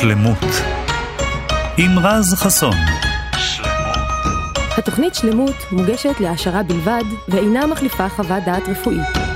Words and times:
שלמות 0.00 0.44
עם 1.76 1.98
רז 1.98 2.34
חסון. 2.34 2.76
התוכנית 4.78 5.14
שלמות 5.14 5.56
מוגשת 5.72 6.20
להעשרה 6.20 6.62
בלבד 6.62 7.04
ואינה 7.28 7.66
מחליפה 7.66 8.08
חוות 8.08 8.42
דעת 8.46 8.68
רפואית. 8.68 9.29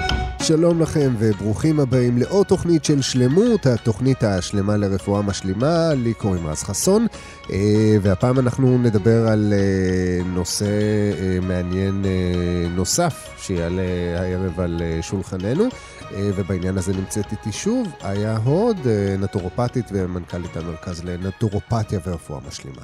שלום 0.47 0.81
לכם 0.81 1.15
וברוכים 1.19 1.81
הבאים 1.81 2.19
לעוד 2.19 2.47
תוכנית 2.47 2.85
של 2.85 3.03
שלמות, 3.03 3.67
התוכנית 3.67 4.25
השלמה 4.25 4.77
לרפואה 4.77 5.23
משלימה, 5.23 5.95
לי 5.95 6.15
קוראים 6.15 6.47
רז 6.47 6.63
חסון, 6.63 7.07
אה, 7.51 7.97
והפעם 8.03 8.39
אנחנו 8.39 8.79
נדבר 8.79 9.29
על 9.29 9.53
אה, 9.53 10.25
נושא 10.25 10.67
אה, 11.19 11.39
מעניין 11.43 12.05
נוסף 12.71 13.29
שיעלה 13.39 13.83
הערב 14.19 14.61
על 14.61 14.83
שולחננו, 15.01 15.65
ובעניין 16.13 16.79
הזה 16.79 16.93
נמצאת 16.93 17.33
איתי 17.33 17.53
שוב 17.53 17.89
איה 18.05 18.37
הוד, 18.37 18.79
נטורופטית 19.19 19.87
ומנכ"לית 19.93 20.57
המרכז 20.57 21.05
לנטורופתיה 21.05 21.99
ורפואה 22.07 22.41
משלימה. 22.49 22.83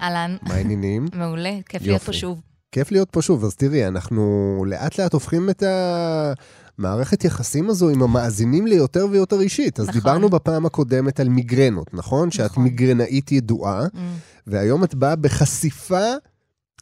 אהלן. 0.00 0.36
מה 0.42 0.54
העניינים? 0.54 1.06
מעולה, 1.14 1.52
כיף 1.68 1.82
להיות 1.82 2.02
פה 2.02 2.12
שוב. 2.12 2.40
כיף 2.72 2.92
להיות 2.92 3.10
פה 3.10 3.22
שוב, 3.22 3.44
אז 3.44 3.56
תראי, 3.56 3.86
אנחנו 3.86 4.64
לאט 4.68 4.98
לאט 4.98 5.12
הופכים 5.12 5.50
את 5.50 5.62
ה... 5.62 6.32
מערכת 6.78 7.24
יחסים 7.24 7.70
הזו 7.70 7.88
עם 7.88 8.02
המאזינים 8.02 8.66
ליותר 8.66 9.06
ויותר 9.10 9.40
אישית. 9.40 9.80
אז 9.80 9.88
נכון. 9.88 10.00
דיברנו 10.00 10.28
בפעם 10.28 10.66
הקודמת 10.66 11.20
על 11.20 11.28
מיגרנות, 11.28 11.94
נכון? 11.94 12.18
נכון. 12.18 12.30
שאת 12.30 12.56
מיגרנאית 12.56 13.32
ידועה, 13.32 13.86
mm. 13.86 13.98
והיום 14.46 14.84
את 14.84 14.94
באה 14.94 15.16
בחשיפה 15.16 16.04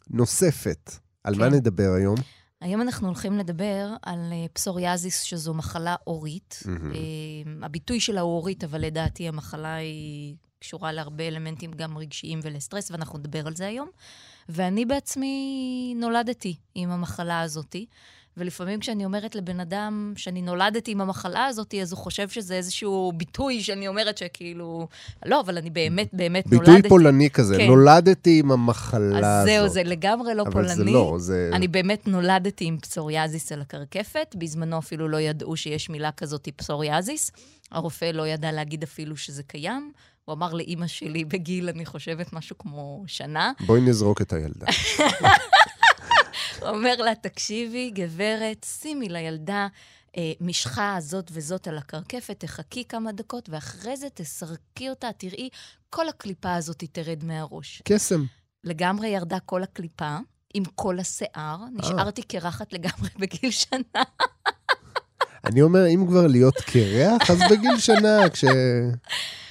נוספת. 0.09 0.91
על 1.23 1.35
כן. 1.35 1.39
מה 1.39 1.49
נדבר 1.49 1.93
היום? 1.97 2.15
היום 2.61 2.81
אנחנו 2.81 3.07
הולכים 3.07 3.37
לדבר 3.37 3.93
על 4.01 4.19
אה, 4.31 4.45
פסוריאזיס, 4.53 5.21
שזו 5.21 5.53
מחלה 5.53 5.95
אורית. 6.07 6.63
Mm-hmm. 6.63 7.65
הביטוי 7.65 7.99
שלה 7.99 8.21
הוא 8.21 8.35
אורית, 8.35 8.63
אבל 8.63 8.81
לדעתי 8.81 9.27
המחלה 9.27 9.75
היא 9.75 10.35
קשורה 10.59 10.91
להרבה 10.91 11.27
אלמנטים 11.27 11.71
גם 11.71 11.97
רגשיים 11.97 12.39
ולסטרס, 12.43 12.91
ואנחנו 12.91 13.19
נדבר 13.19 13.47
על 13.47 13.55
זה 13.55 13.67
היום. 13.67 13.89
ואני 14.49 14.85
בעצמי 14.85 15.93
נולדתי 15.97 16.55
עם 16.75 16.91
המחלה 16.91 17.41
הזאתי. 17.41 17.85
ולפעמים 18.37 18.79
כשאני 18.79 19.05
אומרת 19.05 19.35
לבן 19.35 19.59
אדם 19.59 20.13
שאני 20.17 20.41
נולדתי 20.41 20.91
עם 20.91 21.01
המחלה 21.01 21.45
הזאת, 21.45 21.73
אז 21.81 21.91
הוא 21.91 21.97
חושב 21.97 22.29
שזה 22.29 22.53
איזשהו 22.53 23.11
ביטוי 23.15 23.63
שאני 23.63 23.87
אומרת 23.87 24.17
שכאילו, 24.17 24.87
לא, 25.25 25.39
אבל 25.39 25.57
אני 25.57 25.69
באמת, 25.69 26.09
באמת 26.13 26.43
ביטוי 26.43 26.57
נולדתי. 26.57 26.75
ביטוי 26.75 26.89
פולני 26.89 27.29
כזה, 27.29 27.57
כן. 27.57 27.67
נולדתי 27.67 28.39
עם 28.39 28.51
המחלה 28.51 29.17
אז 29.17 29.25
הזאת. 29.25 29.45
זהו, 29.45 29.67
זה 29.67 29.83
לגמרי 29.83 30.35
לא 30.35 30.41
אבל 30.41 30.51
פולני. 30.51 30.67
אבל 30.67 30.75
זה 30.75 30.83
לא, 30.83 31.15
זה... 31.19 31.49
אני 31.53 31.67
באמת 31.67 32.07
נולדתי 32.07 32.65
עם 32.65 32.77
פסוריאזיס 32.77 33.51
על 33.51 33.61
הקרקפת, 33.61 34.35
בזמנו 34.37 34.79
אפילו 34.79 35.07
לא 35.07 35.17
ידעו 35.17 35.57
שיש 35.57 35.89
מילה 35.89 36.11
כזאת, 36.11 36.49
פסוריאזיס. 36.55 37.31
הרופא 37.71 38.05
לא 38.05 38.27
ידע 38.27 38.51
להגיד 38.51 38.83
אפילו 38.83 39.17
שזה 39.17 39.43
קיים. 39.43 39.91
הוא 40.25 40.33
אמר 40.33 40.53
לאימא 40.53 40.87
שלי 40.87 41.25
בגיל, 41.25 41.69
אני 41.69 41.85
חושבת, 41.85 42.33
משהו 42.33 42.57
כמו 42.57 43.03
שנה. 43.07 43.51
בואי 43.65 43.81
נזרוק 43.81 44.21
את 44.21 44.33
הילדה. 44.33 44.65
אומר 46.61 46.95
לה, 46.95 47.15
תקשיבי, 47.15 47.89
גברת, 47.89 48.65
שימי 48.81 49.09
לילדה 49.09 49.67
אה, 50.17 50.31
משחה 50.41 50.97
זאת 50.99 51.31
וזאת 51.33 51.67
על 51.67 51.77
הקרקפת, 51.77 52.35
תחכי 52.39 52.83
כמה 52.85 53.11
דקות, 53.11 53.49
ואחרי 53.49 53.97
זה 53.97 54.07
תסרקי 54.13 54.89
אותה, 54.89 55.07
תראי, 55.17 55.49
כל 55.89 56.09
הקליפה 56.09 56.55
הזאת 56.55 56.83
תרד 56.91 57.23
מהראש. 57.23 57.81
קסם. 57.85 58.23
לגמרי 58.63 59.07
ירדה 59.07 59.39
כל 59.39 59.63
הקליפה, 59.63 60.17
עם 60.53 60.63
כל 60.75 60.99
השיער. 60.99 61.57
נשארתי 61.73 62.21
קרחת 62.21 62.73
לגמרי 62.73 63.09
בגיל 63.19 63.51
שנה. 63.51 64.03
אני 65.45 65.61
אומר, 65.61 65.87
אם 65.87 66.05
כבר 66.07 66.27
להיות 66.27 66.55
קרח, 66.55 67.31
אז 67.31 67.39
בגיל 67.51 67.79
שנה, 67.79 68.29
כש... 68.29 68.45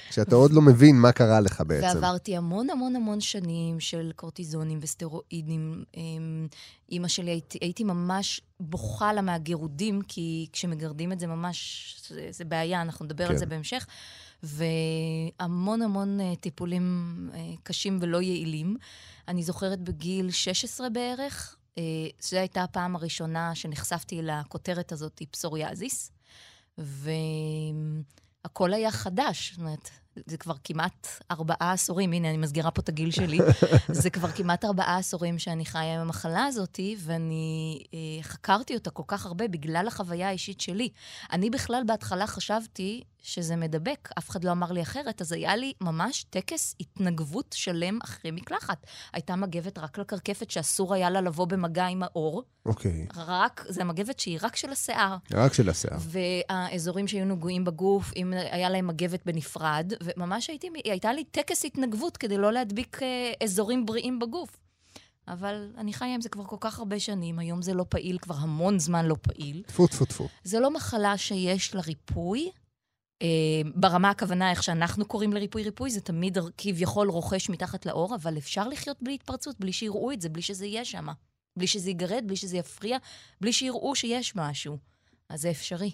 כשאתה 0.09 0.35
עוד 0.35 0.51
לא 0.51 0.61
מבין 0.61 0.95
מה 0.95 1.11
קרה 1.11 1.39
לך 1.39 1.63
בעצם. 1.67 1.87
ועברתי 1.87 2.37
המון 2.37 2.69
המון 2.69 2.95
המון 2.95 3.21
שנים 3.21 3.79
של 3.79 4.11
קורטיזונים 4.15 4.79
וסטרואידים. 4.81 5.83
אמ, 5.97 6.47
אימא 6.91 7.07
שלי, 7.07 7.31
הייתי, 7.31 7.57
הייתי 7.61 7.83
ממש 7.83 8.41
בוכה 8.59 9.13
לה 9.13 9.21
מהגירודים, 9.21 10.01
כי 10.07 10.47
כשמגרדים 10.53 11.11
את 11.11 11.19
זה 11.19 11.27
ממש, 11.27 11.95
זה, 12.09 12.27
זה 12.31 12.45
בעיה, 12.45 12.81
אנחנו 12.81 13.05
נדבר 13.05 13.25
כן. 13.25 13.31
על 13.31 13.37
זה 13.37 13.45
בהמשך. 13.45 13.87
והמון 14.43 15.81
המון 15.81 16.19
uh, 16.19 16.39
טיפולים 16.39 17.15
uh, 17.33 17.37
קשים 17.63 17.99
ולא 18.01 18.21
יעילים. 18.21 18.77
אני 19.27 19.43
זוכרת 19.43 19.79
בגיל 19.79 20.31
16 20.31 20.89
בערך, 20.89 21.55
uh, 21.75 21.79
זו 22.19 22.37
הייתה 22.37 22.63
הפעם 22.63 22.95
הראשונה 22.95 23.55
שנחשפתי 23.55 24.21
לכותרת 24.21 24.91
הזאת, 24.91 25.21
פסוריאזיס. 25.31 26.11
והכל 28.47 28.73
היה 28.73 28.91
חדש. 28.91 29.51
זאת 29.51 29.59
אומרת, 29.59 29.89
זה 30.25 30.37
כבר 30.37 30.53
כמעט 30.63 31.07
ארבעה 31.31 31.71
עשורים, 31.71 32.11
הנה, 32.11 32.29
אני 32.29 32.37
מסגירה 32.37 32.71
פה 32.71 32.81
את 32.81 32.89
הגיל 32.89 33.11
שלי, 33.11 33.39
זה 34.01 34.09
כבר 34.09 34.31
כמעט 34.31 34.65
ארבעה 34.65 34.97
עשורים 34.97 35.39
שאני 35.39 35.65
חיה 35.65 35.95
עם 35.95 36.01
המחלה 36.01 36.45
הזאת, 36.45 36.79
ואני 36.99 37.83
אה, 37.93 38.23
חקרתי 38.23 38.75
אותה 38.75 38.89
כל 38.89 39.03
כך 39.07 39.25
הרבה 39.25 39.47
בגלל 39.47 39.87
החוויה 39.87 40.27
האישית 40.27 40.61
שלי. 40.61 40.89
אני 41.31 41.49
בכלל 41.49 41.83
בהתחלה 41.85 42.27
חשבתי 42.27 43.01
שזה 43.27 43.55
מדבק, 43.55 44.09
אף 44.17 44.29
אחד 44.29 44.43
לא 44.43 44.51
אמר 44.51 44.71
לי 44.71 44.81
אחרת, 44.81 45.21
אז 45.21 45.31
היה 45.31 45.55
לי 45.55 45.73
ממש 45.81 46.25
טקס 46.29 46.75
התנגבות 46.79 47.55
שלם 47.57 47.99
אחרי 48.03 48.31
מקלחת. 48.31 48.85
הייתה 49.13 49.35
מגבת 49.35 49.77
רק 49.77 49.97
לקרקפת 49.97 50.51
שאסור 50.51 50.93
היה 50.93 51.09
לה 51.09 51.21
לבוא 51.21 51.45
במגע 51.45 51.85
עם 51.85 52.03
האור. 52.03 52.43
אוקיי. 52.65 53.07
רק, 53.15 53.65
זה 53.69 53.83
מגבת 53.83 54.19
שהיא 54.19 54.39
רק 54.41 54.55
של 54.55 54.69
השיער. 54.69 55.17
רק 55.33 55.53
של 55.53 55.69
השיער. 55.69 55.97
והאזורים 55.99 57.07
שהיו 57.07 57.25
נגועים 57.25 57.65
בגוף, 57.65 58.11
אם 58.15 58.33
היה 58.33 58.69
להם 58.69 58.87
מגבת 58.87 59.25
בנפרד, 59.25 59.93
וממש 60.03 60.47
הייתי, 60.47 60.69
הייתה 60.85 61.13
לי 61.13 61.23
טקס 61.23 61.65
התנגבות 61.65 62.17
כדי 62.17 62.37
לא 62.37 62.53
להדביק 62.53 63.03
אה, 63.03 63.33
אזורים 63.43 63.85
בריאים 63.85 64.19
בגוף. 64.19 64.57
אבל 65.27 65.71
אני 65.77 65.93
חיה 65.93 66.13
עם 66.13 66.21
זה 66.21 66.29
כבר 66.29 66.43
כל 66.43 66.57
כך 66.59 66.79
הרבה 66.79 66.99
שנים, 66.99 67.39
היום 67.39 67.61
זה 67.61 67.73
לא 67.73 67.85
פעיל, 67.89 68.17
כבר 68.17 68.35
המון 68.35 68.79
זמן 68.79 69.05
לא 69.05 69.15
פעיל. 69.21 69.63
טפו, 69.67 69.87
טפו, 69.87 70.05
טפו. 70.05 70.27
זה 70.43 70.59
לא 70.59 70.71
מחלה 70.71 71.17
שיש 71.17 71.75
לה 71.75 71.81
ריפוי. 71.81 72.51
אה, 73.21 73.27
ברמה 73.75 74.09
הכוונה, 74.09 74.51
איך 74.51 74.63
שאנחנו 74.63 75.05
קוראים 75.05 75.33
לריפוי 75.33 75.63
ריפוי, 75.63 75.91
זה 75.91 76.01
תמיד 76.01 76.37
כביכול 76.57 77.09
רוכש 77.09 77.49
מתחת 77.49 77.85
לאור, 77.85 78.15
אבל 78.15 78.37
אפשר 78.37 78.67
לחיות 78.67 78.97
בלי 79.01 79.13
התפרצות, 79.13 79.59
בלי 79.59 79.73
שיראו 79.73 80.11
את 80.11 80.21
זה, 80.21 80.29
בלי 80.29 80.41
שזה 80.41 80.65
יהיה 80.65 80.85
שם. 80.85 81.07
בלי 81.57 81.67
שזה 81.67 81.89
יגרד, 81.89 82.23
בלי 82.25 82.35
שזה 82.35 82.57
יפריע, 82.57 82.97
בלי 83.41 83.53
שיראו 83.53 83.95
שיש 83.95 84.33
משהו. 84.35 84.77
אז 85.29 85.41
זה 85.41 85.49
אפשרי. 85.49 85.91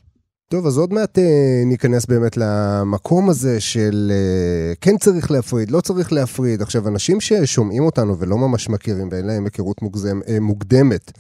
טוב, 0.50 0.68
אז 0.68 0.78
עוד 0.78 0.94
מעט 0.94 1.18
אה, 1.18 1.64
ניכנס 1.66 2.06
באמת 2.06 2.38
למקום 2.38 3.30
הזה 3.30 3.62
של 3.62 4.12
אה, 4.12 4.76
כן 4.82 4.98
צריך 4.98 5.32
להפריד, 5.32 5.72
לא 5.72 5.82
צריך 5.82 6.14
להפריד. 6.14 6.62
עכשיו, 6.62 6.88
אנשים 6.88 7.22
ששומעים 7.22 7.84
אותנו 7.84 8.20
ולא 8.20 8.38
ממש 8.38 8.70
מכירים 8.70 9.10
ואין 9.12 9.26
להם 9.26 9.46
היכרות 9.46 9.82
מוגזם, 9.82 10.20
אה, 10.28 10.40
מוקדמת 10.40 11.12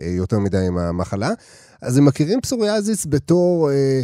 אה, 0.00 0.06
יותר 0.06 0.38
מדי 0.38 0.66
עם 0.66 0.78
המחלה, 0.78 1.30
אז 1.82 1.96
הם 1.96 2.04
מכירים 2.04 2.40
פסוריאזיס 2.40 3.06
בתור... 3.08 3.70
אה, 3.70 4.02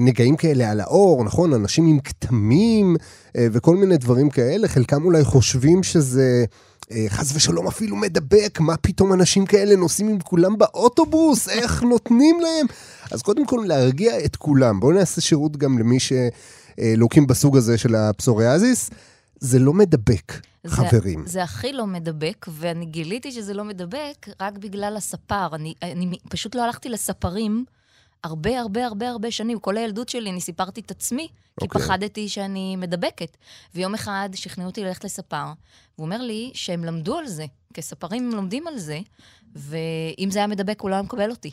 נגעים 0.00 0.36
כאלה 0.36 0.70
על 0.70 0.80
האור, 0.80 1.24
נכון? 1.24 1.52
אנשים 1.52 1.86
עם 1.86 2.00
כתמים 2.00 2.96
אה, 3.36 3.46
וכל 3.52 3.76
מיני 3.76 3.96
דברים 3.96 4.30
כאלה, 4.30 4.68
חלקם 4.68 5.04
אולי 5.04 5.24
חושבים 5.24 5.82
שזה 5.82 6.44
אה, 6.92 7.06
חס 7.08 7.36
ושלום 7.36 7.66
אפילו 7.66 7.96
מדבק, 7.96 8.60
מה 8.60 8.76
פתאום 8.76 9.12
אנשים 9.12 9.46
כאלה 9.46 9.76
נוסעים 9.76 10.08
עם 10.08 10.20
כולם 10.20 10.58
באוטובוס, 10.58 11.48
איך 11.48 11.82
נותנים 11.82 12.40
להם? 12.40 12.66
אז 13.10 13.22
קודם 13.22 13.46
כל 13.46 13.64
להרגיע 13.66 14.24
את 14.24 14.36
כולם. 14.36 14.80
בואו 14.80 14.92
נעשה 14.92 15.20
שירות 15.20 15.56
גם 15.56 15.78
למי 15.78 15.98
שלוקים 16.00 17.26
בסוג 17.26 17.56
הזה 17.56 17.78
של 17.78 17.94
הפסוריאזיס. 17.94 18.90
זה 19.40 19.58
לא 19.58 19.72
מדבק, 19.72 20.32
זה, 20.64 20.70
חברים. 20.70 21.26
זה 21.26 21.42
הכי 21.42 21.72
לא 21.72 21.86
מדבק, 21.86 22.46
ואני 22.48 22.86
גיליתי 22.86 23.32
שזה 23.32 23.54
לא 23.54 23.64
מדבק 23.64 24.28
רק 24.40 24.58
בגלל 24.58 24.96
הספר. 24.96 25.54
אני, 25.54 25.74
אני 25.82 26.18
פשוט 26.28 26.54
לא 26.54 26.64
הלכתי 26.64 26.88
לספרים. 26.88 27.64
הרבה 28.24 28.60
הרבה 28.60 28.86
הרבה 28.86 29.08
הרבה 29.08 29.30
שנים, 29.30 29.58
כל 29.58 29.76
הילדות 29.76 30.08
שלי, 30.08 30.30
אני 30.30 30.40
סיפרתי 30.40 30.80
את 30.80 30.90
עצמי, 30.90 31.28
okay. 31.30 31.60
כי 31.60 31.66
אוקיי. 31.66 31.82
פחדתי 31.82 32.28
שאני 32.28 32.76
מדבקת. 32.76 33.36
ויום 33.74 33.94
אחד 33.94 34.28
שכנעו 34.34 34.66
אותי 34.66 34.84
ללכת 34.84 35.04
לספר, 35.04 35.44
והוא 35.98 36.04
אומר 36.04 36.22
לי 36.22 36.50
שהם 36.54 36.84
למדו 36.84 37.18
על 37.18 37.26
זה, 37.26 37.44
כספרים 37.74 38.30
לומדים 38.32 38.66
על 38.66 38.78
זה, 38.78 38.98
ואם 39.56 40.28
זה 40.30 40.38
היה 40.38 40.46
מדבק, 40.46 40.80
הוא 40.80 40.90
לא 40.90 40.94
היה 40.94 41.02
מקבל 41.02 41.30
אותי. 41.30 41.50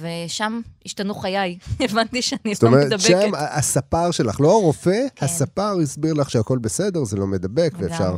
ושם 0.00 0.60
השתנו 0.86 1.14
חיי, 1.14 1.58
הבנתי 1.84 2.22
שאני 2.22 2.52
לא 2.62 2.70
מדבקת. 2.70 3.00
זאת 3.00 3.10
אומרת, 3.10 3.22
שם 3.22 3.32
הספר 3.34 4.10
שלך, 4.10 4.40
לא 4.40 4.52
הרופא, 4.52 5.06
כן. 5.16 5.24
הספר 5.24 5.76
הסביר 5.82 6.14
לך 6.14 6.30
שהכל 6.30 6.58
בסדר, 6.58 7.04
זה 7.04 7.16
לא 7.16 7.26
מדבק, 7.26 7.72
ואפשר... 7.78 8.16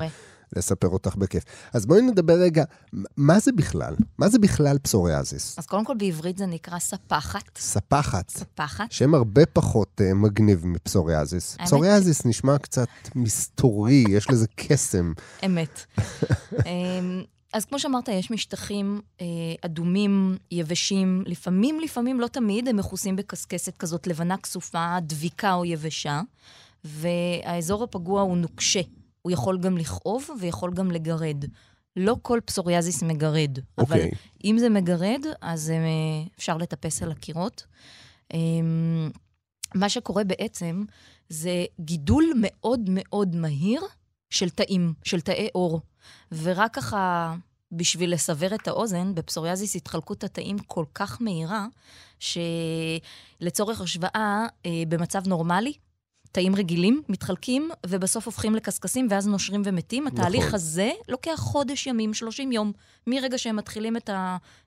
לספר 0.57 0.89
אותך 0.89 1.17
בכיף. 1.17 1.45
אז 1.73 1.87
בואי 1.87 2.03
נדבר 2.03 2.33
רגע, 2.33 2.65
מה 3.17 3.41
זה 3.41 3.53
בכלל? 3.53 3.95
מה 4.19 4.29
זה 4.29 4.39
בכלל 4.39 4.79
פסוריאזיס? 4.79 5.59
אז 5.59 5.67
קודם 5.67 5.85
כל 5.85 5.95
בעברית 5.99 6.39
זה 6.39 6.47
נקרא 6.47 6.79
ספחת. 6.79 7.59
ספחת. 7.59 8.31
ספחת. 8.31 8.93
שם 8.93 9.15
הרבה 9.15 9.47
פחות 9.47 10.01
uh, 10.01 10.15
מגניב 10.15 10.67
מפסוריאזיס. 10.67 11.57
פסוריאזיס 11.57 12.27
נשמע 12.27 12.59
קצת 12.59 12.89
מסתורי, 13.15 14.05
יש 14.09 14.31
לזה 14.31 14.47
קסם. 14.57 15.13
אמת. 15.47 15.87
אמ, 16.67 17.23
אז 17.53 17.65
כמו 17.65 17.79
שאמרת, 17.79 18.09
יש 18.09 18.31
משטחים 18.31 19.01
אה, 19.21 19.27
אדומים, 19.63 20.37
יבשים, 20.51 21.23
לפעמים, 21.27 21.81
לפעמים, 21.81 22.21
לא 22.21 22.27
תמיד, 22.27 22.69
הם 22.69 22.77
מכוסים 22.77 23.17
בקשקשת 23.17 23.77
כזאת 23.77 24.07
לבנה 24.07 24.37
כסופה, 24.37 24.97
דביקה 25.03 25.55
או 25.55 25.65
יבשה. 25.65 26.21
והאזור 26.85 27.85
הפגוע 27.85 28.23
הוא 28.23 28.37
נוקשה. 28.37 28.81
הוא 29.23 29.33
יכול 29.33 29.59
גם 29.59 29.79
לכאוב 29.79 30.29
ויכול 30.41 30.75
גם 30.75 30.91
לגרד. 30.91 31.45
לא 31.97 32.17
כל 32.23 32.41
פסוריאזיס 32.45 33.03
מגרד, 33.03 33.59
אבל 33.79 33.97
אוקיי. 33.97 34.11
אם 34.45 34.57
זה 34.59 34.69
מגרד, 34.69 35.25
אז 35.41 35.71
אה, 35.71 35.77
אפשר 36.39 36.57
לטפס 36.57 37.03
על 37.03 37.11
הקירות. 37.11 37.67
אמ, 38.35 39.11
מה 39.75 39.89
שקורה 39.89 40.25
בעצם 40.25 40.85
זה 41.29 41.65
גידול 41.81 42.25
מאוד 42.41 42.81
מאוד 42.89 43.37
מהיר 43.37 43.83
של 44.31 44.51
תאים, 44.51 44.95
של 45.05 45.21
תאי 45.21 45.49
עור. 45.53 45.81
ורק 46.33 46.75
ככה, 46.75 47.35
בשביל 47.73 48.13
לסבר 48.13 48.55
את 48.55 48.69
האוזן, 48.69 49.15
בפסוריאזיס 49.15 49.77
התחלקות 49.77 50.25
התאים 50.25 50.59
כל 50.59 50.85
כך 50.95 51.23
מהירה, 51.23 51.67
שלצורך 52.19 53.81
השוואה, 53.81 54.47
אה, 54.67 54.83
במצב 54.89 55.29
נורמלי, 55.29 55.73
תאים 56.33 56.57
רגילים 56.57 57.03
מתחלקים, 57.09 57.71
ובסוף 57.87 58.27
הופכים 58.27 58.55
לקשקשים, 58.55 59.07
ואז 59.11 59.27
נושרים 59.27 59.63
ומתים. 59.65 60.05
נכון. 60.05 60.19
התהליך 60.19 60.55
הזה 60.55 60.91
לוקח 61.09 61.37
חודש 61.37 61.87
ימים, 61.87 62.15
30 62.15 62.53
יום, 62.53 62.73
מרגע 63.07 63.39
שהם 63.39 63.57
מתחילים 63.57 63.97
את 63.97 64.11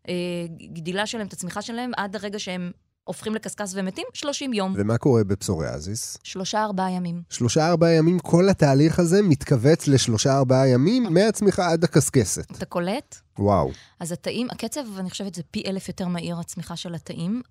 הגדילה 0.07 1.05
שלהם, 1.05 1.27
את 1.27 1.33
הצמיחה 1.33 1.61
שלהם, 1.61 1.91
עד 1.97 2.15
הרגע 2.15 2.39
שהם 2.39 2.71
הופכים 3.03 3.35
לקשקש 3.35 3.71
ומתים, 3.73 4.03
30 4.13 4.53
יום. 4.53 4.73
ומה 4.77 4.97
קורה 4.97 5.23
בפסוריאזיס? 5.23 6.17
שלושה-ארבעה 6.23 6.91
ימים. 6.91 7.21
שלושה 7.29 7.69
ארבעה 7.69 7.93
ימים, 7.93 8.19
כל 8.19 8.49
התהליך 8.49 8.99
הזה 8.99 9.21
מתכווץ 9.21 9.87
לשלושה 9.87 10.37
ארבעה 10.37 10.67
ימים, 10.67 11.03
מהצמיחה 11.03 11.71
עד 11.71 11.83
הקשקשת. 11.83 12.51
אתה 12.51 12.65
קולט? 12.65 13.15
וואו. 13.39 13.71
אז 13.99 14.11
התאים, 14.11 14.47
הקצב, 14.51 14.83
אני 14.97 15.09
חושבת, 15.09 15.35
זה 15.35 15.41
פי 15.51 15.63
אלף 15.67 15.87
יותר 15.87 16.07
מהיר 16.07 16.39
הצמיחה 16.39 16.75
של 16.75 16.95
התאים. 16.95 17.41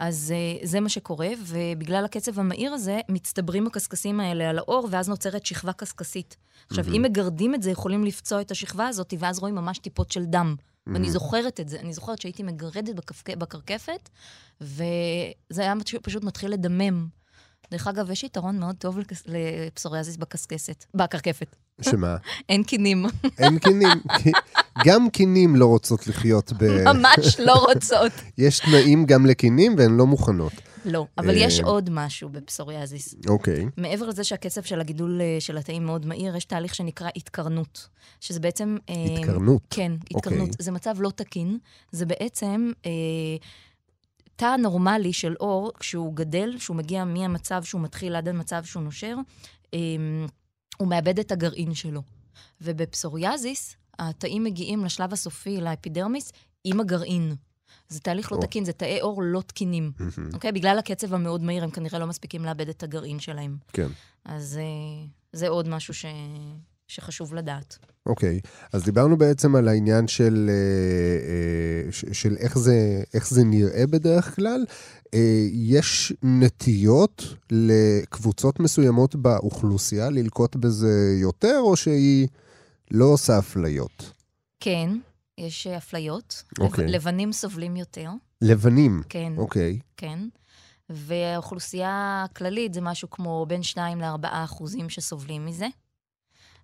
אז 0.00 0.34
אה, 0.36 0.66
זה 0.66 0.80
מה 0.80 0.88
שקורה, 0.88 1.28
ובגלל 1.40 2.04
הקצב 2.04 2.40
המהיר 2.40 2.72
הזה, 2.72 3.00
מצטברים 3.08 3.66
הקשקשים 3.66 4.20
האלה 4.20 4.50
על 4.50 4.58
האור, 4.58 4.88
ואז 4.90 5.08
נוצרת 5.08 5.46
שכבה 5.46 5.72
קשקשית. 5.72 6.36
עכשיו, 6.70 6.84
אם 6.96 7.02
מגרדים 7.02 7.54
את 7.54 7.62
זה, 7.62 7.70
יכולים 7.70 8.04
לפצוע 8.04 8.40
את 8.40 8.50
השכבה 8.50 8.88
הזאת, 8.88 9.14
ואז 9.18 9.38
רואים 9.38 9.54
ממש 9.54 9.78
טיפות 9.78 10.12
של 10.12 10.24
דם. 10.24 10.54
ואני 10.86 11.10
זוכרת 11.10 11.60
את 11.60 11.68
זה. 11.68 11.80
אני 11.80 11.92
זוכרת 11.92 12.20
שהייתי 12.20 12.42
מגרדת 12.42 12.94
בקפק... 12.94 13.36
בקרקפת, 13.36 14.08
וזה 14.60 14.76
היה 15.62 15.74
פשוט- 15.84 16.04
פשוט 16.04 16.24
מתחיל 16.24 16.50
לדמם. 16.52 17.08
דרך 17.70 17.86
אגב, 17.86 18.10
יש 18.10 18.24
יתרון 18.24 18.58
מאוד 18.58 18.76
טוב 18.78 18.98
לפסוריאזיס 19.26 20.16
בקשקשת, 20.16 20.84
בקרקפת. 20.94 21.56
שמה? 21.82 22.16
אין 22.48 22.62
קינים, 22.62 23.06
אין 23.38 23.58
קינים. 23.58 23.88
גם 24.84 25.10
קינים 25.10 25.56
לא 25.56 25.66
רוצות 25.66 26.06
לחיות 26.06 26.52
ב... 26.52 26.64
ממש 26.84 27.40
לא 27.40 27.52
רוצות. 27.52 28.12
יש 28.38 28.58
תנאים 28.58 29.06
גם 29.06 29.26
לקינים 29.26 29.74
והן 29.78 29.96
לא 29.96 30.06
מוכנות. 30.06 30.52
לא, 30.84 31.06
אבל 31.18 31.30
אה, 31.30 31.34
יש 31.34 31.60
עוד 31.60 31.90
משהו 31.90 32.28
בפסוריאזיס. 32.28 33.14
אוקיי. 33.28 33.66
מעבר 33.76 34.06
לזה 34.06 34.24
שהקצב 34.24 34.62
של 34.62 34.80
הגידול 34.80 35.20
אה, 35.20 35.36
של 35.40 35.58
התאים 35.58 35.86
מאוד 35.86 36.06
מהיר, 36.06 36.36
יש 36.36 36.44
תהליך 36.44 36.74
שנקרא 36.74 37.08
התקרנות, 37.16 37.88
שזה 38.20 38.40
בעצם... 38.40 38.76
אה, 38.88 38.94
התקרנות? 38.94 39.62
כן, 39.70 39.92
התקרנות. 40.10 40.48
אוקיי. 40.48 40.64
זה 40.64 40.72
מצב 40.72 40.94
לא 40.98 41.10
תקין. 41.10 41.58
זה 41.92 42.06
בעצם 42.06 42.72
תא 44.36 44.56
נורמלי 44.56 45.12
של 45.12 45.34
אור, 45.40 45.72
כשהוא 45.80 46.14
גדל, 46.14 46.54
שהוא 46.58 46.76
מגיע 46.76 47.04
מהמצב 47.04 47.62
שהוא 47.62 47.80
מתחיל 47.80 48.16
עד 48.16 48.28
המצב 48.28 48.64
שהוא 48.64 48.82
נושר, 48.82 49.16
הוא 50.80 50.88
מאבד 50.88 51.18
את 51.18 51.32
הגרעין 51.32 51.74
שלו. 51.74 52.02
ובפסוריאזיס, 52.60 53.76
התאים 53.98 54.44
מגיעים 54.44 54.84
לשלב 54.84 55.12
הסופי, 55.12 55.60
לאפידרמיס, 55.60 56.32
עם 56.64 56.80
הגרעין. 56.80 57.34
זה 57.88 58.00
תהליך 58.00 58.32
לא. 58.32 58.38
תקין, 58.40 58.64
זה 58.64 58.72
תאי 58.72 59.00
עור 59.00 59.22
לא 59.24 59.40
תקינים. 59.40 59.92
מהמם. 59.98 60.30
אוקיי? 60.34 60.52
בגלל 60.52 60.78
הקצב 60.78 61.14
המאוד 61.14 61.42
מהיר, 61.42 61.64
הם 61.64 61.70
כנראה 61.70 61.98
לא 61.98 62.06
מספיקים 62.06 62.44
לאבד 62.44 62.68
את 62.68 62.82
הגרעין 62.82 63.20
שלהם. 63.20 63.56
כן. 63.72 63.88
אז 64.24 64.58
אה, 64.58 65.06
זה 65.32 65.48
עוד 65.48 65.68
משהו 65.68 65.94
ש... 65.94 66.04
שחשוב 66.90 67.34
לדעת. 67.34 67.78
אוקיי, 68.06 68.40
אז 68.72 68.84
דיברנו 68.84 69.16
בעצם 69.16 69.56
על 69.56 69.68
העניין 69.68 70.08
של, 70.08 70.50
אה, 70.50 70.54
אה, 72.08 72.12
של 72.12 72.36
איך, 72.36 72.58
זה, 72.58 73.02
איך 73.14 73.28
זה 73.28 73.44
נראה 73.44 73.86
בדרך 73.86 74.36
כלל. 74.36 74.64
אה, 75.14 75.46
יש 75.52 76.12
נטיות 76.22 77.24
לקבוצות 77.52 78.60
מסוימות 78.60 79.14
באוכלוסייה 79.14 80.10
ללקוט 80.10 80.56
בזה 80.56 81.16
יותר, 81.20 81.58
או 81.60 81.76
שהיא 81.76 82.28
לא 82.90 83.04
עושה 83.04 83.38
אפליות? 83.38 84.12
כן, 84.60 84.90
יש 85.38 85.66
אפליות. 85.66 86.42
אוקיי. 86.58 86.84
לב... 86.84 86.90
לבנים 86.90 87.32
סובלים 87.32 87.76
יותר, 87.76 88.10
לבנים, 88.42 89.02
כן, 89.08 89.32
אוקיי. 89.36 89.78
כן. 89.96 90.18
והאוכלוסייה 90.90 92.24
הכללית 92.24 92.74
זה 92.74 92.80
משהו 92.80 93.10
כמו 93.10 93.46
בין 93.48 93.62
2 93.62 94.00
ל-4 94.00 94.26
אחוזים 94.30 94.88
שסובלים 94.88 95.46
מזה. 95.46 95.66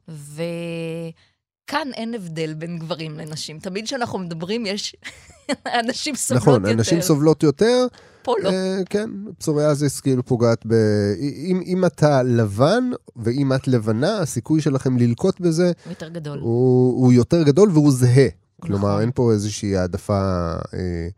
וכאן 0.08 1.88
אין 1.94 2.14
הבדל 2.14 2.54
בין 2.54 2.78
גברים 2.78 3.18
לנשים. 3.18 3.58
תמיד 3.58 3.84
כשאנחנו 3.84 4.18
מדברים, 4.18 4.66
יש 4.66 4.96
אנשים 5.84 6.14
סובלות 6.14 6.42
נכון, 6.42 6.62
יותר. 6.62 6.72
הנשים 6.72 7.00
סובלות 7.00 7.42
יותר, 7.42 7.86
פה 8.22 8.34
לא. 8.42 8.50
אה, 8.50 8.78
כן, 8.90 9.10
פסוריאזיס 9.38 10.00
כאילו 10.00 10.24
פוגעת 10.24 10.66
ב... 10.66 10.74
אם, 11.20 11.60
אם 11.66 11.84
אתה 11.84 12.22
לבן 12.22 12.90
ואם 13.16 13.52
את 13.52 13.68
לבנה, 13.68 14.18
הסיכוי 14.18 14.60
שלכם 14.60 14.98
ללקוט 14.98 15.40
בזה 15.40 15.72
הוא 15.84 15.90
יותר 15.90 16.08
גדול. 16.08 16.38
הוא, 16.38 17.02
הוא 17.04 17.12
יותר 17.12 17.42
גדול 17.42 17.70
והוא 17.72 17.92
זהה. 17.92 18.28
כלומר, 18.60 18.88
נכון. 18.88 19.00
אין 19.00 19.10
פה 19.14 19.32
איזושהי 19.32 19.76
העדפה 19.76 20.52
אה, 20.74 21.08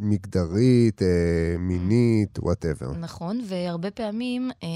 מגדרית, 0.00 1.02
אה, 1.02 1.08
מינית, 1.58 2.38
וואטאבר. 2.38 2.92
נכון, 2.92 3.40
והרבה 3.48 3.90
פעמים 3.90 4.50
אה, 4.62 4.68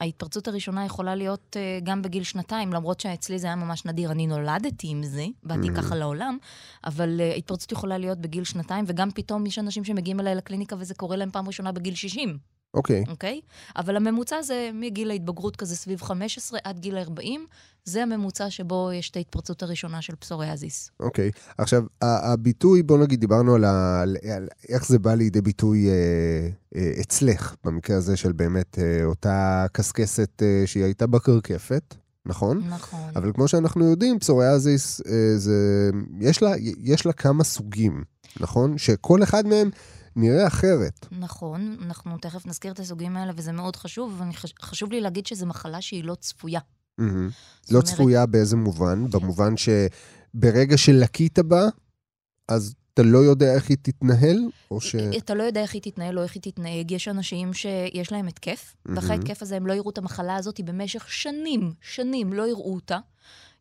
ההתפרצות 0.00 0.48
הראשונה 0.48 0.84
יכולה 0.84 1.14
להיות 1.14 1.56
אה, 1.56 1.78
גם 1.82 2.02
בגיל 2.02 2.22
שנתיים, 2.22 2.72
למרות 2.72 3.00
שאצלי 3.00 3.38
זה 3.38 3.46
היה 3.46 3.56
ממש 3.56 3.86
נדיר. 3.86 4.10
אני 4.10 4.26
נולדתי 4.26 4.88
עם 4.90 5.02
זה, 5.02 5.26
באתי 5.42 5.68
Mm. 5.68 5.76
ככה 5.76 5.96
לעולם, 5.96 6.38
אבל 6.84 7.20
אה, 7.20 7.30
ההתפרצות 7.30 7.72
יכולה 7.72 7.98
להיות 7.98 8.18
בגיל 8.18 8.44
שנתיים, 8.44 8.84
וגם 8.88 9.10
פתאום 9.10 9.46
יש 9.46 9.58
אנשים 9.58 9.84
שמגיעים 9.84 10.20
אליי 10.20 10.34
לקליניקה 10.34 10.76
וזה 10.78 10.94
קורה 10.94 11.16
להם 11.16 11.30
פעם 11.30 11.46
ראשונה 11.46 11.72
בגיל 11.72 11.94
60, 11.94 12.38
אוקיי, 12.74 13.04
אוקיי? 13.08 13.40
אבל 13.76 13.96
הממוצע 13.96 14.42
זה 14.42 14.70
מגיל 14.74 15.10
ההתבגרות 15.10 15.56
כזה 15.56 15.76
סביב 15.76 16.02
15 16.02 16.58
עד 16.64 16.78
גיל 16.78 16.96
40, 16.98 17.46
זה 17.84 18.02
הממוצע 18.02 18.50
שבו 18.50 18.90
יש 18.92 19.10
את 19.10 19.16
ההתפרצות 19.16 19.62
הראשונה 19.62 20.02
של 20.02 20.14
פסוריאזיס. 20.16 20.90
אוקיי. 21.00 21.30
עכשיו, 21.58 21.82
ה- 22.02 22.32
הביטוי, 22.32 22.82
בוא 22.82 22.98
נגיד, 22.98 23.20
דיברנו 23.20 23.54
על, 23.54 23.64
ה, 23.64 24.00
על, 24.02 24.16
על 24.36 24.48
איך 24.68 24.86
זה 24.86 24.98
בא 24.98 25.14
לידי 25.14 25.40
ביטוי 25.40 25.88
אה, 25.88 25.94
אה, 26.76 26.90
אצלך, 27.00 27.54
במקרה 27.64 27.96
הזה 27.96 28.16
של 28.16 28.32
באמת 28.32 28.78
אה, 28.78 29.04
אותה 29.04 29.66
קשקשת 29.72 30.42
אה, 30.42 30.62
שהיא 30.66 30.84
הייתה 30.84 31.06
בקרקפת, 31.06 31.94
נכון? 32.26 32.62
נכון. 32.68 33.10
אבל 33.16 33.32
כמו 33.32 33.48
שאנחנו 33.48 33.90
יודעים, 33.90 34.18
פסוריאזיס, 34.18 35.00
אה, 35.06 35.12
זה, 35.38 35.90
יש, 36.20 36.42
לה, 36.42 36.50
יש 36.82 37.06
לה 37.06 37.12
כמה 37.12 37.44
סוגים, 37.44 38.04
נכון? 38.40 38.78
שכל 38.78 39.22
אחד 39.22 39.46
מהם 39.46 39.70
נראה 40.16 40.46
אחרת. 40.46 41.06
נכון, 41.12 41.76
אנחנו 41.82 42.18
תכף 42.18 42.46
נזכיר 42.46 42.72
את 42.72 42.78
הסוגים 42.80 43.16
האלה, 43.16 43.32
וזה 43.36 43.52
מאוד 43.52 43.76
חשוב, 43.76 44.22
וחשוב 44.60 44.92
לי 44.92 45.00
להגיד 45.00 45.26
שזו 45.26 45.46
מחלה 45.46 45.80
שהיא 45.82 46.04
לא 46.04 46.14
צפויה. 46.14 46.60
זאת 46.98 47.06
לא 47.06 47.08
אומרת- 47.70 47.88
כן. 47.88 47.94
צפויה 47.94 48.26
באיזה 48.26 48.56
מובן? 48.56 49.10
במובן 49.10 49.54
שברגע 49.56 50.76
שלקית 50.78 51.38
בה, 51.38 51.62
אז 52.48 52.74
אתה 52.94 53.02
לא 53.02 53.18
יודע 53.18 53.54
איך 53.54 53.68
היא 53.68 53.76
תתנהל? 53.82 54.38
או 54.70 54.80
ש... 54.80 54.94
אתה 54.94 55.34
לא 55.34 55.42
יודע 55.42 55.60
איך 55.62 55.74
היא 55.74 55.82
תתנהל 55.82 56.18
או 56.18 56.22
איך 56.22 56.34
היא 56.34 56.42
תתנהג. 56.42 56.90
יש 56.90 57.08
אנשים 57.08 57.52
שיש 57.54 58.12
להם 58.12 58.28
התקף, 58.28 58.74
ואחרי 58.86 59.08
מהמם. 59.08 59.20
ההתקף 59.20 59.42
הזה 59.42 59.56
הם 59.56 59.66
לא 59.66 59.72
יראו 59.72 59.90
את 59.90 59.98
המחלה 59.98 60.36
הזאת 60.36 60.60
במשך 60.60 61.10
שנים, 61.12 61.72
שנים 61.80 62.32
לא 62.32 62.48
יראו 62.48 62.74
אותה. 62.74 62.98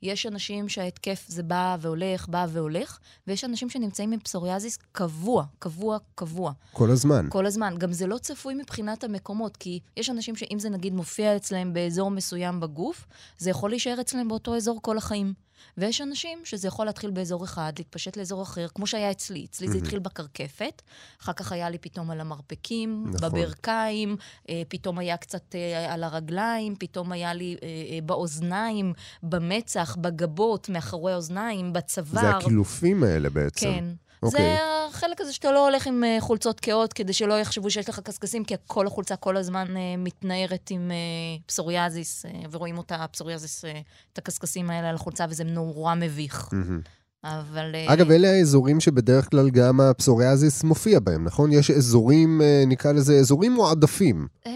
יש 0.01 0.25
אנשים 0.25 0.69
שההתקף 0.69 1.25
זה 1.27 1.43
בא 1.43 1.77
והולך, 1.79 2.27
בא 2.27 2.45
והולך, 2.49 2.99
ויש 3.27 3.43
אנשים 3.43 3.69
שנמצאים 3.69 4.11
עם 4.11 4.19
פסוריאזיס 4.19 4.77
קבוע, 4.91 5.45
קבוע, 5.59 5.97
קבוע. 6.15 6.51
כל 6.73 6.91
הזמן. 6.91 7.27
כל 7.29 7.45
הזמן. 7.45 7.75
גם 7.77 7.93
זה 7.93 8.07
לא 8.07 8.17
צפוי 8.17 8.53
מבחינת 8.53 9.03
המקומות, 9.03 9.57
כי 9.57 9.79
יש 9.97 10.09
אנשים 10.09 10.35
שאם 10.35 10.59
זה 10.59 10.69
נגיד 10.69 10.93
מופיע 10.93 11.35
אצלם 11.35 11.73
באזור 11.73 12.11
מסוים 12.11 12.59
בגוף, 12.59 13.05
זה 13.37 13.49
יכול 13.49 13.69
להישאר 13.69 14.01
אצלם 14.01 14.27
באותו 14.27 14.55
אזור 14.55 14.79
כל 14.81 14.97
החיים. 14.97 15.33
ויש 15.77 16.01
אנשים 16.01 16.39
שזה 16.43 16.67
יכול 16.67 16.85
להתחיל 16.85 17.11
באזור 17.11 17.43
אחד, 17.43 17.73
להתפשט 17.77 18.17
לאזור 18.17 18.41
אחר, 18.43 18.67
כמו 18.75 18.87
שהיה 18.87 19.11
אצלי. 19.11 19.45
אצלי 19.45 19.67
זה. 19.67 19.77
התחיל 19.77 19.99
בקרקפת, 19.99 20.81
אחר 21.21 21.33
כך 21.33 21.51
היה 21.51 21.69
לי 21.69 21.77
פתאום 21.77 22.11
על 22.11 22.21
המרפקים, 22.21 23.03
נכון. 23.07 23.29
בברכיים, 23.29 24.15
אה, 24.49 24.61
פתאום 24.67 24.99
היה 24.99 25.17
קצת 25.17 25.55
אה, 25.55 25.93
על 25.93 26.03
הרגליים, 26.03 26.75
פתאום 26.79 27.11
היה 27.11 27.33
לי 27.33 27.55
אה, 27.63 27.67
אה, 27.67 27.99
באוזניים, 28.01 28.93
במצח, 29.23 29.95
בגבות, 30.01 30.69
מאחורי 30.69 31.13
האוזניים, 31.13 31.73
בצוואר. 31.73 32.21
זה 32.21 32.29
הקילופים 32.29 33.03
האלה 33.03 33.29
בעצם. 33.29 33.67
כן. 33.67 33.85
אוקיי. 34.23 34.41
זה 34.41 34.57
החלק 34.89 35.21
הזה 35.21 35.33
שאתה 35.33 35.51
לא 35.51 35.67
הולך 35.67 35.87
עם 35.87 36.03
אה, 36.03 36.17
חולצות 36.19 36.59
כהות 36.59 36.93
כדי 36.93 37.13
שלא 37.13 37.33
יחשבו 37.39 37.69
שיש 37.69 37.89
לך 37.89 37.99
קשקשים, 37.99 38.43
כי 38.43 38.55
כל 38.67 38.87
החולצה 38.87 39.15
כל 39.15 39.37
הזמן 39.37 39.65
אה, 39.77 39.95
מתנערת 39.97 40.69
עם 40.69 40.91
אה, 40.91 40.97
פסוריאזיס, 41.45 42.25
ורואים 42.51 42.77
אותה, 42.77 43.05
פסוריאזיס, 43.11 43.65
את 44.13 44.17
הקשקשים 44.17 44.69
האלה 44.69 44.89
על 44.89 44.95
החולצה, 44.95 45.25
וזה 45.29 45.43
נורא 45.43 45.95
מביך. 45.95 46.49
מהמם. 46.51 46.81
אבל... 47.23 47.75
אגב, 47.87 48.11
אלה 48.11 48.27
האזורים 48.27 48.79
שבדרך 48.79 49.29
כלל 49.29 49.49
גם 49.49 49.81
הפסוריאזיס 49.81 50.63
מופיע 50.63 50.99
בהם, 50.99 51.23
נכון? 51.23 51.51
יש 51.51 51.71
אזורים, 51.71 52.41
נקרא 52.67 52.91
לזה 52.91 53.13
אזורים 53.13 53.51
מועדפים. 53.51 54.27
אה, 54.47 54.53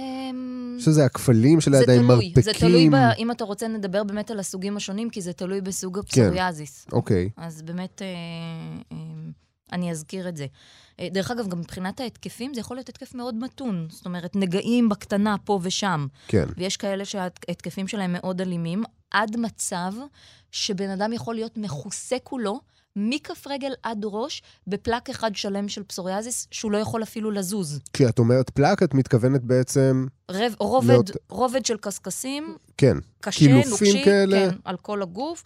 שזה 0.80 1.06
הכפלים 1.06 1.62
של 1.62 1.74
הידיים, 1.74 2.06
מרפקים. 2.08 2.42
זה 2.42 2.52
תלוי, 2.54 2.90
ב, 2.90 2.96
אם 2.96 3.32
אתה 3.32 3.44
רוצה 3.44 3.68
נדבר 3.68 4.04
באמת 4.04 4.32
על 4.32 4.40
הסוגים 4.40 4.78
השונים, 4.78 5.10
כי 5.10 5.22
זה 5.22 5.34
תלוי 5.34 5.62
בסוג 5.62 6.00
הפסוריאזיס. 6.00 6.86
אוקיי. 6.92 7.30
אז 7.38 7.62
באמת, 7.62 8.02
אה, 8.02 8.98
אני 9.74 9.92
אזכיר 9.92 10.30
את 10.30 10.38
זה. 10.38 10.46
אה, 11.00 11.08
דרך 11.12 11.32
אגב, 11.32 11.48
גם 11.48 11.60
מבחינת 11.60 12.00
ההתקפים, 12.00 12.54
זה 12.54 12.60
יכול 12.60 12.78
להיות 12.78 12.90
התקף 12.90 13.16
מאוד 13.16 13.36
מתון. 13.36 13.88
זאת 13.90 14.06
אומרת, 14.06 14.36
נגעים 14.36 14.90
בקטנה 14.90 15.36
פה 15.46 15.60
ושם. 15.64 16.08
כן. 16.28 16.46
ויש 16.58 16.78
כאלה 16.78 17.06
שההתקפים 17.06 17.88
שלהם 17.88 18.14
מאוד 18.14 18.42
אלימים, 18.42 18.84
עד 19.12 19.38
מצב 19.38 19.94
שבן 20.52 20.90
אדם 20.90 21.14
יכול 21.14 21.36
להיות 21.36 21.58
מכוסה 21.58 22.16
כולו, 22.24 22.60
מכף 22.96 23.48
רגל 23.48 23.72
עד 23.84 24.02
ראש, 24.06 24.42
בפלק 24.68 25.10
אחד 25.10 25.36
שלם 25.36 25.68
של 25.68 25.84
פסוריאזיס, 25.84 26.48
שהוא 26.52 26.72
לא 26.72 26.78
יכול 26.78 27.04
אפילו 27.04 27.32
לזוז. 27.32 27.80
כשאת 27.94 28.20
אומרת 28.20 28.50
פלק, 28.50 28.84
את 28.84 28.94
מתכוונת 28.94 29.42
בעצם, 29.44 30.06
רב, 30.32 30.54
רובד, 30.60 30.88
להיות- 30.90 31.12
רובד 31.30 31.66
של 31.66 31.78
קשקשים, 31.78 32.58
כן, 32.78 32.98
קשה, 33.22 33.46
נוקשי, 33.70 34.04
כאלה? 34.06 34.50
כן, 34.52 34.58
על 34.66 34.78
כל 34.78 35.02
הגוף. 35.02 35.44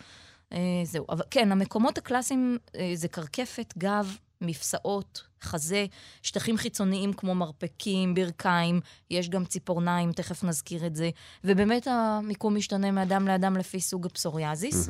אה, 0.54 0.58
זהו. 0.84 1.06
אבל 1.10 1.24
כן, 1.32 1.52
המקומות 1.52 1.98
הקלאסיים 1.98 2.58
אה, 2.76 2.92
זה 2.96 3.08
קרקפת, 3.08 3.74
גב, 3.78 4.18
מפסעות, 4.42 5.24
חזה, 5.42 5.86
שטחים 6.22 6.58
חיצוניים 6.58 7.14
כמו 7.14 7.36
מרפקים, 7.36 8.14
ברכיים, 8.14 8.80
יש 9.12 9.30
גם 9.30 9.46
ציפורניים, 9.46 10.12
תכף 10.12 10.44
נזכיר 10.44 10.86
את 10.86 10.96
זה. 10.96 11.10
ובאמת 11.44 11.88
המיקום 11.88 12.56
משתנה 12.56 12.92
מאדם 12.92 13.28
לאדם 13.28 13.58
לפי 13.58 13.80
סוג 13.80 14.06
הפסוריאזיס. 14.06 14.90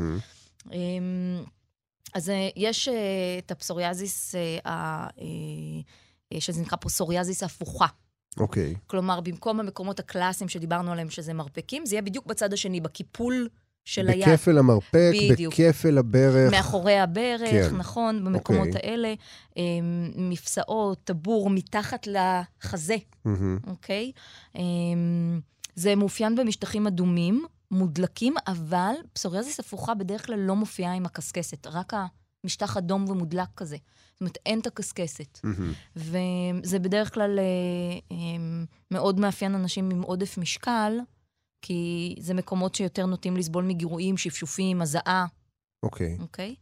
אמ, 0.72 1.44
אז 2.14 2.30
אה, 2.30 2.50
יש 2.56 2.88
את 3.38 3.52
הפסוריאזיס, 3.52 4.36
שזה 6.40 6.62
נקרא 6.62 6.78
פסוריאזיס 6.82 7.44
הפוכה. 7.44 7.88
אוקיי. 8.40 8.76
כלומר, 8.88 9.22
במקום 9.22 9.60
המקומות 9.60 10.00
הקלאסיים 10.00 10.50
שדיברנו 10.50 10.92
עליהם, 10.92 11.10
שזה 11.10 11.34
מרפקים, 11.34 11.86
זה 11.86 11.96
יהיה 11.96 12.02
בדיוק 12.02 12.26
בצד 12.26 12.54
השני, 12.54 12.82
בקיפול 12.82 13.48
של 13.88 14.10
היד. 14.10 14.30
בכפל 14.30 14.58
המרפק, 14.58 15.12
בדיוק. 15.32 15.54
בכפל 15.54 15.98
הברך. 15.98 16.52
מאחורי 16.52 17.00
הברך, 17.00 17.50
כן. 17.52 17.76
נכון, 17.76 18.24
במקומות 18.24 18.68
אוקיי. 18.68 18.90
האלה. 18.90 19.14
אמ, 19.58 20.12
מפסעות, 20.16 20.98
טבור, 21.04 21.50
מתחת 21.50 22.08
לחזה. 22.08 22.96
אוקיי? 23.68 24.12
אמ, 24.56 25.40
זה 25.76 25.96
מאופיין 25.96 26.36
במשטחים 26.36 26.88
אדומים, 26.88 27.46
מודלקים, 27.72 28.34
אבל 28.48 28.94
פסוריאזיס 29.14 29.60
הפוכה 29.60 29.94
בדרך 29.94 30.26
כלל 30.26 30.40
לא 30.40 30.56
מופיעה 30.56 30.94
עם 30.94 31.06
הקשקשת, 31.06 31.68
רק 31.68 31.94
המשטח 32.44 32.78
אדום 32.78 33.10
ומודלק 33.10 33.48
כזה. 33.56 33.78
זאת 34.14 34.22
אומרת, 34.22 34.38
אין 34.46 34.60
את 34.60 34.68
הקשקשת. 34.68 35.40
מהמם. 35.44 35.74
וזה 35.96 36.80
בדרך 36.80 37.14
כלל 37.14 37.40
אה, 37.40 37.44
אה, 38.12 38.18
מאוד 38.92 39.20
מאפיין 39.20 39.56
אנשים 39.56 39.90
עם 39.90 40.02
עודף 40.02 40.38
משקל, 40.38 40.98
כי 41.68 42.16
זה 42.20 42.34
מקומות 42.34 42.76
שיותר 42.76 43.06
נוטים 43.06 43.38
לסבול 43.38 43.64
מגירויים, 43.64 44.18
שפשופים, 44.18 44.82
הזעה, 44.82 45.26
אוקיי. 45.84 46.18
אוקיי? 46.20 46.56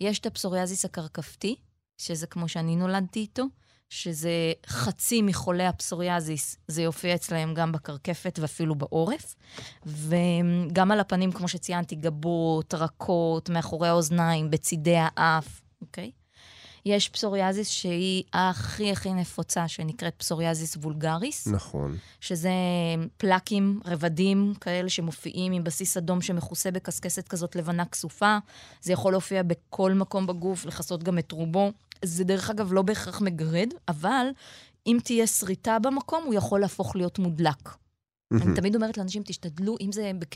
יש 0.00 0.18
את 0.18 0.26
הפסוריאזיס 0.26 0.84
הקרקפתי, 0.84 1.56
שזה 1.98 2.26
כמו 2.26 2.48
שאני 2.48 2.76
נולדתי 2.76 3.20
איתו, 3.20 3.44
שזה 3.88 4.52
חצי 4.66 5.22
מחולי 5.22 5.66
הפסוריאזיס, 5.66 6.56
זה 6.68 6.82
יופיע 6.82 7.14
אצלהם 7.14 7.54
גם 7.54 7.72
בקרקפת 7.72 8.38
ואפילו 8.42 8.74
בעורף. 8.74 9.34
וגם 9.86 10.90
על 10.90 11.00
הפנים, 11.00 11.32
כמו 11.32 11.48
שציינתי, 11.48 11.96
גבות, 11.96 12.74
רקות, 12.74 13.48
מאחורי 13.50 13.88
האוזניים, 13.88 14.50
בצידי 14.50 14.96
האף, 14.98 15.62
אוקיי? 15.80 16.10
יש 16.86 17.08
פסוריאזיס 17.08 17.68
שהיא 17.68 18.22
הכי 18.32 18.92
הכי 18.92 19.14
נפוצה, 19.14 19.68
שנקראת 19.68 20.14
פסוריאזיס 20.16 20.76
וולגריס. 20.76 21.46
נכון. 21.46 21.96
שזה 22.20 22.50
פלקים, 23.16 23.80
רבדים 23.84 24.54
כאלה 24.60 24.88
שמופיעים 24.88 25.52
עם 25.52 25.64
בסיס 25.64 25.96
אדום 25.96 26.20
שמכוסה 26.20 26.70
בקשקשת 26.70 27.28
כזאת 27.28 27.56
לבנה 27.56 27.84
כסופה. 27.84 28.38
זה 28.82 28.92
יכול 28.92 29.12
להופיע 29.12 29.42
בכל 29.42 29.92
מקום 29.92 30.26
בגוף, 30.26 30.66
לכסות 30.66 31.02
גם 31.02 31.18
את 31.18 31.32
רובו. 31.32 31.72
זה 32.04 32.24
דרך 32.24 32.50
אגב 32.50 32.72
לא 32.72 32.82
בהכרח 32.82 33.20
מגרד, 33.20 33.68
אבל 33.88 34.26
אם 34.86 34.98
תהיה 35.04 35.26
שריטה 35.26 35.78
במקום, 35.78 36.24
הוא 36.24 36.34
יכול 36.34 36.60
להפוך 36.60 36.96
להיות 36.96 37.18
מודלק. 37.18 37.68
אני 38.32 38.54
תמיד 38.54 38.74
אומרת 38.74 38.98
לאנשים, 38.98 39.22
תשתדלו, 39.22 39.76
אם 39.80 39.92
זה, 39.92 40.10
בק... 40.18 40.34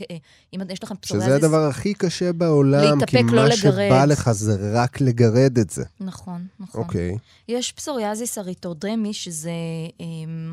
אם 0.53 0.61
יש 0.69 0.83
לכם 0.83 0.95
פסוריאזיס... 0.95 1.37
שזה 1.37 1.45
הדבר 1.45 1.67
הכי 1.67 1.93
קשה 1.93 2.33
בעולם, 2.33 2.99
להתאפק, 2.99 3.17
כי 3.29 3.35
לא 3.35 3.43
מה 3.43 3.55
שבא 3.55 3.69
לגרד. 3.71 4.09
לך 4.09 4.31
זה 4.31 4.71
רק 4.73 5.01
לגרד 5.01 5.57
את 5.57 5.69
זה. 5.69 5.83
נכון, 5.99 6.47
נכון. 6.59 6.81
אוקיי. 6.81 7.17
יש 7.47 7.71
פסוריאזיס 7.71 8.37
אריתודרמי, 8.37 9.13
שזה 9.13 9.51
אה, 10.01 10.05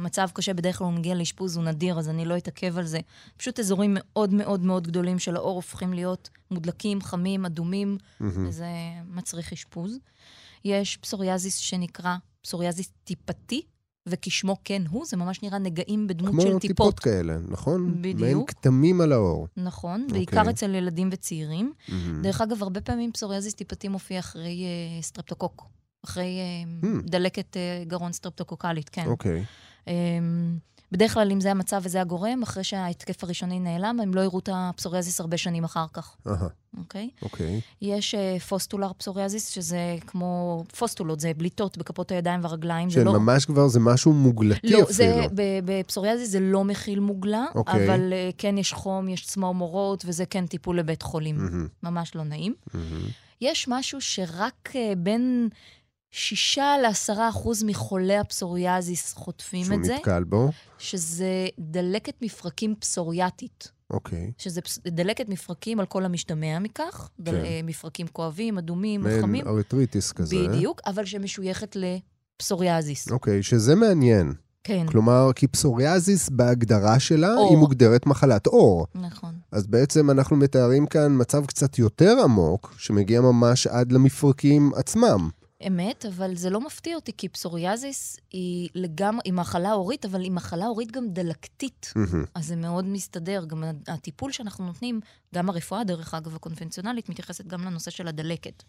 מצב 0.05 0.29
קשה, 0.35 0.55
בדרך 0.55 0.79
כלל 0.79 0.87
הוא 0.87 0.95
מגיע 0.95 1.15
לאשפוז, 1.15 1.57
הוא 1.57 1.65
נדיר, 1.65 1.99
אז 1.99 2.09
אני 2.09 2.25
לא 2.25 2.37
אתעכב 2.37 2.79
על 2.79 2.87
זה. 2.87 3.01
פשוט 3.37 3.61
אזורים 3.61 3.97
מאוד 4.01 4.35
מאוד 4.35 4.61
מאוד 4.61 4.87
גדולים 4.87 5.19
של 5.19 5.37
העור 5.37 5.55
הופכים 5.55 5.93
להיות 5.93 6.31
מודלקים, 6.51 7.03
חמים, 7.03 7.45
אדומים, 7.45 7.99
וזה 8.21 8.67
מצריך 9.09 9.53
אשפוז. 9.53 9.99
יש 10.65 10.97
פסוריאזיס 10.97 11.57
שנקרא 11.57 12.17
פסוריאזיס 12.43 12.91
טיפתי, 13.05 13.63
וכשמו 14.11 14.57
כן 14.65 14.83
הוא, 14.89 15.07
זה 15.07 15.17
ממש 15.17 15.43
נראה 15.43 15.59
נגעים 15.59 16.07
בדמות 16.07 16.43
של 16.43 16.49
כמו 16.51 16.59
טיפות. 16.59 16.61
טיפות 16.61 17.01
כאלה, 17.01 17.37
נכון? 17.49 17.95
בדיוק. 18.03 18.21
מעין 18.21 18.47
כתמים 18.47 19.01
על 19.01 19.13
העור. 19.13 19.47
נכון, 19.57 20.03
אוקיי. 20.03 20.13
בעיקר 20.19 20.51
אצל 20.51 20.75
ילדים 20.75 21.09
וצעירים. 21.13 21.73
מהמם. 21.89 22.23
דרך 22.23 22.41
אגב, 22.41 22.63
הרבה 22.63 22.81
פעמים 22.81 23.13
פסוריאזיס 23.13 23.55
טיפתי 23.55 23.89
מופיע 23.89 24.19
אחרי 24.19 24.65
אה, 24.65 25.03
סטרפטוקוק. 25.03 25.67
אחרי 26.05 26.39
אה, 26.39 26.89
אהמ. 26.89 27.03
דלקת 27.11 27.57
אה, 27.57 27.85
גרון 27.87 28.13
סטרפטוקוקלית, 28.13 28.89
כן. 28.89 29.07
אוקיי. 29.07 29.45
אמ, 29.89 29.93
בדרך 30.93 31.15
כלל, 31.15 31.33
אם 31.33 31.41
זה 31.41 31.51
המצב 31.51 31.81
וזה 31.85 32.01
הגורם, 32.01 32.43
אחרי 32.43 32.65
שההתקף 32.65 33.25
הראשוני 33.25 33.61
נעלם, 33.61 34.01
הם 34.03 34.15
לא 34.15 34.21
יראו 34.21 34.39
את 34.39 34.49
הפסוריאזיס 34.53 35.21
הרבה 35.21 35.37
שנים 35.37 35.65
אחר 35.65 35.85
כך, 35.93 36.17
אוקיי? 36.79 37.11
אוקיי. 37.23 37.61
יש 37.83 38.15
אה, 38.15 38.43
pustular 38.43 38.93
psoriasis, 38.99 39.49
שזה 39.49 39.97
כמו 40.07 40.65
פוסטולות, 40.79 41.21
זה 41.21 41.33
בליטות 41.37 41.79
בכפות 41.79 42.11
הידיים 42.11 42.45
והרגליים. 42.45 42.91
של 42.91 43.03
לא... 43.03 43.13
ממש 43.13 43.45
כבר 43.45 43.69
זה 43.69 43.81
משהו 43.81 44.13
מוגלתי 44.13 44.71
לא, 44.71 44.83
אפילו. 44.83 44.93
זה, 44.93 45.27
בפסוריאזיס 45.65 46.31
זה 46.31 46.41
לא 46.41 46.65
מכיל 46.65 47.01
מוגלה, 47.01 47.45
אוקיי. 47.55 47.87
אבל 47.87 48.13
uh, 48.13 48.35
כן 48.39 48.59
יש 48.59 48.73
חום, 48.73 49.09
יש 49.09 49.27
צמרמורות, 49.27 50.05
וזה 50.07 50.27
כן 50.27 50.47
טיפול 50.47 50.79
לבית 50.79 51.03
חולים. 51.03 51.37
מהמם, 51.37 51.69
ממש 51.83 52.15
לא 52.15 52.25
נעים. 52.25 52.55
מהמם. 52.75 53.07
יש 53.41 53.69
משהו 53.69 54.01
שרק 54.01 54.71
uh, 54.73 54.77
בין 54.97 55.49
שישה 56.11 56.75
לעשרה 56.83 57.29
אחוז 57.29 57.63
מחולי 57.65 58.17
הפסוריאזיס 58.19 59.13
חוטפים 59.13 59.65
שהוא 59.65 59.77
את 59.79 59.85
זה, 59.85 59.95
נתקל 59.95 60.25
בו. 60.25 60.51
שזה 60.79 61.27
דלקת 61.59 62.15
מפרקים 62.23 62.75
פסוריאטית. 62.79 63.71
אוקיי. 63.91 64.33
שזה 64.39 64.61
פס- 64.61 64.79
דלקת 64.89 65.29
מפרקים 65.29 65.81
על 65.81 65.87
כל 65.87 66.05
המשתמע 66.05 66.59
מכך, 66.59 67.09
כן. 67.17 67.25
דל- 67.25 67.45
אה, 67.45 67.61
מפרקים 67.65 68.07
כואבים, 68.13 68.59
אדומים, 68.59 69.01
מעין 69.03 69.23
חמים, 69.23 69.49
אריטריטיס 69.49 70.13
כזה. 70.13 70.37
בדיוק, 70.49 70.81
אבל 70.87 71.05
שמשויכת 71.05 71.77
לפסוריאזיס. 71.77 73.11
אוקיי, 73.13 73.43
שזה 73.43 73.75
מעניין. 73.75 74.33
כן, 74.65 74.87
כלומר, 74.87 75.31
כי 75.35 75.47
פסוריאזיס 75.47 76.29
בהגדרה 76.29 77.01
שלה, 77.01 77.35
עור. 77.35 77.49
היא 77.51 77.59
מוגדרת 77.59 78.07
מחלת 78.07 78.47
עור. 78.47 78.87
נכון. 78.95 79.35
אז 79.53 79.67
בעצם 79.67 80.11
אנחנו 80.11 80.37
מתארים 80.37 80.87
כאן 80.87 81.17
מצב 81.21 81.47
קצת 81.47 81.79
יותר 81.79 82.17
עמוק, 82.25 82.75
שמגיע 82.79 83.21
ממש 83.21 83.67
עד 83.67 83.93
למפרקים 83.93 84.71
עצמם. 84.77 85.31
אמת, 85.67 86.07
אבל 86.07 86.37
זה 86.37 86.51
לא 86.51 86.61
מפתיע 86.61 86.97
אותי, 86.97 87.13
כי 87.17 87.29
פסוריאזיס 87.29 88.17
היא 88.31 88.69
לגמרי, 88.75 89.21
היא 89.25 89.33
מחלה 89.33 89.73
הורית, 89.73 90.05
אבל 90.05 90.21
היא 90.21 90.33
מחלה 90.33 90.67
הורית 90.67 90.91
גם 90.91 91.09
דלקתית. 91.09 91.93
מהמם. 91.97 92.25
אז 92.35 92.47
זה 92.47 92.57
מאוד 92.57 92.85
מסתדר. 92.85 93.45
גם 93.45 93.65
הטיפול 93.89 94.33
שאנחנו 94.33 94.67
נותנים, 94.67 95.01
גם 95.35 95.49
הרפואה, 95.49 95.85
דרך 95.85 96.15
אגב, 96.15 96.35
הקונבנציונלית, 96.35 97.09
מתייחסת 97.09 97.47
גם 97.47 97.65
לנושא 97.65 97.91
של 97.91 98.09
הדלקת. 98.09 98.63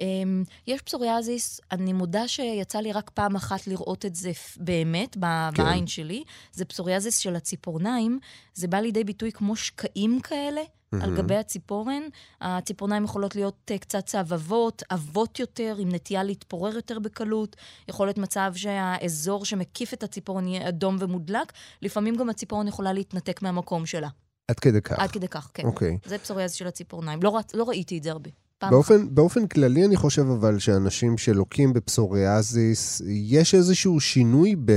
אמ, 0.00 0.44
יש 0.66 0.82
פסוריאזיס, 0.82 1.60
אני 1.72 1.92
מודה 1.92 2.28
שיצא 2.28 2.78
לי 2.78 2.92
רק 2.92 3.10
פעם 3.10 3.36
אחת 3.36 3.66
לראות 3.66 4.06
את 4.06 4.14
זה 4.14 4.30
באמת, 4.56 5.14
כן. 5.14 5.64
בעין 5.64 5.86
שלי. 5.86 6.24
זה 6.52 6.64
פסוריאזיס 6.64 7.18
של 7.18 7.36
הציפורניים. 7.36 8.18
זה 8.54 8.68
בא 8.68 8.78
לידי 8.78 9.04
ביטוי 9.04 9.32
כמו 9.32 9.56
שקעים 9.56 10.20
כאלה. 10.20 10.62
על 11.02 11.16
גבי 11.16 11.36
הציפורן. 11.36 12.02
הציפורניים 12.40 13.04
יכולות 13.04 13.36
להיות 13.36 13.70
אה, 13.70 13.78
קצת 13.78 14.06
צהבבות, 14.06 14.82
עבות 14.88 15.38
יותר, 15.38 15.76
עם 15.78 15.88
נטייה 15.88 16.22
להתפורר 16.22 16.74
יותר 16.74 16.98
בקלות. 16.98 17.56
יכול 17.88 18.06
להיות 18.06 18.18
מצב 18.18 18.52
שהאזור 18.54 19.44
שמקיף 19.44 19.94
את 19.94 20.02
הציפורן 20.02 20.48
יהיה 20.48 20.68
אדום 20.68 20.96
ומודלק. 21.00 21.52
לפעמים 21.82 22.16
גם 22.16 22.30
הציפורן 22.30 22.68
יכולה 22.68 22.92
להתנתק 22.92 23.42
מהמקום 23.42 23.86
שלה. 23.86 24.08
עד 24.48 24.60
כדי 24.60 24.80
כך. 24.80 24.98
עד 24.98 25.10
כדי 25.10 25.28
כך, 25.28 25.50
כן. 25.54 25.64
אוקיי. 25.64 25.98
זה 26.04 26.18
פסוריאזיס 26.18 26.56
של 26.56 26.66
הציפורניים. 26.66 27.22
לא, 27.22 27.38
לא 27.54 27.64
ראיתי 27.64 27.98
את 27.98 28.02
זה 28.02 28.10
הרבה. 28.10 28.30
פעם 28.60 28.68
אחת. 28.68 28.72
באופן, 28.72 29.14
באופן 29.14 29.46
כללי 29.46 29.84
אני 29.84 29.96
חושב 29.96 30.22
אבל 30.22 30.58
שאנשים 30.58 31.18
שלוקים 31.18 31.72
בפסוריאזיס, 31.72 33.02
יש 33.06 33.54
איזשהו 33.54 34.00
שינוי 34.00 34.56
ב, 34.64 34.72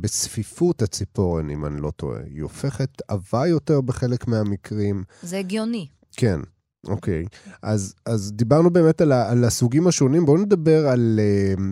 בצפיפות 0.00 0.82
הציפורן, 0.82 1.50
אם 1.50 1.66
אני 1.66 1.80
לא 1.80 1.90
טועה. 1.90 2.20
היא 2.34 2.42
הופכת 2.42 3.02
עבה 3.08 3.46
יותר 3.46 3.80
בחלק 3.80 4.28
מהמקרים. 4.28 5.04
זה 5.22 5.38
הגיוני. 5.38 5.86
כן, 6.16 6.40
אוקיי. 6.86 7.24
אז, 7.62 7.94
אז 8.06 8.32
דיברנו 8.32 8.70
באמת 8.70 9.00
על, 9.00 9.12
ה, 9.12 9.30
על 9.30 9.44
הסוגים 9.44 9.86
השונים, 9.86 10.26
בואו 10.26 10.38
נדבר 10.38 10.86
על, 10.88 11.20
אה, 11.22 11.64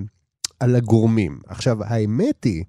על 0.61 0.77
הגורמים. 0.77 1.41
עכשיו, 1.47 1.85
האמת 1.85 2.45
היא 2.45 2.65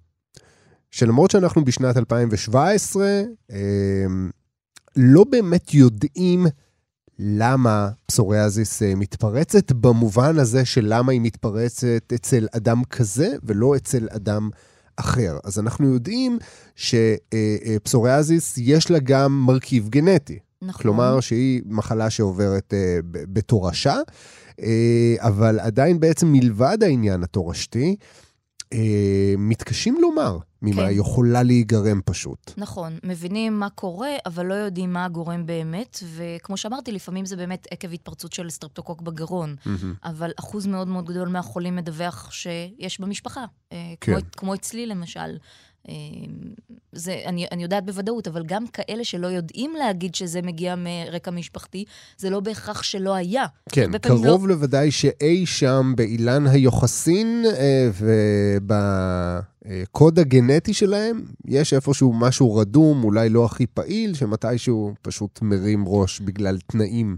שלמרות 0.91 1.31
שאנחנו 1.31 1.65
בשנת 1.65 1.97
2017, 1.97 3.21
אמ, 3.51 4.29
לא 4.95 5.23
באמת 5.23 5.73
יודעים 5.73 6.45
למה 7.25 7.89
פסוריאזיס 8.05 8.83
אה, 8.83 8.95
מתפרצת, 8.95 9.71
במובן 9.71 10.39
הזה 10.39 10.65
של 10.65 10.85
למה 10.87 11.11
היא 11.11 11.21
מתפרצת 11.21 12.13
אצל 12.15 12.47
אדם 12.51 12.83
כזה 12.83 13.35
ולא 13.43 13.75
אצל 13.75 14.07
אדם 14.11 14.49
אחר. 14.95 15.37
אז 15.43 15.59
אנחנו 15.59 15.93
יודעים 15.93 16.37
שפסוריאזיס 16.75 18.57
יש 18.57 18.91
לה 18.91 18.99
גם 18.99 19.43
מרכיב 19.45 19.89
גנטי. 19.89 20.39
נכון. 20.61 20.81
כלומר, 20.81 21.19
שהיא 21.19 21.61
מחלה 21.65 22.09
שעוברת 22.09 22.73
אה, 22.73 22.99
בתורשה, 23.05 23.95
אה, 24.61 25.15
אבל 25.17 25.59
עדיין 25.59 25.99
בעצם 25.99 26.31
מלבד 26.31 26.77
העניין 26.81 27.23
התורשתי, 27.23 27.95
אה, 28.73 29.33
מתקשים 29.37 29.97
לומר 30.01 30.37
ממה 30.63 30.81
כן. 30.81 30.89
יכולה 30.91 31.43
להיגרם 31.43 32.01
פשוט. 32.05 32.53
נכון, 32.57 32.97
מבינים 33.03 33.59
מה 33.59 33.69
קורה, 33.69 34.09
אבל 34.25 34.45
לא 34.45 34.53
יודעים 34.53 34.93
מה 34.93 35.05
הגורם 35.05 35.45
באמת, 35.45 35.99
וכמו 36.15 36.57
שאמרתי, 36.57 36.91
לפעמים 36.91 37.25
זה 37.25 37.35
באמת 37.35 37.67
עקב 37.71 37.93
התפרצות 37.93 38.33
של 38.33 38.49
סטרפטוקוק 38.49 39.01
בגרון. 39.01 39.55
אבל 40.03 40.31
אחוז 40.39 40.67
מאוד 40.67 40.87
מאוד 40.87 41.05
גדול 41.05 41.27
מהחולים 41.27 41.75
מדווח 41.75 42.31
שיש 42.31 42.99
במשפחה. 42.99 43.45
אה, 43.71 43.93
כן. 44.01 44.11
כמו, 44.13 44.31
כמו 44.37 44.53
אצלי 44.55 44.85
למשל. 44.85 45.37
אה, 45.89 45.93
זה, 46.91 47.21
אני, 47.25 47.45
אני 47.51 47.63
יודעת 47.63 47.85
בוודאות, 47.85 48.27
אבל 48.27 48.43
גם 48.45 48.67
כאלה 48.67 49.03
שלא 49.03 49.27
יודעים 49.27 49.73
להגיד 49.75 50.15
שזה 50.15 50.41
מגיע 50.41 50.75
מרקע 50.77 51.31
משפחתי, 51.31 51.85
זה 52.17 52.29
לא 52.29 52.39
בהכרח 52.39 52.83
שלא 52.83 53.13
היה. 53.13 53.45
כן, 53.69 53.97
קרוב 53.97 54.47
לוודאי 54.47 54.91
שאי 54.91 55.45
שם 55.45 55.93
באילן 55.95 56.47
היוחסין 56.47 57.43
אה, 57.45 57.89
ובקוד 59.61 60.19
הגנטי 60.19 60.73
שלהם, 60.73 61.23
יש 61.45 61.73
איפשהו 61.73 62.13
משהו 62.13 62.55
רדום, 62.55 63.03
אולי 63.03 63.29
לא 63.29 63.45
הכי 63.45 63.67
פעיל, 63.67 64.13
שמתישהו 64.13 64.93
פשוט 65.01 65.39
מרים 65.41 65.83
ראש 65.87 66.19
בגלל 66.19 66.57
תנאים. 66.67 67.17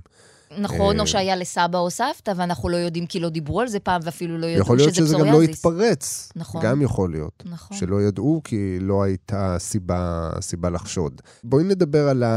נכון, 0.58 0.96
אה, 0.96 1.02
או 1.02 1.08
שהיה 1.08 1.36
לסבא 1.36 1.80
או 1.80 1.90
סבתא, 1.90 2.34
ואנחנו 2.36 2.70
לא 2.70 2.78
יודעים 2.78 3.06
כי 3.06 3.20
לא 3.20 3.30
דיברו 3.30 3.62
על 3.62 3.68
זה 3.68 3.80
פעם, 3.80 4.02
ואפילו 4.04 4.38
לא 4.38 4.46
ידעו 4.46 4.62
יכול 4.62 4.78
להיות 4.78 4.96
שזה 4.96 5.06
שזה 5.08 5.16
גם 5.16 5.26
לא 5.26 5.28
פסוריאזיס. 5.28 5.58
יתפרץ. 5.58 6.32
נכון. 6.36 6.62
גם 6.64 6.82
יכול 6.82 7.12
להיות. 7.12 7.44
נכון. 7.46 7.78
שלא 7.78 8.02
ידעו 8.02 8.42
כי 8.44 8.78
לא 8.80 9.04
הייתה 9.04 9.56
סיבה, 9.60 10.30
סיבה 10.42 10.70
לחשוד. 10.70 11.22
בואי 11.44 11.64
נדבר 11.64 12.08
על 12.10 12.24
ה, 12.24 12.28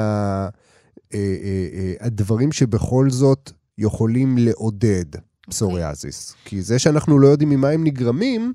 אה, 1.15 1.19
אה, 1.19 1.69
אה, 1.73 1.93
הדברים 2.01 2.53
שבכל 2.53 3.11
זאת 3.11 3.53
יכולים 3.79 4.39
לעודד 4.39 5.05
פסוריאזיס. 5.49 6.35
כי 6.45 6.63
זה 6.63 6.79
שאנחנו 6.79 7.19
לא 7.19 7.29
יודעים 7.29 7.51
ממה 7.51 7.69
הם 7.69 7.85
נגרמים, 7.85 8.53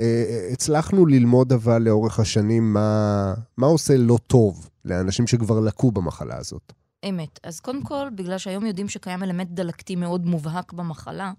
אה, 0.00 0.24
אה, 0.28 0.48
הצלחנו 0.52 1.06
ללמוד 1.06 1.52
אבל 1.52 1.82
לאורך 1.82 2.20
השנים 2.20 2.72
מה, 2.72 3.34
מה 3.56 3.66
עושה 3.66 3.96
לא 3.96 4.18
טוב 4.26 4.68
לאנשים 4.84 5.26
שכבר 5.26 5.60
לקו 5.60 5.90
במחלה 5.90 6.36
הזאת. 6.38 6.72
אמת. 7.08 7.40
אז 7.42 7.60
קודם 7.60 7.82
כל, 7.82 8.08
בגלל 8.14 8.38
שהיום 8.38 8.66
יודעים 8.66 8.88
שקיים 8.88 9.22
אלמנט 9.22 9.48
דלקתי 9.50 9.96
מאוד 9.96 10.26
מובהק 10.26 10.72
במחלה, 10.72 11.32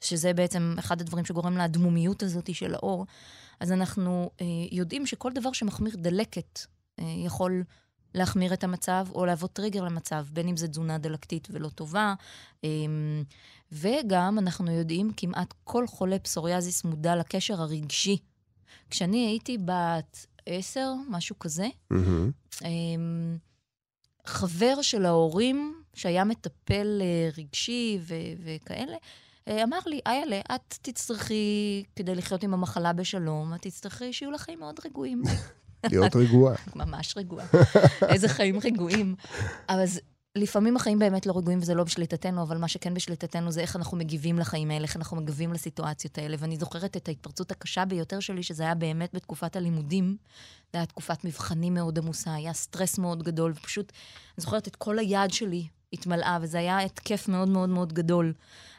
שזה 0.00 0.32
בעצם 0.32 0.74
אחד 0.78 1.00
הדברים 1.00 1.24
שגורם 1.24 1.56
לאדמומיות 1.56 2.22
הזאת 2.22 2.54
של 2.54 2.74
האור, 2.74 3.06
אז 3.60 3.72
אנחנו 3.72 4.30
אה, 4.40 4.46
יודעים 4.72 5.06
שכל 5.06 5.32
דבר 5.32 5.52
שמחמיר 5.52 5.96
דלקת 5.96 6.60
אה, 7.00 7.04
יכול 7.24 7.64
להחמיר 8.14 8.54
את 8.54 8.64
המצב 8.64 9.06
או 9.14 9.26
להוות 9.26 9.52
טריגר 9.52 9.84
למצב, 9.84 10.26
בין 10.32 10.48
אם 10.48 10.56
זה 10.56 10.68
תזונה 10.68 10.98
דלקתית 10.98 11.48
ולא 11.50 11.68
טובה. 11.68 12.14
אה, 12.64 12.68
וגם 13.72 14.38
אנחנו 14.38 14.72
יודעים, 14.72 15.10
כמעט 15.16 15.54
כל 15.64 15.86
חולה 15.86 16.18
פסוריאזיס 16.18 16.84
מודע 16.84 17.16
לקשר 17.16 17.62
הרגשי. 17.62 18.18
כשאני 18.90 19.26
הייתי 19.26 19.58
בת 19.64 20.26
עשר, 20.46 20.92
משהו 21.08 21.38
כזה, 21.38 21.68
מהמם. 21.90 22.30
אמ, 22.64 23.38
חבר 24.28 24.82
של 24.82 25.06
ההורים, 25.06 25.82
שהיה 25.94 26.24
מטפל 26.24 26.98
אה, 27.00 27.28
רגשי 27.38 27.98
ו- 28.00 28.14
וכאלה, 28.44 28.96
אה, 29.48 29.64
אמר 29.64 29.78
לי, 29.86 30.00
איילה, 30.06 30.40
את 30.54 30.74
תצטרכי, 30.82 31.84
כדי 31.96 32.14
לחיות 32.14 32.42
עם 32.42 32.54
המחלה 32.54 32.92
בשלום, 32.92 33.54
את 33.54 33.62
תצטרכי 33.62 34.12
שיהיו 34.12 34.30
לך 34.30 34.42
חיים 34.42 34.58
מאוד 34.58 34.80
רגועים. 34.84 35.22
להיות 35.90 36.16
רגועה. 36.16 36.54
ממש 36.76 37.14
רגועה. 37.16 37.46
איזה 38.08 38.28
חיים 38.28 38.58
רגועים. 38.64 39.14
אבל 39.68 39.84
לפעמים 40.38 40.76
החיים 40.76 40.98
באמת 40.98 41.26
לא 41.26 41.38
רגועים 41.38 41.58
וזה 41.62 41.74
לא 41.74 41.84
בשליטתנו, 41.84 42.42
אבל 42.42 42.58
מה 42.58 42.68
שכן 42.68 42.94
בשליטתנו 42.94 43.52
זה 43.52 43.60
איך 43.60 43.76
אנחנו 43.76 43.96
מגיבים 43.96 44.38
לחיים 44.38 44.70
האלה, 44.70 44.84
איך 44.84 44.96
אנחנו 44.96 45.16
מגיבים 45.16 45.52
לסיטואציות 45.52 46.18
האלה. 46.18 46.36
ואני 46.38 46.56
זוכרת 46.56 46.96
את 46.96 47.08
ההתפרצות 47.08 47.50
הקשה 47.50 47.84
ביותר 47.84 48.20
שלי, 48.20 48.42
שזה 48.42 48.62
היה 48.62 48.74
באמת 48.74 49.14
בתקופת 49.14 49.56
הלימודים. 49.56 50.16
זו 50.72 50.78
הייתה 50.78 50.92
תקופת 50.92 51.24
מבחנים 51.24 51.74
מאוד 51.74 51.98
עמוסה, 51.98 52.34
היה 52.34 52.52
סטרס 52.52 52.98
מאוד 52.98 53.22
גדול, 53.22 53.52
ופשוט, 53.56 53.92
אני 54.38 54.42
זוכרת 54.42 54.68
את 54.68 54.76
כל 54.76 54.98
היד 54.98 55.30
שלי 55.30 55.66
התמלאה, 55.92 56.38
וזה 56.42 56.58
היה 56.58 56.80
התקף 56.80 57.28
מאוד 57.28 57.48
מאוד 57.48 57.68
מאוד 57.68 57.92
גדול. 57.92 58.32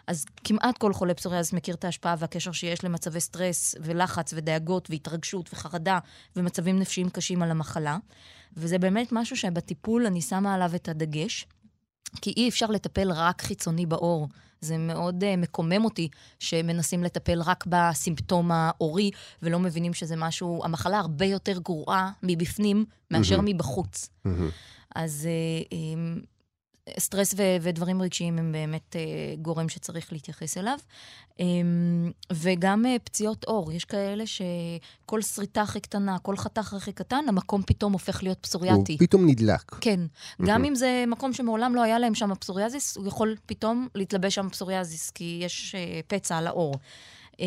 אז 0.08 0.26
כמעט 0.44 0.78
כל 0.78 0.94
חולה 0.94 1.14
פסוריאזיס 1.14 1.54
מכיר 1.54 1.76
את 1.76 1.86
ההשפעה 1.86 2.16
והקשר 2.20 2.52
שיש 2.52 2.84
למצבי 2.84 3.20
סטרס 3.20 3.76
ולחץ 3.82 4.34
ודאגות 4.36 4.90
והתרגשות 4.90 5.50
וחרדה 5.54 6.00
ומצבים 6.36 6.80
נפשיים 6.80 7.10
קשים 7.10 7.42
על 7.42 7.52
המחלה. 7.52 7.98
וזה 8.58 8.78
באמת 8.78 9.08
משהו 9.12 9.38
שבטיפול 9.38 10.06
אני 10.06 10.22
שמה 10.22 10.56
עליו 10.56 10.76
את 10.76 10.90
הדגש, 10.90 11.46
כי 12.22 12.34
אי 12.38 12.50
אפשר 12.50 12.66
לטפל 12.66 13.12
רק 13.12 13.42
חיצוני 13.42 13.86
בעור. 13.86 14.28
זה 14.62 14.78
מאוד 14.78 15.24
uh, 15.24 15.38
מקומם 15.38 15.86
אותי 15.86 16.10
שמנסים 16.40 17.04
לטפל 17.04 17.42
רק 17.42 17.66
בסימפטום 17.68 18.52
העורי, 18.52 19.12
ולא 19.42 19.60
מבינים 19.60 19.94
שזה 19.94 20.16
משהו, 20.16 20.62
המחלה 20.64 21.00
הרבה 21.00 21.26
יותר 21.26 21.60
גרועה 21.60 22.12
מבפנים 22.24 22.86
מאשר 23.12 23.38
מהמם. 23.38 23.50
מבחוץ. 23.50 24.10
מהמם. 24.26 24.50
אז 24.96 25.28
uh, 25.28 25.74
um, 25.74 26.26
סטרס 27.00 27.34
ו- 27.38 27.58
ודברים 27.62 28.02
רגשיים 28.02 28.40
הם 28.40 28.52
באמת 28.52 28.96
uh, 28.96 29.40
גורם 29.42 29.70
שצריך 29.70 30.14
להתייחס 30.14 30.58
אליו. 30.58 30.78
Um, 31.32 31.42
וגם 32.34 32.86
uh, 32.86 33.00
פציעות 33.00 33.44
עור, 33.44 33.72
יש 33.72 33.86
כאלה 33.86 34.24
שכל 34.28 35.22
שריטה 35.22 35.62
הכי 35.62 35.80
קטנה, 35.80 36.20
כל 36.20 36.38
חתך 36.38 36.74
הכי 36.74 36.92
קטן, 36.92 37.26
המקום 37.28 37.62
פתאום 37.66 37.94
הופך 37.94 38.24
להיות 38.24 38.38
הוא 38.38 38.44
פסוריאטי. 38.44 38.98
פתאום 38.98 39.30
נדלק. 39.30 39.76
כן, 39.82 40.00
גם 40.46 40.66
אם 40.66 40.76
זה 40.76 41.04
מקום 41.08 41.34
שמעולם 41.34 41.76
לא 41.76 41.84
היה 41.84 42.00
להם 42.00 42.16
שם 42.16 42.36
פסוריאזיס, 42.36 42.98
הוא 42.98 43.08
יכול 43.08 43.36
פתאום 43.46 43.88
להתלבש 43.96 44.36
שם 44.36 44.50
פסוריאזיס, 44.50 45.12
כי 45.12 45.40
יש 45.44 45.76
uh, 45.76 46.04
פצע 46.08 46.38
על 46.38 46.48
העור. 46.48 46.76
Um, 47.34 47.42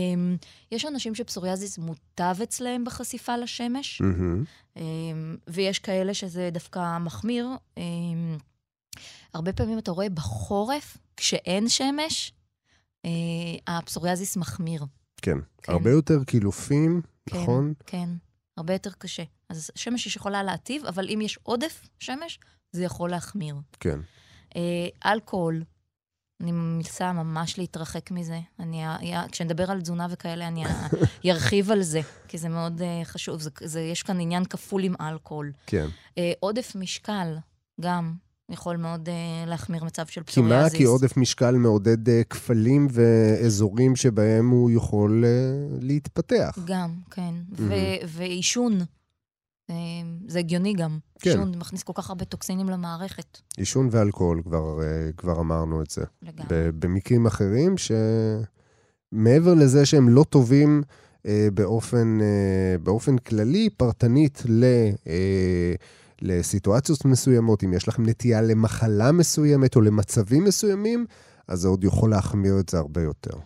יש 0.72 0.84
אנשים 0.84 1.14
שפסוריאזיס 1.14 1.78
מוטב 1.78 2.36
אצלהם 2.42 2.84
בחשיפה 2.84 3.36
לשמש, 3.36 4.00
מהמם. 4.00 4.44
um, 4.76 4.78
ויש 5.48 5.78
כאלה 5.78 6.14
שזה 6.14 6.50
דווקא 6.52 6.98
מחמיר. 6.98 7.48
Um, 7.76 7.80
הרבה 9.34 9.52
פעמים 9.52 9.78
אתה 9.78 9.90
רואה 9.90 10.08
בחורף, 10.08 10.96
כשאין 11.16 11.68
שמש, 11.68 12.32
uh, 13.06 13.10
הפסוריאזיס 13.66 14.36
מחמיר. 14.36 14.84
כן. 15.22 15.38
כן. 15.62 15.72
הרבה 15.72 15.90
יותר 15.90 16.24
קילופים, 16.24 17.02
כן, 17.26 17.38
נכון? 17.38 17.74
כן, 17.86 18.08
הרבה 18.56 18.72
יותר 18.72 18.90
קשה. 18.98 19.22
אז 19.48 19.70
שמש 19.74 20.06
יש 20.06 20.16
יכולה 20.16 20.42
להטיב, 20.42 20.84
אבל 20.86 21.08
אם 21.08 21.20
יש 21.20 21.38
עודף 21.42 21.88
שמש, 21.98 22.38
זה 22.72 22.84
יכול 22.84 23.10
להחמיר. 23.10 23.56
כן. 23.80 24.00
אה, 24.56 25.12
אלכוהול, 25.12 25.64
אני 26.40 26.52
ממליצה 26.52 27.12
ממש 27.12 27.58
להתרחק 27.58 28.10
מזה. 28.10 28.40
אני, 28.58 28.82
כשנדבר 29.32 29.70
על 29.70 29.80
תזונה 29.80 30.06
וכאלה, 30.10 30.48
אני 30.48 30.64
ארחיב 31.26 31.70
על 31.72 31.82
זה, 31.82 32.00
כי 32.28 32.38
זה 32.38 32.48
מאוד 32.48 32.82
אה, 32.82 33.00
חשוב. 33.04 33.40
זה, 33.40 33.50
זה, 33.60 33.80
יש 33.80 34.02
כאן 34.02 34.20
עניין 34.20 34.44
כפול 34.44 34.84
עם 34.84 34.94
אלכוהול. 35.00 35.52
כן. 35.66 35.86
אה, 36.18 36.32
עודף 36.40 36.72
משקל, 36.74 37.36
גם, 37.80 38.14
יכול 38.50 38.76
מאוד 38.76 39.08
אה, 39.08 39.14
להחמיר 39.46 39.84
מצב 39.84 40.06
של 40.06 40.22
כי 40.26 40.40
מה? 40.40 40.46
פסוריאזיס. 40.46 40.78
כי 40.78 40.84
עודף 40.84 41.16
משקל 41.16 41.54
מעודד 41.54 42.08
אה, 42.08 42.22
כפלים 42.30 42.88
ואזורים 42.90 43.96
שבהם 43.96 44.50
הוא 44.50 44.70
יכול 44.70 45.24
אה, 45.24 45.30
להתפתח. 45.80 46.58
גם, 46.64 46.94
כן. 47.10 47.34
ו- 47.52 47.62
מהמם. 47.68 47.76
ועישון, 48.08 48.78
אה, 49.70 49.74
זה 50.28 50.38
הגיוני 50.38 50.74
גם. 50.74 50.98
כן. 51.20 51.30
עישון 51.30 51.54
מכניס 51.58 51.82
כל 51.82 51.92
כך 51.96 52.08
הרבה 52.08 52.24
טוקסינים 52.24 52.68
למערכת, 52.68 53.38
עישון 53.56 53.88
ואלכוהול, 53.90 54.42
כבר, 54.42 54.82
אה, 54.82 55.12
כבר 55.16 55.40
אמרנו 55.40 55.82
את 55.82 55.90
זה. 55.90 56.04
לגמרי. 56.22 56.46
ב- 56.50 56.70
במקרים 56.86 57.26
אחרים, 57.26 57.74
שמעבר 59.12 59.54
לזה 59.54 59.86
שהם 59.86 60.08
לא 60.08 60.24
טובים 60.24 60.82
אה, 61.26 61.48
באופן, 61.54 62.18
אה, 62.20 62.78
באופן 62.78 63.18
כללי, 63.18 63.70
פרטנית 63.76 64.42
ל... 64.48 64.64
אה, 65.06 65.74
לסיטואציות 66.22 67.04
מסוימות, 67.04 67.64
אם 67.64 67.72
יש 67.72 67.88
לכם 67.88 68.08
נטייה 68.08 68.42
למחלה 68.42 69.12
מסוימת 69.12 69.76
או 69.76 69.80
למצבים 69.80 70.44
מסוימים, 70.44 71.06
אז 71.48 71.60
זה 71.60 71.68
עוד 71.68 71.84
יכול 71.84 72.10
להחמיר 72.10 72.60
את 72.60 72.68
זה 72.68 72.78
הרבה 72.78 73.02
יותר. 73.02 73.38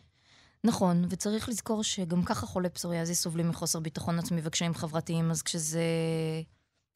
נכון, 0.64 1.06
וצריך 1.10 1.48
לזכור 1.48 1.84
שגם 1.84 2.22
ככה 2.22 2.46
חולי 2.46 2.68
פסוריאזיס 2.68 3.22
סובלים 3.22 3.48
מחוסר 3.48 3.80
ביטחון 3.80 4.18
עצמי 4.18 4.40
וקשיים 4.44 4.74
חברתיים, 4.74 5.30
אז 5.30 5.42
כשזה 5.42 5.82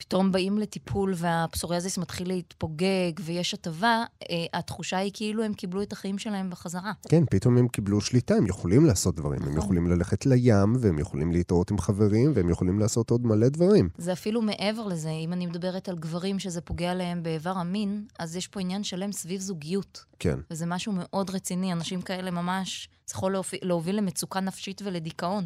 פתאום 0.00 0.32
באים 0.32 0.58
לטיפול 0.58 1.14
והפסוריאזיס 1.16 1.98
מתחיל 1.98 2.28
להתפוגג 2.28 3.12
ויש 3.20 3.54
הטבה, 3.54 4.04
אה, 4.30 4.44
התחושה 4.52 4.96
היא 4.98 5.10
כאילו 5.14 5.44
הם 5.44 5.54
קיבלו 5.54 5.82
את 5.82 5.92
החיים 5.92 6.18
שלהם 6.18 6.50
בחזרה. 6.50 6.92
כן, 7.08 7.24
פתאום 7.30 7.58
הם 7.58 7.68
קיבלו 7.68 8.00
שליטה, 8.00 8.34
הם 8.34 8.46
יכולים 8.46 8.86
לעשות 8.86 9.14
דברים. 9.14 9.40
נכון. 9.40 9.52
הם 9.52 9.58
יכולים 9.58 9.86
ללכת 9.86 10.26
לים, 10.26 10.76
והם 10.80 10.98
יכולים 10.98 11.32
להתראות 11.32 11.70
עם 11.70 11.78
חברים, 11.78 12.32
והם 12.34 12.50
יכולים 12.50 12.78
לעשות 12.78 13.10
עוד 13.10 13.26
מלא 13.26 13.48
דברים. 13.48 13.88
זה 13.98 14.12
אפילו 14.12 14.42
מעבר 14.42 14.86
לזה, 14.86 15.10
אם 15.10 15.32
אני 15.32 15.46
מדברת 15.46 15.88
על 15.88 15.96
גברים 15.96 16.38
שזה 16.38 16.60
פוגע 16.60 16.94
להם 16.94 17.22
באיבר 17.22 17.58
המין, 17.58 18.04
אז 18.18 18.36
יש 18.36 18.46
פה 18.48 18.60
עניין 18.60 18.84
שלם 18.84 19.12
סביב 19.12 19.40
זוגיות. 19.40 20.04
כן. 20.18 20.38
וזה 20.50 20.66
משהו 20.66 20.92
מאוד 20.96 21.30
רציני, 21.30 21.72
אנשים 21.72 22.02
כאלה 22.02 22.30
ממש, 22.30 22.88
זה 23.10 23.14
יכול 23.16 23.36
להוביל, 23.62 23.96
למצוקה 23.96 24.40
נפשית 24.40 24.82
ולדיכאון. 24.84 25.44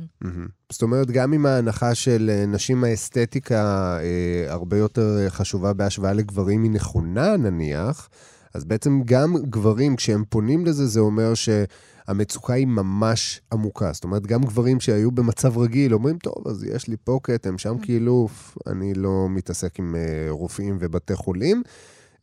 זאת 0.72 0.82
אומרת, 0.82 1.10
גם 1.10 1.32
עם 1.32 1.46
ההנחה 1.46 1.94
של 1.94 2.30
אה, 2.32 2.46
נשים 2.46 2.84
האסתטיקה 2.84 3.98
אה, 4.00 4.52
הרבה 4.52 4.76
יותר 4.78 5.18
אה, 5.20 5.30
חשובה 5.30 5.72
בהשוואה 5.72 6.12
לגברים 6.12 6.62
היא 6.62 6.70
נכונה, 6.70 7.36
נניח, 7.36 8.08
אז 8.54 8.64
בעצם 8.64 9.02
גם 9.04 9.34
גברים, 9.42 9.96
כשהם 9.96 10.24
פונים 10.28 10.66
לזה, 10.66 10.86
זה 10.86 11.00
אומר 11.00 11.32
שהמצוקה 11.34 12.52
היא 12.52 12.66
ממש 12.66 13.40
עמוקה. 13.52 13.90
זאת 13.92 14.04
אומרת, 14.04 14.26
גם 14.26 14.42
גברים 14.42 14.80
שהיו 14.80 15.10
במצב 15.10 15.58
רגיל 15.58 15.94
אומרים, 15.94 16.18
טוב, 16.18 16.48
אז 16.48 16.64
יש 16.64 16.88
לי 16.88 16.96
פוקט, 16.96 17.46
הם 17.46 17.58
שם 17.58 17.78
כאילו, 17.82 18.28
"פ, 18.28 18.58
אני 18.66 18.94
לא 18.94 19.26
מתעסק 19.30 19.78
עם 19.78 19.94
אה, 19.96 20.26
רופאים 20.30 20.76
ובתי 20.80 21.16
חולים. 21.16 21.62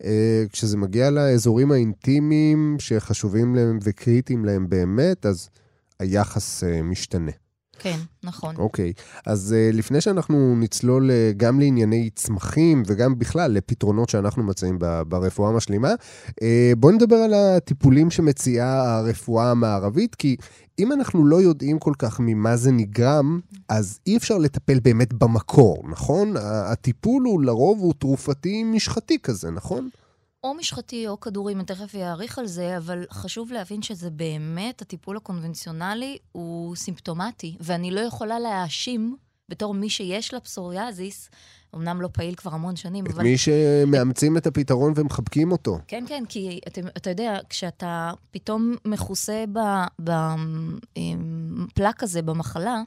אה, 0.03 0.43
כשזה 0.51 0.77
מגיע 0.77 1.09
לאזורים 1.09 1.71
האינטימיים 1.71 2.75
שחשובים 2.79 3.55
להם 3.55 3.79
וקריטיים 3.83 4.45
להם 4.45 4.69
באמת, 4.69 5.25
אז 5.25 5.49
היחס 5.99 6.63
אה, 6.63 6.81
משתנה. 6.81 7.31
כן, 7.81 7.97
נכון. 8.23 8.55
אוקיי, 8.55 8.93
אז 9.25 9.55
uh, 9.55 9.75
לפני 9.75 10.01
שאנחנו 10.01 10.55
נצלול 10.59 11.09
uh, 11.09 11.37
גם 11.37 11.59
לענייני 11.59 12.09
צמחים 12.15 12.83
וגם 12.87 13.19
בכלל 13.19 13.51
לפתרונות 13.51 14.09
שאנחנו 14.09 14.43
מציעים 14.43 14.79
ברפואה 15.07 15.49
המשלימה, 15.49 15.93
uh, 16.29 16.43
בואו 16.77 16.93
נדבר 16.93 17.15
על 17.15 17.33
הטיפולים 17.33 18.11
שמציעה 18.11 18.97
הרפואה 18.97 19.51
המערבית, 19.51 20.15
כי 20.15 20.35
אם 20.79 20.91
אנחנו 20.91 21.25
לא 21.25 21.41
יודעים 21.41 21.79
כל 21.79 21.93
כך 21.99 22.19
ממה 22.19 22.57
זה 22.57 22.71
נגרם, 22.71 23.39
אז 23.69 23.99
אי 24.07 24.17
אפשר 24.17 24.37
לטפל 24.37 24.79
באמת 24.79 25.13
במקור, 25.13 25.83
נכון? 25.89 26.33
הטיפול 26.43 27.23
הוא 27.23 27.41
לרוב 27.41 27.79
הוא 27.79 27.93
תרופתי 27.99 28.63
משחתי 28.63 29.17
כזה, 29.23 29.51
נכון? 29.51 29.89
או 30.43 30.53
משחתי 30.53 31.07
או 31.07 31.19
כדורים, 31.19 31.57
אני 31.57 31.65
תכף 31.65 31.95
אעריך 31.95 32.39
על 32.39 32.47
זה, 32.47 32.77
אבל 32.77 33.05
חשוב 33.11 33.51
להבין 33.51 33.81
שזה 33.81 34.09
באמת, 34.09 34.81
הטיפול 34.81 35.17
הקונבנציונלי 35.17 36.17
הוא 36.31 36.75
סימפטומטי, 36.75 37.55
ואני 37.59 37.91
לא 37.91 37.99
יכולה 37.99 38.39
להאשים 38.39 39.15
בתור 39.49 39.73
מי 39.73 39.89
שיש 39.89 40.33
לה 40.33 40.39
פסוריאזיס, 40.39 41.29
אמנם 41.75 42.01
לא 42.01 42.09
פעיל 42.13 42.35
כבר 42.35 42.53
המון 42.53 42.75
שנים, 42.75 43.05
את 43.05 43.11
אבל... 43.11 43.23
מי 43.23 43.37
שמאמצים 43.37 44.37
את 44.37 44.47
הפתרון 44.47 44.93
ומחבקים 44.95 45.51
אותו. 45.51 45.79
כן, 45.87 46.03
כן, 46.07 46.23
כי 46.29 46.59
אתה, 46.67 46.81
אתה 46.97 47.09
יודע, 47.09 47.37
כשאתה 47.49 48.11
פתאום 48.31 48.75
מכוסה 48.85 49.43
בפלק 49.99 50.73
הזה, 52.03 52.21
במחלה, 52.21 52.81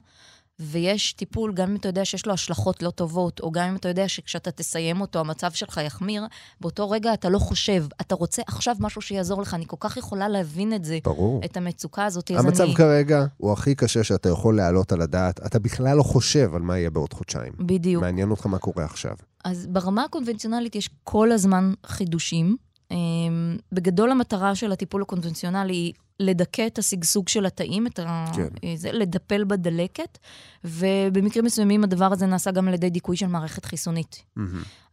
ויש 0.59 1.13
טיפול, 1.13 1.53
גם 1.53 1.69
אם 1.69 1.75
אתה 1.75 1.87
יודע 1.87 2.05
שיש 2.05 2.25
לו 2.25 2.33
השלכות 2.33 2.83
לא 2.83 2.89
טובות, 2.89 3.39
או 3.39 3.51
גם 3.51 3.69
אם 3.69 3.75
אתה 3.75 3.89
יודע 3.89 4.07
שכשאתה 4.07 4.51
תסיים 4.51 5.01
אותו, 5.01 5.19
המצב 5.19 5.51
שלך 5.51 5.79
יחמיר, 5.85 6.25
באותו 6.61 6.89
רגע 6.89 7.13
אתה 7.13 7.29
לא 7.29 7.39
חושב, 7.39 7.85
אתה 8.01 8.15
רוצה 8.15 8.41
עכשיו 8.47 8.75
משהו 8.79 9.01
שיעזור 9.01 9.41
לך. 9.41 9.53
אני 9.53 9.63
כל 9.67 9.77
כך 9.79 9.97
יכולה 9.97 10.27
להבין 10.27 10.73
את 10.73 10.85
זה, 10.85 10.97
ברור. 11.03 11.41
את 11.45 11.57
המצוקה 11.57 12.05
הזאת. 12.05 12.31
אז 12.31 12.45
המצב 12.45 12.63
אני... 12.63 12.75
כרגע 12.75 13.25
הוא 13.37 13.51
הכי 13.51 13.75
קשה 13.75 14.03
שאתה 14.03 14.29
יכול 14.29 14.57
להעלות 14.57 14.91
על 14.91 15.01
הדעת. 15.01 15.45
אתה 15.45 15.59
בכלל 15.59 15.97
לא 15.97 16.03
חושב 16.03 16.55
על 16.55 16.61
מה 16.61 16.77
יהיה 16.77 16.89
בעוד 16.89 17.13
חודשיים. 17.13 17.53
בדיוק. 17.59 18.03
מעניין 18.03 18.31
אותך 18.31 18.45
מה 18.45 18.57
קורה 18.57 18.85
עכשיו. 18.85 19.15
אז 19.45 19.67
ברמה 19.67 20.03
הקונבנציונלית 20.03 20.75
יש 20.75 20.89
כל 21.03 21.31
הזמן 21.31 21.73
חידושים. 21.85 22.57
אמ, 22.91 23.57
בגדול 23.71 24.11
המטרה 24.11 24.55
של 24.55 24.71
הטיפול 24.71 25.01
הקונבנציונלי 25.01 25.73
היא 25.73 25.93
לדכא 26.19 26.67
את 26.67 26.77
השגשוג 26.77 27.27
של 27.27 27.45
התאים, 27.45 27.87
את 27.87 27.99
ה... 27.99 28.25
כן. 28.35 28.75
זה, 28.75 28.91
לדפל 28.91 29.43
בדלקת, 29.43 30.17
ובמקרים 30.63 31.45
מסוימים 31.45 31.83
הדבר 31.83 32.11
הזה 32.13 32.25
נעשה 32.25 32.51
גם 32.51 32.67
על 32.67 32.73
ידי 32.73 32.89
דיכוי 32.89 33.17
של 33.17 33.27
מערכת 33.27 33.65
חיסונית. 33.65 34.23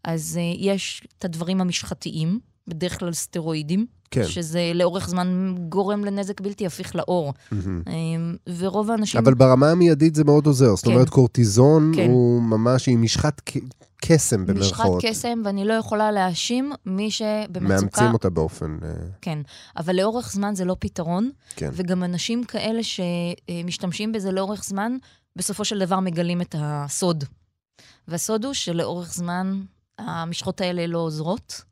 אז 0.04 0.38
uh, 0.40 0.56
יש 0.58 1.06
את 1.18 1.24
הדברים 1.24 1.60
המשחתיים, 1.60 2.40
בדרך 2.68 2.98
כלל 2.98 3.12
סטרואידים, 3.12 3.86
כן. 4.12 4.26
שזה 4.26 4.72
לאורך 4.74 5.08
זמן 5.08 5.54
גורם 5.68 6.04
לנזק 6.04 6.40
בלתי 6.40 6.66
הפיך. 6.66 6.96
מהמם. 6.96 7.82
אמ, 7.86 8.36
ורוב 8.58 8.90
האנשים... 8.90 9.20
אבל 9.20 9.34
ברמה 9.34 9.70
המיידית 9.70 10.14
זה 10.14 10.24
מאוד 10.24 10.46
עוזר. 10.46 10.76
זאת 10.76 10.84
כן. 10.84 10.92
אומרת, 10.92 11.08
קורטיזון 11.08 11.92
כן. 11.96 12.10
הוא 12.10 12.42
ממש 12.42 12.88
עם 12.88 13.02
משחת 13.02 13.40
קסם 14.04 14.42
משחת 14.42 14.56
במרכאות. 14.56 15.02
קסם, 15.04 15.42
ואני 15.44 15.64
לא 15.64 15.72
יכולה 15.72 16.10
להאשים 16.10 16.72
מי 16.86 17.10
שבמצוקה... 17.10 17.60
מאמצים 17.60 18.12
אותה 18.12 18.30
באופן... 18.30 18.78
אה, 18.82 18.88
כן, 19.20 19.38
אבל 19.76 19.96
לאורך 19.96 20.32
זמן 20.32 20.54
זה 20.54 20.64
לא 20.64 20.76
פתרון, 20.78 21.30
כן. 21.56 21.70
וגם 21.72 22.04
אנשים 22.04 22.44
כאלה 22.44 22.80
שמשתמשים 22.82 24.12
בזה 24.12 24.32
לאורך 24.32 24.64
זמן, 24.64 24.96
בסופו 25.36 25.64
של 25.64 25.78
דבר 25.78 26.00
מגלים 26.00 26.40
את 26.40 26.54
הסוד. 26.58 27.24
והסוד 28.08 28.44
הוא 28.44 28.54
שלאורך 28.54 29.14
זמן 29.14 29.60
המשחות 29.98 30.60
האלה 30.60 30.86
לא 30.86 30.98
עוזרות, 30.98 31.62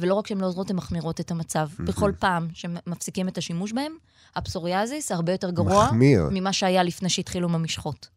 ולא 0.00 0.14
רק 0.14 0.26
שהן 0.26 0.38
לא 0.40 0.46
עוזרות, 0.46 0.70
הן 0.70 0.76
מחמירות 0.76 1.20
את 1.20 1.30
המצב. 1.30 1.68
בכל 1.78 2.12
פעם 2.18 2.48
שמפסיקים 2.54 3.28
את 3.28 3.38
השימוש 3.38 3.72
בהן, 3.72 3.92
הפסוריאזיס 4.36 5.12
הרבה 5.12 5.32
יותר 5.32 5.50
גרוע 5.50 5.84
מחמיר. 5.86 6.28
ממה 6.32 6.52
שהיה 6.52 6.82
לפני 6.82 7.08
שהתחילו 7.08 7.48
עם 7.48 7.54
המשחות. 7.54 8.08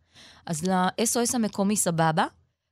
אז 0.46 0.64
ל-SOS 0.68 1.36
המקומי 1.36 1.76
סבבה, 1.78 2.26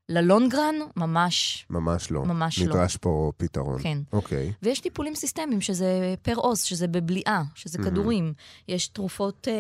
ללונגרן 0.10 0.76
ממש, 0.95 1.65
ממש 1.69 2.12
לא. 2.12 2.26
ממש 2.26 2.60
לא. 2.60 2.65
נדרש 2.76 2.97
פה 2.97 3.32
פתרון. 3.38 3.82
כן. 3.84 3.97
אוקיי. 4.13 4.54
ויש 4.63 4.80
טיפולים 4.80 5.15
סיסטמיים, 5.15 5.62
שזה 5.62 5.88
פר 6.21 6.36
אוס, 6.36 6.63
שזה 6.63 6.88
בבליעה, 6.88 7.43
שזה 7.56 7.80
Mhm. 7.80 7.84
כדורים. 7.84 8.34
יש 8.67 8.88
תרופות 8.88 9.47
אה, 9.47 9.54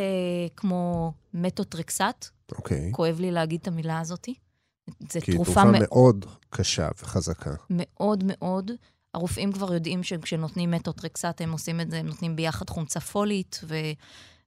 כמו 0.55 1.13
מטוטרקסט, 1.33 2.29
אוקיי. 2.51 2.89
כואב 2.93 3.19
לי 3.19 3.31
להגיד 3.31 3.59
את 3.61 3.67
המילה 3.67 3.99
הזאת. 3.99 4.27
זו 4.99 5.19
כי 5.21 5.31
היא 5.31 5.35
תרופה 5.35 5.53
תרופה 5.53 5.63
מאוד 5.71 5.79
מאוד 5.91 6.25
קשה 6.49 6.87
וחזקה. 7.03 7.53
מאוד 7.69 8.23
מאוד. 8.27 8.71
הרופאים 9.13 9.51
כבר 9.51 9.73
יודעים 9.73 10.03
שכשנותנים 10.03 10.71
מטוטרקסט, 10.71 11.41
הם 11.41 11.51
עושים 11.51 11.81
את 11.81 11.91
זה, 11.91 11.99
הם 11.99 12.07
נותנים 12.07 12.35
ביחד 12.35 12.69
חומצה 12.69 12.99
פולית, 12.99 13.61
ו... 13.63 13.75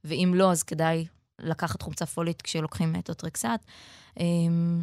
ואם 0.04 0.32
לא, 0.34 0.52
אז 0.52 0.62
כדאי 0.62 1.06
לקחת 1.38 1.82
חומצה 1.82 2.06
פולית 2.06 2.42
כשלוקחים 2.42 2.92
מטוטרקסט. 2.92 3.46
אמ, 4.20 4.82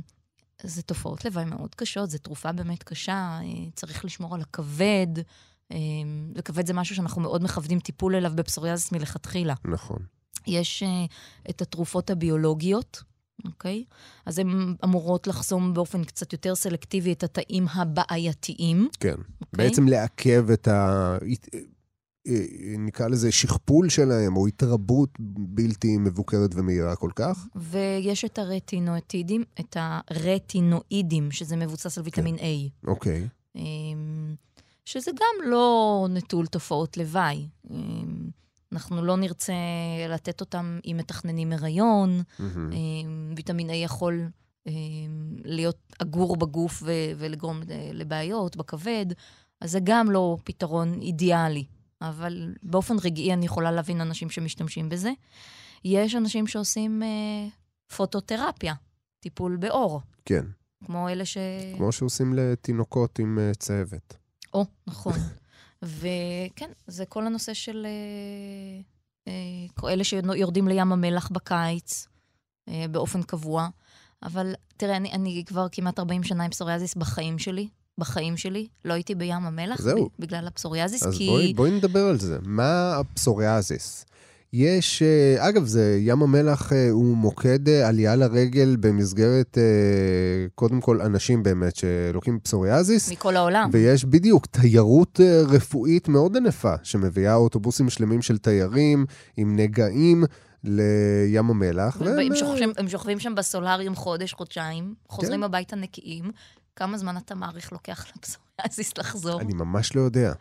זה 0.63 0.81
תופעות 0.81 1.25
לוואי 1.25 1.45
מאוד 1.45 1.75
קשות, 1.75 2.09
זו 2.09 2.17
תרופה 2.17 2.51
באמת 2.51 2.83
קשה, 2.83 3.39
אה, 3.43 3.69
צריך 3.75 4.05
לשמור 4.05 4.35
על 4.35 4.41
הכבד, 4.41 5.07
אמ, 5.71 6.33
וכבד 6.35 6.65
זה 6.65 6.73
משהו 6.73 6.95
שאנחנו 6.95 7.21
מאוד 7.21 7.43
מכבדים 7.43 7.79
טיפול 7.79 8.15
אליו 8.15 8.31
בפסוריאזיס 8.35 8.91
מלכתחילה. 8.91 9.53
נכון. 9.65 9.99
יש 10.47 10.83
uh, 10.83 11.11
את 11.49 11.61
התרופות 11.61 12.09
הביולוגיות, 12.09 13.03
אוקיי? 13.45 13.83
אז 14.25 14.39
הן 14.39 14.75
אמורות 14.83 15.27
לחסום 15.27 15.73
באופן 15.73 16.03
קצת 16.03 16.33
יותר 16.33 16.55
סלקטיבי 16.55 17.11
את 17.13 17.23
התאים 17.23 17.65
הבעייתיים. 17.73 18.89
כן. 18.99 19.15
אוקיי? 19.41 19.67
בעצם 19.67 19.87
לעכב 19.87 20.51
את 20.51 20.67
ה... 20.67 21.17
אה, 22.27 22.43
נקרא 22.77 23.07
לזה 23.07 23.31
שכפול 23.31 23.89
שלהם, 23.89 24.37
או 24.37 24.47
התרבות 24.47 25.09
בלתי 25.19 25.97
מבוקרת 25.97 26.51
ומהירה 26.55 26.95
כל 26.95 27.09
כך. 27.15 27.47
ויש 27.55 28.25
את 28.25 28.39
הרטינואידים, 28.39 29.43
את 29.59 29.77
הרטינואידים, 29.79 31.31
שזה 31.31 31.55
מבוסס 31.55 31.97
על 31.97 32.03
ויטמין 32.03 32.35
A. 32.35 32.87
אוקיי. 32.87 33.27
אמ, 33.55 34.35
שזה 34.85 35.11
גם 35.11 35.49
לא 35.49 36.07
נטול 36.09 36.45
תופעות 36.47 36.97
לוואי. 36.97 37.47
אנחנו 38.71 39.05
לא 39.05 39.17
נרצה 39.17 39.53
לתת 40.09 40.41
אותם 40.41 40.79
אם 40.85 40.95
מתכננים 40.99 41.53
הריון. 41.53 42.21
אמ, 42.39 43.33
ויטמין 43.35 43.69
A 43.69 43.73
יכול 43.73 44.29
אמ, 44.67 44.71
להיות 45.45 45.77
אגור 46.01 46.37
בגוף 46.37 46.83
ו- 46.85 47.11
ולגרום 47.17 47.61
לבעיות 47.93 48.57
בכבד, 48.57 49.05
אז 49.61 49.71
זה 49.71 49.79
גם 49.83 50.11
לא 50.11 50.37
פתרון 50.43 51.01
אידיאלי. 51.01 51.65
אבל 52.01 52.55
באופן 52.63 52.95
רגעי 53.03 53.33
אני 53.33 53.45
יכולה 53.45 53.71
להבין 53.71 54.01
אנשים 54.01 54.29
שמשתמשים 54.29 54.89
בזה. 54.89 55.11
יש 55.85 56.15
אנשים 56.15 56.47
שעושים 56.47 57.03
אה, 57.03 57.47
פוטותרפיה, 57.95 58.73
טיפול 59.19 59.57
באור, 59.57 60.01
כן. 60.25 60.45
כמו 60.85 61.09
אלה 61.09 61.25
ש... 61.25 61.37
כמו 61.77 61.91
שעושים 61.91 62.33
לתינוקות 62.33 63.19
עם 63.19 63.39
אה, 63.39 63.51
צהבת. 63.53 64.17
או, 64.53 64.65
נכון. 64.87 65.13
וכן, 65.83 66.71
זה 66.87 67.05
כל 67.05 67.25
הנושא 67.25 67.53
של 67.53 67.85
אה, 67.85 68.81
אה, 69.83 69.91
אלה 69.93 70.03
שיורדים 70.03 70.67
לים 70.67 70.91
המלח 70.91 71.29
בקיץ 71.31 72.07
אה, 72.69 72.85
באופן 72.91 73.23
קבוע. 73.23 73.67
אבל 74.23 74.53
תראה, 74.77 74.97
אני, 74.97 75.11
אני 75.11 75.43
כבר 75.45 75.67
כמעט 75.71 75.99
40 75.99 76.23
שנה 76.23 76.43
עם 76.43 76.51
פסוריאזיס 76.51 76.95
בחיים 76.95 77.39
שלי. 77.39 77.67
בחיים 77.97 78.37
שלי, 78.37 78.67
לא 78.85 78.93
הייתי 78.93 79.15
בים 79.15 79.45
המלח 79.45 79.81
זהו. 79.81 80.09
בגלל 80.19 80.47
הפסוריאזיס, 80.47 81.03
אז 81.03 81.17
כי... 81.17 81.25
בואי, 81.25 81.53
בואי 81.53 81.71
נדבר 81.71 81.99
על 81.99 82.19
זה. 82.19 82.37
מה 82.41 82.95
הפסוריאזיס? 82.95 84.05
יש, 84.53 85.01
אה, 85.01 85.49
אגב, 85.49 85.65
זה, 85.65 85.97
ים 85.99 86.23
המלח 86.23 86.73
אה, 86.73 86.89
הוא 86.89 87.17
מוקד 87.17 87.69
אה, 87.69 87.87
עלייה 87.87 88.15
לרגל 88.15 88.75
במסגרת, 88.79 89.57
קודם 90.55 90.81
כל, 90.81 91.01
אנשים 91.01 91.43
באמת 91.43 91.75
שלוקים 91.75 92.39
פסוריאזיס. 92.39 93.11
מכל 93.11 93.35
העולם. 93.37 93.69
ויש 93.71 94.05
בדיוק 94.05 94.45
תיירות 94.45 95.19
רפואית 95.47 96.07
מאוד 96.07 96.37
ענפה, 96.37 96.73
שמביאה 96.83 97.35
אוטובוסים 97.35 97.89
שלמים 97.89 98.21
של 98.21 98.37
תיירים 98.37 99.05
עם 99.37 99.55
נגעים. 99.55 100.23
לים 100.63 101.49
המלח. 101.49 101.97
והם 102.01 102.35
שוכבים, 102.35 102.69
שוכבים 102.87 103.19
שם 103.19 103.35
בסולאריום 103.35 103.95
חודש, 103.95 104.33
חודשיים, 104.33 104.95
חוזרים 105.09 105.39
כן. 105.39 105.43
הביתה 105.43 105.75
נקיים. 105.75 106.31
כמה 106.75 106.97
זמן 106.97 107.17
אתה 107.17 107.35
מעריך 107.35 107.71
לוקח 107.71 108.05
לפסוריאזיס 108.15 108.97
לחזור? 108.97 109.41
אני 109.41 109.53
ממש 109.53 109.95
לא 109.95 110.01
יודע. 110.01 110.33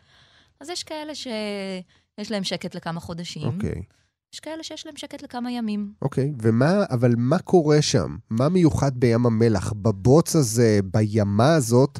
אז 0.59 0.69
יש 0.69 0.83
כאלה 0.83 1.15
שיש 1.15 2.31
להם 2.31 2.43
שקט 2.43 2.75
לכמה 2.75 2.99
חודשים. 2.99 3.47
אוקיי. 3.47 3.71
Okay. 3.71 4.00
יש 4.33 4.39
כאלה 4.39 4.63
שיש 4.63 4.85
להם 4.85 4.95
שקט 4.97 5.21
לכמה 5.21 5.51
ימים. 5.51 5.93
אוקיי, 6.01 6.33
okay, 6.33 6.41
ומה, 6.41 6.83
אבל 6.89 7.13
מה 7.17 7.39
קורה 7.39 7.81
שם? 7.81 8.17
מה 8.29 8.49
מיוחד 8.49 8.91
בים 8.99 9.25
המלח, 9.25 9.73
בבוץ 9.73 10.35
הזה, 10.35 10.79
בימה 10.83 11.55
הזאת, 11.55 11.99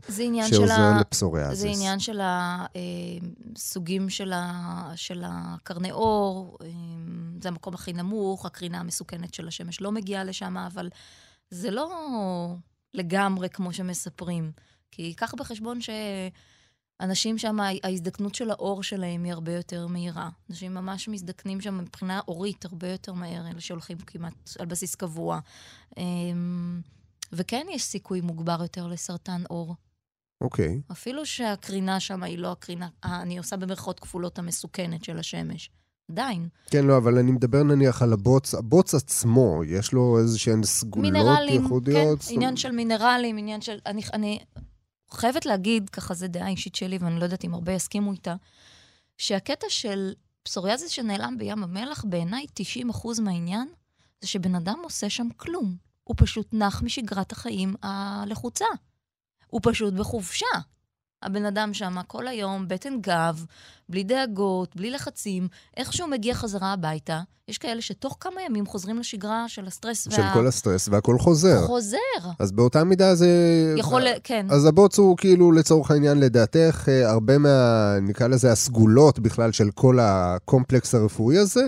שעוזר 0.50 0.92
לפסוריאזיס? 1.00 1.60
זה 1.62 1.68
עניין 1.70 2.00
של 2.00 2.20
הסוגים 2.24 4.04
אה, 4.04 4.10
של, 4.10 4.34
ה, 4.34 4.92
של 4.96 5.24
הקרני 5.26 5.92
אור, 5.92 6.58
אה, 6.62 6.68
זה 7.42 7.50
המקום 7.50 7.74
הכי 7.74 7.94
נמוך, 7.94 8.46
הקרינה 8.46 8.80
המסוכנת 8.80 9.34
של 9.34 9.48
השמש 9.48 9.82
לא 9.82 9.92
מגיעה 9.92 10.24
לשם, 10.24 10.58
אבל 10.58 10.90
זה 11.50 11.72
לא 11.72 11.90
לגמרי 12.94 13.50
כמו 13.50 13.74
שמספרים. 13.74 14.52
כי 14.92 15.14
קח 15.14 15.34
בחשבון 15.34 15.82
ש... 15.82 15.90
אנשים 17.02 17.38
שם, 17.38 17.58
ההזדקנות 17.84 18.36
של 18.36 18.50
האור 18.50 18.84
שלהם 18.84 19.24
היא 19.24 19.34
הרבה 19.34 19.54
יותר 19.54 19.88
מהירה. 19.88 20.30
אנשים 20.50 20.74
ממש 20.74 21.08
מזדקנים 21.08 21.62
שם 21.62 21.78
מבחינה 21.78 22.20
אורית 22.28 22.66
הרבה 22.66 22.88
יותר 22.88 23.14
מהר, 23.14 23.48
אלה 23.48 23.62
שהולכים 23.62 23.98
כמעט 23.98 24.34
על 24.60 24.66
בסיס 24.66 24.96
קבוע. 24.96 25.40
אמ, 25.98 26.82
וכן 27.34 27.66
יש 27.72 27.84
סיכוי 27.84 28.22
מוגבר 28.22 28.58
יותר 28.62 28.88
לסרטן 28.88 29.44
עור. 29.48 29.76
אוקיי. 30.42 30.82
Okay. 30.90 30.92
אפילו 30.92 31.26
שהקרינה 31.26 32.00
שם 32.00 32.24
היא 32.24 32.38
לא 32.38 32.52
הקרינה, 32.52 32.88
אני 33.04 33.38
עושה 33.38 33.58
במרכאות 33.58 34.00
כפולות 34.00 34.40
המסוכנת 34.40 35.04
של 35.04 35.20
השמש. 35.20 35.70
עדיין. 36.12 36.48
כן, 36.70 36.86
לא, 36.86 36.98
אבל 36.98 37.18
אני 37.18 37.32
מדבר 37.32 37.64
נניח 37.64 38.02
על 38.02 38.14
הבוץ, 38.14 38.54
הבוץ 38.54 38.94
עצמו, 38.94 39.62
יש 39.66 39.94
לו 39.94 40.20
איזה 40.20 40.40
שהן 40.40 40.64
סגולות 40.64 41.12
מינרלים, 41.12 41.62
ייחודיות? 41.64 41.96
מינרלים, 41.98 42.18
כן, 42.18 42.34
עניין 42.34 42.58
של 42.58 42.72
מינרלים, 42.72 43.38
עניין 43.38 43.62
של... 43.62 43.78
אני, 43.86 44.02
אני 44.14 44.40
חייבת 45.14 45.46
להגיד, 45.46 45.90
ככה 45.90 46.14
זו 46.14 46.28
דעה 46.28 46.48
אישית 46.48 46.76
שלי, 46.76 46.98
ואני 46.98 47.20
לא 47.20 47.24
יודעת 47.24 47.46
אם 47.46 47.54
הרבה 47.54 47.72
יסכימו 47.72 48.12
איתה, 48.12 48.36
שהקטע 49.18 49.68
של 49.70 50.14
פסוריאזיס 50.44 50.92
שנעלם 50.92 51.38
בים 51.38 51.64
המלח, 51.64 52.06
בעיניי 52.06 52.46
90% 52.90 53.22
מהעניין, 53.22 53.68
זה 54.22 54.28
שבן 54.28 54.56
אדם 54.56 54.80
עושה 54.84 55.10
שם 55.10 55.28
כלום. 55.38 55.76
הוא 56.04 56.16
פשוט 56.20 56.48
נח 56.54 56.82
משגרת 56.82 57.32
החיים 57.32 57.76
הלחוצה. 57.84 58.66
הוא 59.48 59.62
פשוט 59.64 59.94
בחופשה. 59.94 60.46
הבן 61.24 61.46
אדם 61.46 61.74
שם 61.74 61.96
כל 62.08 62.28
היום, 62.28 62.68
בטן 62.68 63.02
גב, 63.02 63.46
בלי 63.90 64.04
דאגות, 64.04 64.76
בלי 64.76 64.92
לחצים, 64.92 65.48
איכשהו 65.78 66.08
מגיע 66.08 66.34
חזרה 66.34 66.74
הביתה. 66.74 67.22
יש 67.48 67.58
כאלה 67.58 67.82
שתוך 67.82 68.18
כמה 68.20 68.42
ימים 68.42 68.66
חוזרים 68.66 69.00
לשגרה 69.00 69.46
של 69.48 69.68
הסטרס 69.68 70.08
של 70.10 70.22
וה... 70.22 70.34
כל 70.34 70.48
הסטרס, 70.48 70.88
והכל 70.92 71.20
חוזר. 71.20 71.68
חוזר. 71.68 71.98
אז 72.40 72.52
באותה 72.52 72.84
מידה 72.84 73.16
זה... 73.16 73.28
יכול, 73.78 74.02
כן. 74.24 74.46
אז 74.50 74.66
הבוץ 74.66 75.00
הוא 75.00 75.18
כאילו, 75.18 75.52
לצורך 75.52 75.92
העניין, 75.92 76.20
לדעתך, 76.20 76.90
אה, 76.90 77.10
הרבה 77.12 77.38
מה... 77.38 77.98
נקרא 78.02 78.28
לזה 78.28 78.52
הסגולות 78.52 79.20
בכלל 79.20 79.52
של 79.52 79.72
כל 79.72 80.00
הקומפלקס 80.02 80.96
הרפואי 80.96 81.38
הזה. 81.38 81.68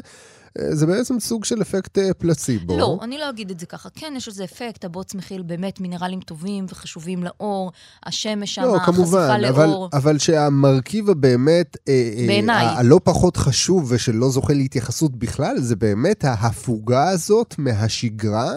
אה, 0.59 0.75
זה 0.75 0.85
בעצם 0.85 1.19
סוג 1.19 1.45
של 1.45 1.61
אפקט 1.61 1.97
אה, 1.97 2.13
פלסיבו. 2.13 2.77
לא, 2.77 2.99
אני 3.01 3.17
לא 3.17 3.29
אגיד 3.29 3.51
את 3.51 3.59
זה 3.59 3.65
ככה. 3.65 3.89
כן, 3.89 4.13
יש 4.17 4.27
לזה 4.27 4.43
אפקט, 4.43 4.85
הבוץ 4.85 5.15
מכיל 5.15 5.41
באמת 5.41 5.79
מינרלים 5.79 6.21
טובים 6.21 6.65
וחשובים 6.69 7.23
לאור, 7.23 7.71
השמש 8.05 8.55
שם, 8.55 8.61
לא, 8.61 8.75
החשיפה 8.75 9.37
לאור. 9.37 9.49
אבל, 9.49 9.97
אבל 9.97 10.17
שהמרכיב 10.17 11.09
הבאמת, 11.09 11.77
אה, 11.87 12.23
בעיניי, 12.27 12.65
הלא 12.65 12.99
פחות 13.03 13.37
חשוב 13.37 13.91
ושלא 13.91 14.29
זוכה 14.29 14.53
להתייחסות 14.53 15.15
בכלל, 15.15 15.59
זה 15.59 15.75
באמת 15.75 16.23
ההפוגה 16.23 17.09
הזאת 17.09 17.55
מהשגרה, 17.57 18.51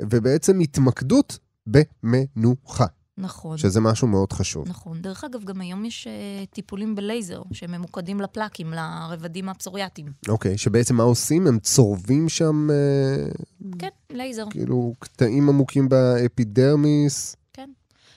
ובעצם 0.00 0.60
התמקדות 0.60 1.38
במנוחה. 1.66 2.86
נכון. 3.20 3.58
שזה 3.58 3.80
משהו 3.80 4.08
מאוד 4.08 4.32
חשוב. 4.32 4.68
נכון. 4.68 5.02
דרך 5.02 5.24
אגב, 5.24 5.44
גם 5.44 5.60
היום 5.60 5.84
יש 5.84 6.06
אה, 6.06 6.54
טיפולים 6.54 6.94
בלייזר, 6.94 7.42
שממוקדים 7.52 8.20
לפלאקים, 8.20 8.72
לרבדים 8.72 9.48
הפסוריאטיים. 9.48 10.12
אוקיי, 10.28 10.58
שבעצם 10.58 10.94
מה 10.96 11.02
עושים? 11.02 11.46
הם 11.46 11.58
צורבים 11.58 12.28
שם... 12.28 12.68
אה, 12.70 13.66
כן, 13.78 13.88
לייזר. 14.10 14.44
כאילו, 14.50 14.94
קטעים 14.98 15.48
עמוקים 15.48 15.88
באפידרמיס. 15.88 17.36
כן. 17.52 17.70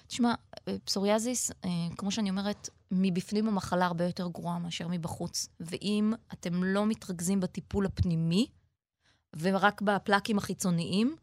תשמע, 0.08 0.34
פסוריאזיס, 0.86 1.52
אה, 1.52 1.68
כמו 1.98 2.12
שאני 2.12 2.30
אומרת, 2.30 2.70
מבפנים 2.92 3.48
המחלה 3.48 3.86
הרבה 3.86 4.06
יותר 4.06 4.28
גרועה 4.28 4.60
מאשר 4.60 4.88
מבחוץ. 4.88 5.48
ואם 5.60 6.14
אתם 6.34 6.64
לא 6.64 6.86
מתרכזים 6.86 7.40
בטיפול 7.40 7.86
הפנימי, 7.86 8.48
ורק 9.40 9.82
בפלאקים 9.82 10.38
החיצוניים, 10.38 11.16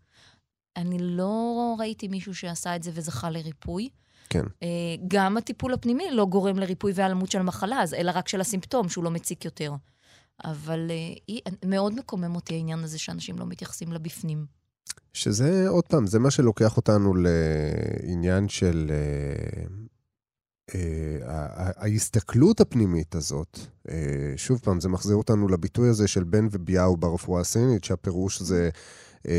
אני 0.81 0.99
לא 1.01 1.75
ראיתי 1.79 2.09
מישהו 2.09 2.35
שעשה 2.35 2.77
את 2.77 2.83
זה 2.83 2.91
וזכה 2.95 3.31
לריפוי. 3.31 3.89
כן. 4.31 4.45
אה, 4.63 4.69
גם 5.09 5.37
הטיפול 5.37 5.75
הפנימי 5.75 6.05
לא 6.13 6.27
גורם 6.27 6.59
לריפוי 6.59 6.93
והיעלמות 6.95 7.31
של 7.31 7.39
המחלה, 7.39 7.85
אלא 7.97 8.13
רק 8.15 8.29
של 8.29 8.41
הסימפטום, 8.41 8.89
שהוא 8.89 9.05
לא 9.05 9.11
מציק 9.11 9.45
יותר. 9.45 9.73
אבל 10.45 10.91
אה, 10.91 11.35
מאוד 11.65 11.95
מקומם 11.95 12.35
אותי 12.35 12.55
העניין 12.55 12.85
הזה 12.85 12.99
שאנשים 12.99 13.39
לא 13.39 13.47
מתייחסים 13.47 13.93
לבפנים. 13.93 14.47
שזה, 15.13 15.69
עוד 15.69 15.85
פעם, 15.85 16.07
זה 16.07 16.19
מה 16.19 16.31
שלוקח 16.31 16.77
אותנו 16.77 17.15
לעניין 17.15 18.49
של 18.49 18.91
אה, 20.75 21.19
ההסתכלות 21.77 22.61
הפנימית 22.61 23.15
הזאת. 23.15 23.59
שוב 24.37 24.59
פעם, 24.59 24.81
זה 24.81 24.89
מחזיר 24.89 25.17
אותנו 25.17 25.49
לביטוי 25.49 25.89
הזה 25.89 26.09
של 26.09 26.25
בן 26.25 26.49
וביהו 26.51 26.97
ברפואה 26.97 27.41
הסינית, 27.41 27.85
שהפירוש 27.85 28.43
זה 28.43 28.71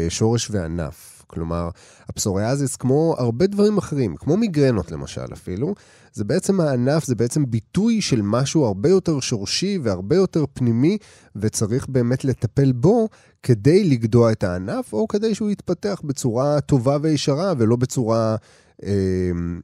שורש 0.10 0.52
וענף. 0.52 1.11
כלומר, 1.34 1.70
הפסוריאזיס, 2.10 2.76
כמו 2.76 3.16
הרבה 3.18 3.48
דברים 3.48 3.78
אחרים, 3.78 4.16
כמו 4.16 4.38
מיגרנות 4.38 4.92
למשל 4.92 5.34
אפילו, 5.34 5.76
זה 6.14 6.24
בעצם 6.24 6.60
הענף, 6.60 7.06
זה 7.06 7.16
בעצם 7.16 7.46
ביטוי 7.52 8.02
של 8.02 8.22
משהו 8.22 8.66
הרבה 8.66 8.90
יותר 8.90 9.20
שורשי 9.20 9.80
והרבה 9.84 10.16
יותר 10.16 10.46
פנימי, 10.54 10.98
וצריך 11.36 11.90
באמת 11.90 12.26
לטפל 12.26 12.72
בו 12.72 13.10
כדי 13.44 13.84
לגדוע 13.84 14.32
את 14.32 14.44
הענף, 14.44 14.94
או 14.94 15.08
כדי 15.08 15.36
שהוא 15.36 15.50
יתפתח 15.50 16.02
בצורה 16.04 16.62
טובה 16.62 16.98
וישרה, 17.02 17.54
ולא 17.58 17.76
בצורה 17.76 18.36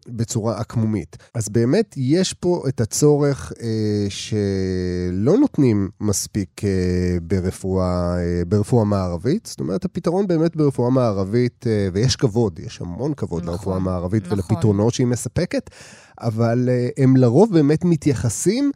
בצורה 0.07 0.59
עקמומית. 0.59 1.17
אז 1.33 1.49
באמת 1.49 1.95
יש 1.97 2.33
פה 2.33 2.63
את 2.67 2.81
הצורך 2.81 3.53
אה, 3.61 4.05
שלא 4.09 5.37
נותנים 5.37 5.89
מספיק 6.01 6.61
אה, 6.63 6.69
ברפואה, 7.21 8.17
אה, 8.17 8.41
ברפואה 8.47 8.85
מערבית. 8.85 9.45
זאת 9.45 9.59
אומרת, 9.59 9.85
הפתרון 9.85 10.27
באמת 10.27 10.55
ברפואה 10.55 10.89
מערבית, 10.89 11.65
ויש 11.93 12.15
כבוד, 12.15 12.59
יש 12.59 12.81
המון 12.81 13.13
כבוד 13.13 13.43
נכון, 13.43 13.53
לרפואה 13.53 13.75
המערבית 13.75 14.25
נכון. 14.25 14.37
ולפתרונות 14.37 14.93
שהיא 14.93 15.07
מספקת, 15.07 15.69
אבל 16.21 16.69
הם 16.97 17.17
לרוב 17.17 17.53
באמת 17.53 17.85
מתייחסים 17.85 18.71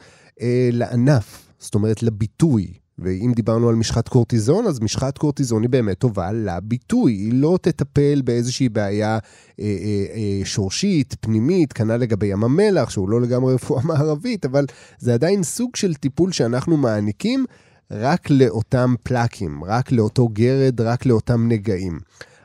לענף, 0.71 1.53
זאת 1.59 1.75
אומרת, 1.75 2.03
לביטוי. 2.03 2.80
ואם 3.01 3.31
דיברנו 3.35 3.69
על 3.69 3.75
משחת 3.75 4.07
קורטיזון, 4.07 4.65
אז 4.65 4.79
משחת 4.79 5.17
קורטיזון 5.17 5.61
היא 5.61 5.69
באמת 5.69 5.97
טובה 5.97 6.31
לביטוי. 6.31 7.13
היא 7.13 7.33
לא 7.33 7.59
תטפל 7.61 8.21
באיזושהי 8.21 8.69
בעיה 8.69 9.13
אה, 9.13 9.19
אה, 9.59 10.05
אה, 10.15 10.45
שורשית, 10.45 11.15
פנימית, 11.21 11.73
כנ"ל 11.73 11.97
לגבי 11.97 12.25
ים 12.25 12.43
המלח, 12.43 12.89
שהוא 12.89 13.09
לא 13.09 13.21
לגמרי 13.21 13.53
רפואה 13.53 13.83
מערבית, 13.87 14.45
אבל 14.45 14.65
זה 14.99 15.13
עדיין 15.13 15.43
סוג 15.43 15.75
של 15.75 15.93
טיפול 15.93 16.31
שאנחנו 16.31 16.77
מעניקים 16.77 17.45
רק 17.91 18.29
לאותם 18.29 18.95
פלאקים, 19.03 19.63
רק 19.63 19.91
לאותו 19.91 20.27
גרד, 20.27 20.81
רק 20.81 21.05
לאותם 21.05 21.47
נגעים. 21.47 21.99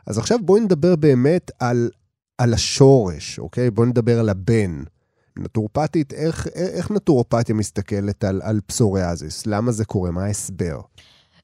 אז 0.06 0.18
עכשיו 0.18 0.38
בואי 0.42 0.60
נדבר 0.60 0.96
באמת 0.96 1.50
על, 1.60 1.90
על 2.38 2.54
השורש, 2.54 3.38
אוקיי? 3.38 3.70
בואי 3.70 3.88
נדבר 3.88 4.20
על 4.20 4.28
הבן. 4.28 4.82
נטורופטית, 5.38 6.12
איך, 6.12 6.46
איך 6.54 6.90
נטורופתיה 6.90 7.54
מסתכלת 7.54 8.24
על, 8.24 8.40
על 8.44 8.60
פסוריאזיס? 8.66 9.46
למה 9.46 9.72
זה 9.72 9.84
קורה? 9.84 10.10
מה 10.10 10.24
ההסבר? 10.24 10.80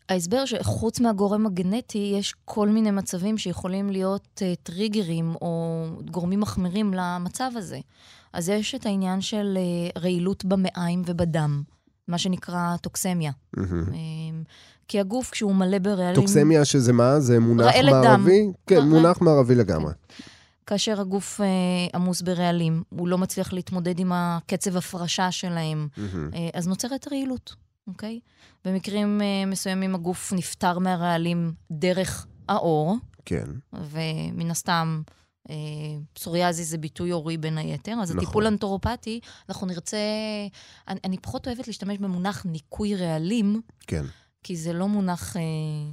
ההסבר 0.09 0.45
שחוץ 0.45 1.01
מהגורם 1.01 1.47
הגנטי, 1.47 2.15
יש 2.19 2.35
כל 2.45 2.69
מיני 2.69 2.91
מצבים 2.91 3.39
שיכולים 3.39 3.91
להיות 3.91 4.43
uh, 4.43 4.57
טריגרים 4.63 5.35
או 5.43 5.85
גורמים 6.11 6.41
מחמירים 6.41 6.95
למצב 6.95 7.51
הזה. 7.57 7.79
אז 8.33 8.49
יש 8.49 8.75
את 8.75 8.87
העניין 8.87 9.21
של 9.21 9.59
uh, 9.95 10.01
רעילות 10.01 10.45
במעיים 10.45 11.03
ובדם, 11.07 11.63
מה 12.09 12.19
שנקרא 12.19 12.77
טוקסמיה. 12.77 13.33
Mm-hmm. 13.57 13.61
Uh, 13.61 13.93
כי 14.89 15.01
הגוף, 15.01 15.31
כשהוא 15.31 15.55
מלא 15.55 15.79
ברעלים... 15.79 16.15
טוקסמיה 16.15 16.65
שזה 16.65 16.93
מה? 16.93 17.21
זה 17.21 17.41
מונח 17.41 17.75
מערבי? 17.91 18.47
דם. 18.47 18.53
כן, 18.67 18.89
מונח 18.89 19.21
מערבי 19.21 19.55
לגמרי. 19.55 19.93
כן. 19.93 20.25
כאשר 20.73 21.01
הגוף 21.01 21.41
אה, 21.41 21.47
עמוס 21.95 22.23
ברעלים, 22.23 22.83
הוא 22.89 23.09
לא 23.09 23.19
מצליח 23.19 23.53
להתמודד 23.53 23.99
עם 23.99 24.13
הקצב 24.15 24.77
הפרשה 24.77 25.31
שלהם, 25.31 25.89
mm-hmm. 25.95 26.35
אה, 26.35 26.49
אז 26.55 26.69
נוצרת 26.69 27.09
רעילות. 27.13 27.55
אוקיי? 27.87 28.21
במקרים 28.65 29.21
uh, 29.21 29.51
מסוימים 29.51 29.95
הגוף 29.95 30.33
נפטר 30.33 30.79
מהרעלים 30.79 31.53
דרך 31.71 32.27
העור, 32.49 32.97
כן. 33.25 33.45
ומן 33.73 34.51
הסתם 34.51 35.03
אה, 35.51 35.55
פסוריאזיס 36.13 36.69
זה 36.69 36.79
ביטוי 36.79 37.11
הורי 37.11 37.37
בין 37.37 37.59
היתר, 37.59 37.97
אז 38.03 38.11
נכון. 38.11 38.23
הטיפול 38.25 38.47
אנתרופטי, 38.47 39.21
אנחנו 39.49 39.67
נרצה... 39.67 39.99
אני, 40.89 41.01
אני 41.05 41.19
פחות 41.19 41.47
אוהבת 41.47 41.67
להשתמש 41.67 41.99
במונח 41.99 42.47
ניקוי 42.47 42.97
רעלים, 42.97 43.61
כן. 43.87 44.05
כי 44.43 44.57
זה 44.57 44.73
לא 44.73 44.89
מונח, 44.89 45.37
אה, 45.37 45.43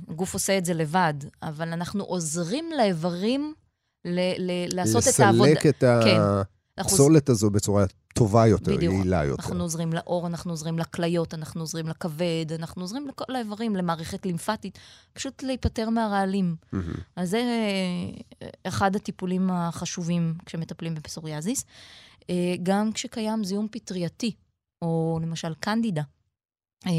הגוף 0.07 0.33
עושה 0.33 0.57
את 0.57 0.65
זה 0.65 0.73
לבד, 0.73 1.13
אבל 1.43 1.73
אנחנו 1.73 2.03
עוזרים 2.03 2.65
לאיברים 2.77 3.53
ל, 4.05 4.19
ל, 4.37 4.75
לעשות 4.75 5.03
את 5.15 5.19
העבודה. 5.19 5.51
לסלק 5.51 5.65
את 5.65 5.83
כן. 5.83 6.19
הפסולת 6.77 7.29
הזו 7.29 7.49
בצורה 7.49 7.85
טובה 8.13 8.47
יותר, 8.47 8.75
בדיוק. 8.75 8.93
יעילה 8.93 9.25
יותר. 9.25 9.43
אנחנו 9.43 9.63
עוזרים 9.63 9.93
לעור, 9.93 10.27
אנחנו 10.27 10.51
עוזרים 10.51 10.79
לכליות, 10.79 11.33
אנחנו 11.33 11.61
עוזרים 11.61 11.87
לכבד, 11.87 12.45
אנחנו 12.55 12.81
עוזרים 12.81 13.07
לכל 13.07 13.35
האיברים, 13.35 13.75
למערכת 13.75 14.25
לימפטית, 14.25 14.79
פשוט 15.13 15.43
להיפטר 15.43 15.89
מהרעלים. 15.89 16.55
מהמם. 16.71 16.93
אז 17.15 17.29
זה 17.29 17.37
אה, 18.41 18.47
אחד 18.63 18.95
הטיפולים 18.95 19.49
החשובים 19.51 20.33
כשמטפלים 20.45 20.95
בפסוריאזיס. 20.95 21.65
אה, 22.29 22.55
גם 22.63 22.91
כשקיים 22.91 23.43
זיהום 23.43 23.67
פטרייתי, 23.71 24.31
או 24.81 25.19
למשל 25.21 25.53
קנדידה. 25.59 26.03
אה, 26.87 26.91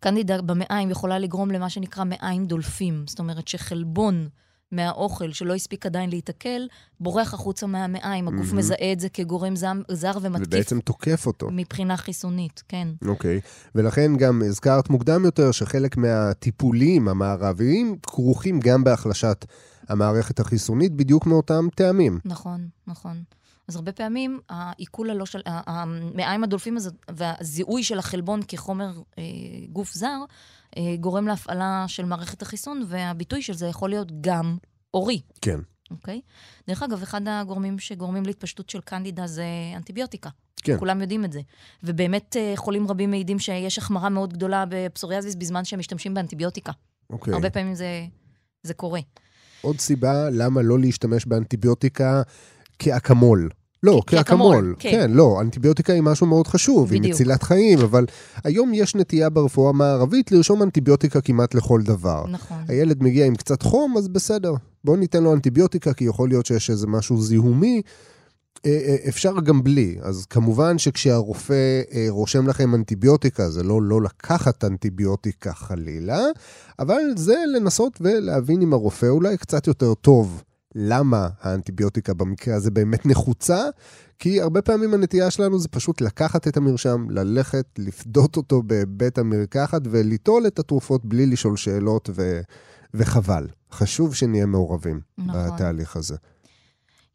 קנדידה 0.00 0.42
במעיים 0.42 0.90
יכולה 0.90 1.18
לגרום 1.18 1.50
למה 1.50 1.70
שנקרא 1.70 2.04
מעיים 2.04 2.46
דולפים. 2.46 3.04
זאת 3.06 3.18
אומרת 3.18 3.48
שחלבון 3.48 4.28
מהאוכל 4.72 5.32
שלא 5.32 5.54
הספיק 5.54 5.86
עדיין 5.86 6.10
להיתקל, 6.10 6.68
בורח 7.00 7.34
החוצה 7.34 7.66
מהמעיים. 7.66 8.28
הגוף 8.28 8.46
מהמם. 8.46 8.58
מזהה 8.58 8.92
את 8.92 9.00
זה 9.00 9.08
כגורם 9.08 9.56
זר 9.56 10.12
ומתקיף 10.22 10.46
ובעצם 10.46 10.80
תוקף 10.80 11.26
אותו. 11.26 11.48
מבחינה 11.52 11.96
חיסונית, 11.96 12.62
כן. 12.68 12.88
אוקיי. 13.06 13.40
ולכן 13.74 14.16
גם 14.16 14.42
הזכרת 14.46 14.90
מוקדם 14.90 15.24
יותר 15.24 15.52
שחלק 15.52 15.96
מהטיפולים 15.96 17.08
המערביים 17.08 17.96
כרוכים 18.02 18.60
גם 18.60 18.84
בהחלשת 18.84 19.44
המערכת 19.88 20.40
החיסונית, 20.40 20.92
בדיוק 20.92 21.26
מאותם 21.26 21.68
טעמים. 21.74 22.18
נכון, 22.24 22.68
נכון. 22.86 23.22
אז 23.68 23.76
הרבה 23.76 23.92
פעמים 23.92 24.40
העיכול 24.48 25.10
הלא 25.10 25.26
של... 25.26 25.40
המעיים 25.46 26.44
הדולפים 26.44 26.76
הזה 26.76 26.90
והזיהוי 27.10 27.82
של 27.82 27.98
החלבון 27.98 28.40
כחומר 28.48 28.92
אה, 29.18 29.24
גוף 29.72 29.94
זר 29.94 30.18
גורם 31.00 31.26
להפעלה 31.26 31.84
של 31.88 32.04
מערכת 32.04 32.42
החיסון, 32.42 32.82
והביטוי 32.88 33.42
של 33.42 33.54
זה 33.54 33.66
יכול 33.66 33.90
להיות 33.90 34.12
גם 34.20 34.56
עורי, 34.90 35.20
כן. 35.40 35.60
אוקיי? 35.90 36.20
דרך 36.68 36.82
אגב, 36.82 37.02
אחד 37.02 37.20
הגורמים 37.28 37.78
שגורמים 37.78 38.26
להתפשטות 38.26 38.70
של 38.70 38.80
קנדידה 38.80 39.26
זה 39.26 39.44
אנטיביוטיקה. 39.76 40.30
כן. 40.62 40.78
כולם 40.78 41.00
יודעים 41.00 41.24
את 41.24 41.32
זה. 41.32 41.40
ובאמת 41.82 42.36
אה, 42.36 42.52
חולים 42.56 42.88
רבים 42.88 43.10
מעידים 43.10 43.38
שיש 43.38 43.78
החמרה 43.78 44.08
מאוד 44.08 44.32
גדולה 44.32 44.64
בפסוריאזיס 44.68 45.34
בזמן 45.34 45.64
שהם 45.64 45.78
משתמשים 45.78 46.14
באנטיביוטיקה. 46.14 46.72
אוקיי. 47.10 47.34
הרבה 47.34 47.50
פעמים 47.50 47.74
זה, 47.74 48.06
זה 48.62 48.74
קורה. 48.74 49.00
עוד 49.60 49.80
סיבה 49.80 50.30
למה 50.30 50.62
לא 50.62 50.78
להשתמש 50.78 51.26
באנטיביוטיקה 51.26 52.22
כאקמול. 52.78 53.50
לא, 53.82 54.02
כאקמול. 54.06 54.74
כן. 54.78 54.90
כן, 54.90 55.10
לא, 55.10 55.40
אנטיביוטיקה 55.40 55.92
היא 55.92 56.02
משהו 56.02 56.26
מאוד 56.26 56.46
חשוב, 56.46 56.92
היא 56.92 57.00
בדיוק. 57.00 57.14
מצילת 57.14 57.42
חיים, 57.42 57.78
אבל 57.78 58.04
היום 58.44 58.74
יש 58.74 58.94
נטייה 58.94 59.30
ברפואה 59.30 59.68
המערבית 59.68 60.32
לרשום 60.32 60.62
אנטיביוטיקה 60.62 61.20
כמעט 61.20 61.54
לכל 61.54 61.82
דבר. 61.82 62.24
נכון. 62.30 62.56
הילד 62.68 63.02
מגיע 63.02 63.26
עם 63.26 63.34
קצת 63.34 63.62
חום, 63.62 63.96
אז 63.96 64.08
בסדר. 64.08 64.54
בואו 64.84 64.96
ניתן 64.96 65.22
לו 65.22 65.32
אנטיביוטיקה, 65.32 65.92
כי 65.92 66.04
יכול 66.04 66.28
להיות 66.28 66.46
שיש 66.46 66.70
איזה 66.70 66.86
משהו 66.86 67.22
זיהומי. 67.22 67.82
אה, 68.66 68.70
אה, 68.70 68.96
אפשר 69.08 69.40
גם 69.40 69.62
בלי. 69.62 69.96
אז 70.02 70.26
כמובן 70.26 70.78
שכשהרופא 70.78 71.82
אה, 71.92 72.06
רושם 72.08 72.48
לכם 72.48 72.74
אנטיביוטיקה, 72.74 73.50
זה 73.50 73.62
לא 73.62 73.82
לא 73.82 74.02
לקחת 74.02 74.64
אנטיביוטיקה 74.64 75.52
חלילה, 75.52 76.20
אבל 76.78 77.00
זה 77.16 77.36
לנסות 77.56 77.98
ולהבין 78.00 78.60
עם 78.60 78.72
הרופא 78.72 79.06
אולי 79.06 79.36
קצת 79.36 79.66
יותר 79.66 79.94
טוב 79.94 80.42
למה 80.78 81.28
האנטיביוטיקה 81.40 82.14
במקרה 82.14 82.54
הזה 82.56 82.70
באמת 82.70 83.06
נחוצה, 83.06 83.64
כי 84.18 84.40
הרבה 84.40 84.62
פעמים 84.62 84.94
הנטייה 84.94 85.30
שלנו 85.30 85.58
זה 85.58 85.68
פשוט 85.68 86.00
לקחת 86.00 86.48
את 86.48 86.56
המרשם, 86.56 87.06
ללכת, 87.10 87.66
לפדות 87.78 88.36
אותו 88.36 88.62
בבית 88.66 89.18
המרקחת 89.18 89.82
וליטול 89.90 90.46
את 90.46 90.58
התרופות 90.58 91.04
בלי 91.04 91.26
לשאול 91.26 91.56
שאלות, 91.56 92.10
ו... 92.14 92.40
וחבל. 92.94 93.46
חשוב 93.72 94.14
שנהיה 94.14 94.46
מעורבים 94.46 95.00
נכון. 95.18 95.40
בתהליך 95.54 95.96
הזה. 95.96 96.16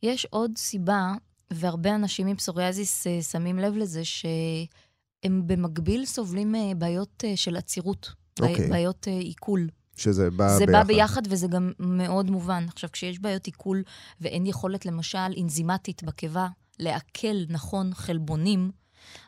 יש 0.03 0.27
עוד 0.29 0.51
סיבה, 0.57 1.13
והרבה 1.53 1.95
אנשים 1.95 2.27
עם 2.27 2.35
פסוריאזיס 2.35 3.07
אה, 3.07 3.21
שמים 3.21 3.59
לב 3.59 3.75
לזה, 3.75 4.01
שהם 4.05 5.47
במקביל 5.47 6.05
סובלים 6.05 6.55
אה, 6.55 6.71
בעיות 6.77 7.23
אה, 7.27 7.35
של 7.37 7.55
עצירות, 7.55 8.09
בעי- 8.39 8.51
אוקיי. 8.51 8.69
בעיות 8.69 9.07
אה, 9.07 9.13
עיכול. 9.13 9.67
שזה 10.01 10.31
בא 10.31 10.57
זה 10.57 10.65
ביחד. 10.65 10.71
בא 10.71 10.83
ביחד 10.83 11.21
וזה 11.29 11.47
גם 11.47 11.71
מאוד 11.79 12.31
מובן. 12.31 12.65
עכשיו, 12.67 12.89
כשיש 12.93 13.19
בעיות 13.19 13.45
עיכול 13.45 13.83
ואין 14.21 14.45
יכולת, 14.45 14.85
למשל, 14.85 15.17
אנזימטית 15.41 16.03
בקיבה, 16.03 16.47
לעכל 16.79 17.35
נכון 17.49 17.93
חלבונים, 17.93 18.71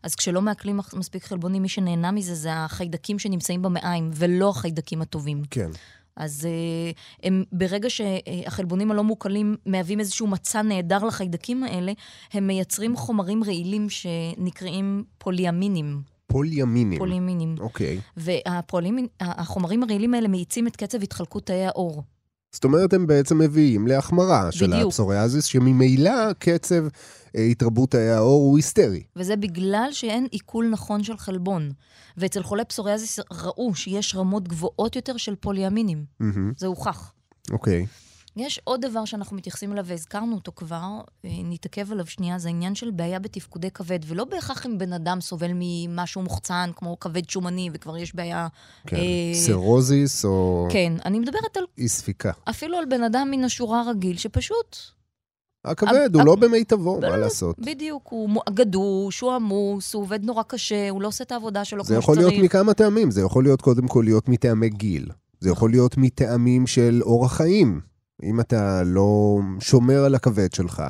אז 0.04 0.16
כשלא 0.16 0.42
מעכלים 0.42 0.80
מספיק 0.94 1.24
חלבונים, 1.24 1.62
מי 1.62 1.70
שנהנה 1.70 2.12
מזה 2.12 2.36
זה 2.36 2.54
החיידקים 2.54 3.20
שנמצאים 3.20 3.62
במעיים, 3.62 4.12
ולא 4.14 4.50
החיידקים 4.50 5.02
הטובים. 5.02 5.42
כן. 5.52 5.70
אז 6.16 6.48
uh, 6.48 6.98
הם, 7.24 7.44
ברגע 7.52 7.90
שהחלבונים 7.90 8.92
הלא 8.92 9.04
מוקלים 9.04 9.56
מהווים 9.66 10.00
איזשהו 10.00 10.28
מצע 10.28 10.62
נהדר 10.62 11.04
לחיידקים 11.04 11.64
האלה, 11.64 11.92
הם 12.34 12.48
מייצרים 12.48 12.96
חומרים 12.96 13.44
רעילים 13.44 13.90
שנקראים 13.90 15.04
פוליאמינים. 15.18 16.13
פוליאמינים. 16.34 17.00
פוליאמינים. 17.00 17.56
אוקיי. 17.60 18.00
והחומרים 18.18 19.84
הרעילים 19.84 20.14
האלה 20.14 20.28
מאיצים 20.28 20.68
את 20.68 20.76
קצב 20.76 21.04
התחלקות 21.04 21.46
תאי 21.46 21.66
העור. 21.66 22.04
זאת 22.54 22.64
אומרת, 22.64 22.94
הם 22.94 23.08
בעצם 23.08 23.38
מביאים 23.38 23.88
להחמרה 23.88 24.52
של. 24.52 24.74
הפסוריאזיס, 24.74 25.46
שממילא 25.46 26.34
קצב 26.40 26.84
אה, 27.36 27.44
התרבות 27.44 27.92
תאי 27.92 28.10
העור 28.10 28.42
הוא 28.42 28.58
היסטרי. 28.58 29.04
וזה 29.16 29.36
בגלל 29.36 29.88
שאין 29.92 30.28
עיכול 30.32 30.70
נכון 30.70 31.04
של 31.04 31.18
חלבון. 31.18 31.72
ואצל 32.18 32.44
חולי 32.44 32.66
פסוריאזיס 32.66 33.20
ראו 33.32 33.76
שיש 33.76 34.16
רמות 34.16 34.48
גבוהות 34.48 34.96
יותר 34.96 35.18
של 35.18 35.36
פוליאמינים. 35.36 36.06
מהמם, 36.20 36.52
זה 36.58 36.68
הוכח. 36.68 37.14
אוקיי. 37.52 37.86
יש 38.36 38.60
עוד 38.64 38.82
דבר 38.86 39.06
שאנחנו 39.06 39.38
מתייחסים 39.38 39.72
אליו, 39.72 39.86
והזכרנו 39.86 40.36
אותו 40.36 40.52
כבר, 40.56 41.02
אה, 41.26 41.30
נתעכב 41.44 41.92
עליו 41.92 42.06
שנייה, 42.06 42.40
זה 42.40 42.48
העניין 42.48 42.76
של 42.76 42.92
בעיה 42.92 43.20
בתפקודי 43.20 43.72
כבד, 43.72 44.00
ולא 44.08 44.24
בהכרח 44.26 44.66
אם 44.66 44.78
בן 44.78 44.94
אדם 44.94 45.22
סובל 45.22 45.52
ממשהו 45.56 46.22
מוחצן, 46.22 46.70
כמו 46.76 47.00
כבד 47.00 47.30
שומני, 47.30 47.70
וכבר 47.74 47.98
יש 47.98 48.16
בעיה... 48.16 48.48
כן. 48.88 48.96
אה, 48.96 49.34
סרוזיס 49.34 50.26
או 50.26 50.68
כן, 50.72 50.94
אני 51.06 51.20
מדברת 51.20 51.58
על, 51.58 51.64
אי 51.78 51.88
ספיקה. 51.88 52.32
אפילו 52.50 52.78
על 52.78 52.86
בן 52.86 53.04
אדם 53.04 53.28
מן 53.32 53.44
השורה 53.44 53.84
רגיל, 53.90 54.18
שפשוט... 54.18 54.78
הכבד 55.66 56.10
הוא 56.14 56.26
לא 56.26 56.36
במיטבו, 56.36 57.02
מה 57.02 57.18
לעשות? 57.18 57.60
בדיוק, 57.60 58.08
הוא 58.10 58.30
גדוש, 58.50 59.20
הוא 59.20 59.32
עמוס, 59.32 59.94
הוא 59.94 60.04
עובד 60.04 60.24
נורא 60.24 60.44
קשה, 60.44 60.90
הוא 60.90 61.02
לא 61.02 61.08
עושה 61.08 61.24
את 61.24 61.32
העבודה 61.32 61.66
שלו 61.66 61.84
זה 61.84 61.94
כמו 61.94 62.04
יכול 62.04 62.16
שצריך. 62.16 62.30
להיות 62.30 62.46
מכמה 62.46 62.74
טעמים, 62.74 63.12
זה 63.12 63.22
יכול 63.22 63.44
להיות 63.44 63.62
קודם 63.62 63.88
כל 63.88 64.02
להיות 64.06 64.30
מטעמי 64.30 64.70
גיל. 64.70 65.10
זה 65.40 65.50
יכול 65.50 65.72
להיות 65.72 65.98
מטעמים 65.98 66.68
של 66.68 67.02
אורח 67.04 67.34
חיים. 67.34 67.93
אם 68.24 68.40
אתה 68.40 68.84
לא 68.84 69.40
שומר 69.60 70.04
על 70.04 70.16
הכבד 70.16 70.54
שלך, 70.54 70.84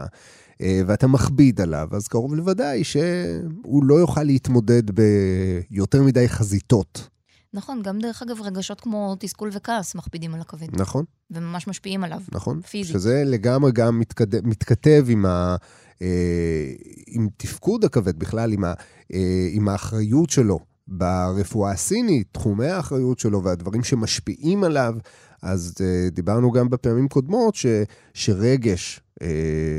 אה, 0.62 0.82
ואתה 0.88 1.08
מכביד 1.08 1.62
עליו, 1.62 1.88
אז 1.92 2.08
קרוב 2.08 2.36
לוודאי 2.36 2.84
שהוא 2.84 3.84
לא 3.84 3.96
יוכל 3.96 4.24
להתמודד 4.24 4.84
ביותר 4.92 6.04
מדי 6.04 6.30
חזיתות, 6.30 7.10
נכון, 7.54 7.82
גם 7.82 8.00
דרך 8.00 8.22
אגב, 8.22 8.42
רגשות 8.42 8.82
כמו 8.82 9.16
תסכול 9.20 9.50
וכעס 9.54 9.96
מכבידים 9.96 10.34
על 10.34 10.42
הכבד, 10.42 10.80
נכון? 10.80 11.06
וממש 11.32 11.68
משפיעים 11.68 12.04
עליו. 12.04 12.22
נכון? 12.32 12.62
פיזית. 12.62 12.94
שזה 12.94 13.24
לגמרי 13.26 13.72
גם 13.72 14.00
מתכד... 14.00 14.48
מתכתב 14.48 15.06
עם, 15.10 15.26
ה... 15.26 15.56
אה, 16.02 16.72
עם 17.08 17.28
תפקוד 17.38 17.86
הכבד 17.86 18.20
בכלל, 18.20 18.54
עם, 18.54 18.64
ה... 18.64 18.74
אה, 19.14 19.48
עם 19.52 19.70
האחריות 19.70 20.30
שלו 20.30 20.60
ברפואה 20.88 21.72
הסינית, 21.72 22.28
תחומי 22.32 22.68
האחריות 22.68 23.20
שלו 23.20 23.44
והדברים 23.44 23.84
שמשפיעים 23.84 24.64
עליו. 24.64 24.96
אז 25.42 25.76
אה, 25.82 26.10
דיברנו 26.10 26.52
גם 26.52 26.70
בפעמים 26.70 27.08
קודמות 27.08 27.56
ש... 27.56 27.66
שרגש 28.14 29.02
אה, 29.22 29.28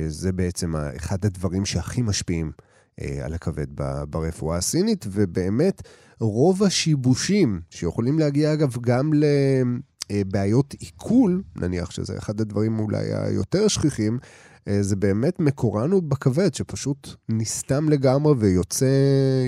זה 0.08 0.32
בעצם 0.32 0.74
אחד 0.96 1.24
הדברים 1.24 1.64
שהכי 1.64 2.02
משפיעים 2.02 2.52
אה, 3.00 3.18
על 3.24 3.34
הכבד 3.34 3.66
ב... 3.74 4.04
ברפואה 4.04 4.56
הסינית, 4.56 5.04
ובאמת 5.08 5.82
רוב 6.20 6.62
השיבושים 6.62 7.60
שיכולים 7.70 8.18
להגיע 8.18 8.52
אגב 8.52 8.76
גם 8.80 9.14
ל... 9.14 9.24
אה, 10.10 10.22
בעיות 10.26 10.74
עיכול, 10.78 11.42
נניח 11.56 11.90
שזה 11.90 12.18
אחד 12.18 12.40
הדברים 12.40 12.78
אולי 12.78 13.14
היותר 13.14 13.68
שכיחים, 13.68 14.18
זה 14.80 14.96
באמת 14.96 15.40
מקורן 15.40 15.90
הוא 15.90 16.02
בכבד, 16.02 16.54
שפשוט 16.54 17.08
נסתם 17.28 17.88
לגמרי 17.88 18.34
ויוצא 18.38 18.86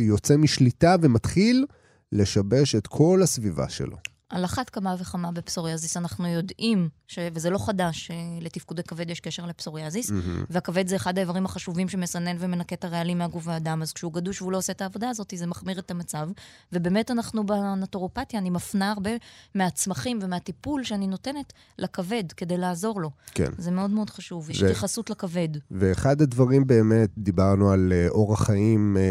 יוצא 0.00 0.36
משליטה 0.36 0.96
ומתחיל 1.02 1.66
לשבש 2.12 2.74
את 2.74 2.86
כל 2.86 3.20
הסביבה 3.22 3.68
שלו. 3.68 3.96
על 4.29 4.45
אחת 4.45 4.70
כמה 4.70 4.95
וכמה 4.99 5.33
בפסוריאזיס. 5.33 5.97
אנחנו 5.97 6.29
יודעים, 6.29 6.89
ש... 7.07 7.18
וזה 7.35 7.51
לא 7.51 7.59
חדש, 7.59 8.11
שלתפקודי 8.41 8.83
כבד 8.83 9.11
יש 9.11 9.20
קשר 9.20 9.47
לפסוריאזיס, 9.47 10.11
mm-hmm. 10.11 10.47
והכבד 10.51 10.89
זה 10.89 10.97
אחד 10.97 11.18
האיברים 11.18 11.45
החשובים 11.45 11.89
שמסנן 11.89 12.37
ומנקה 12.39 12.74
את 12.74 12.85
הרעלים 12.85 13.18
מהגוף 13.18 13.47
והדם, 13.47 13.83
אז 13.83 13.93
כשהוא 13.93 14.12
גדוש 14.12 14.43
והוא 14.43 14.53
לא 14.53 14.59
עושה 14.59 14.72
את 14.72 14.83
העבודה 14.83 15.09
הזאת, 15.09 15.33
זה 15.37 15.47
מחמיר 15.47 15.79
את 15.79 15.91
המצב. 15.91 16.29
ובאמת 16.72 17.11
אנחנו 17.11 17.47
בנטורופתיה, 17.47 18.41
אני 18.41 18.51
מפנה 18.51 18.93
הרבה 18.93 19.11
מהצמחים 19.55 20.18
ומהטיפול 20.22 20.85
שאני 20.85 21.07
נותנת 21.07 21.53
לכבד 21.79 22.24
כדי 22.37 22.57
לעזור 22.57 23.01
לו. 23.01 23.11
כן. 23.35 23.51
זה 23.59 23.70
מאוד 23.70 23.91
מאוד 23.91 24.11
חשוב, 24.11 24.51
יש 24.51 24.62
ו... 24.62 24.64
התייחסות 24.64 25.11
לכבד. 25.11 25.49
ואחד 25.70 26.22
הדברים 26.22 26.66
באמת, 26.66 27.11
דיברנו 27.18 27.70
על 27.70 27.93
אה, 27.93 28.09
אורח 28.09 28.43
חיים 28.43 28.97
אה, 28.97 29.03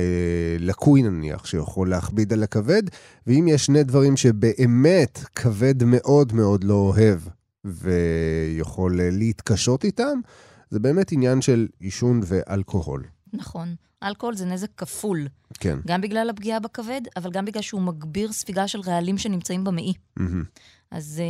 לקוי 0.59 1.01
נניח, 1.01 1.45
שיכול 1.45 1.89
להכביד 1.89 2.33
על 2.33 2.43
הכבד, 2.43 2.83
ואם 3.27 3.47
יש 3.47 3.65
שני 3.65 3.83
דברים 3.83 4.17
שבאמת 4.17 5.04
כבד 5.35 5.83
מאוד 5.83 6.33
מאוד 6.33 6.63
לא 6.63 6.73
אוהב 6.73 7.19
ויכול 7.65 8.99
להתקשות 9.11 9.83
איתם, 9.83 10.19
זה 10.69 10.79
באמת 10.79 11.11
עניין 11.11 11.41
של 11.41 11.67
עישון 11.79 12.21
ואלכוהול. 12.25 13.03
נכון. 13.33 13.75
אלכוהול 14.03 14.35
זה 14.35 14.45
נזק 14.45 14.67
כפול. 14.77 15.27
כן. 15.59 15.79
גם 15.87 16.01
בגלל 16.01 16.29
הפגיעה 16.29 16.59
בכבד, 16.59 17.01
אבל 17.17 17.31
גם 17.31 17.45
בגלל 17.45 17.61
שהוא 17.61 17.81
מגביר 17.81 18.31
ספיגה 18.31 18.67
של 18.67 18.79
רעלים 18.79 19.17
שנמצאים 19.17 19.63
במעי. 19.63 19.93
Mm-hmm. 20.19 20.23
אז 20.91 21.21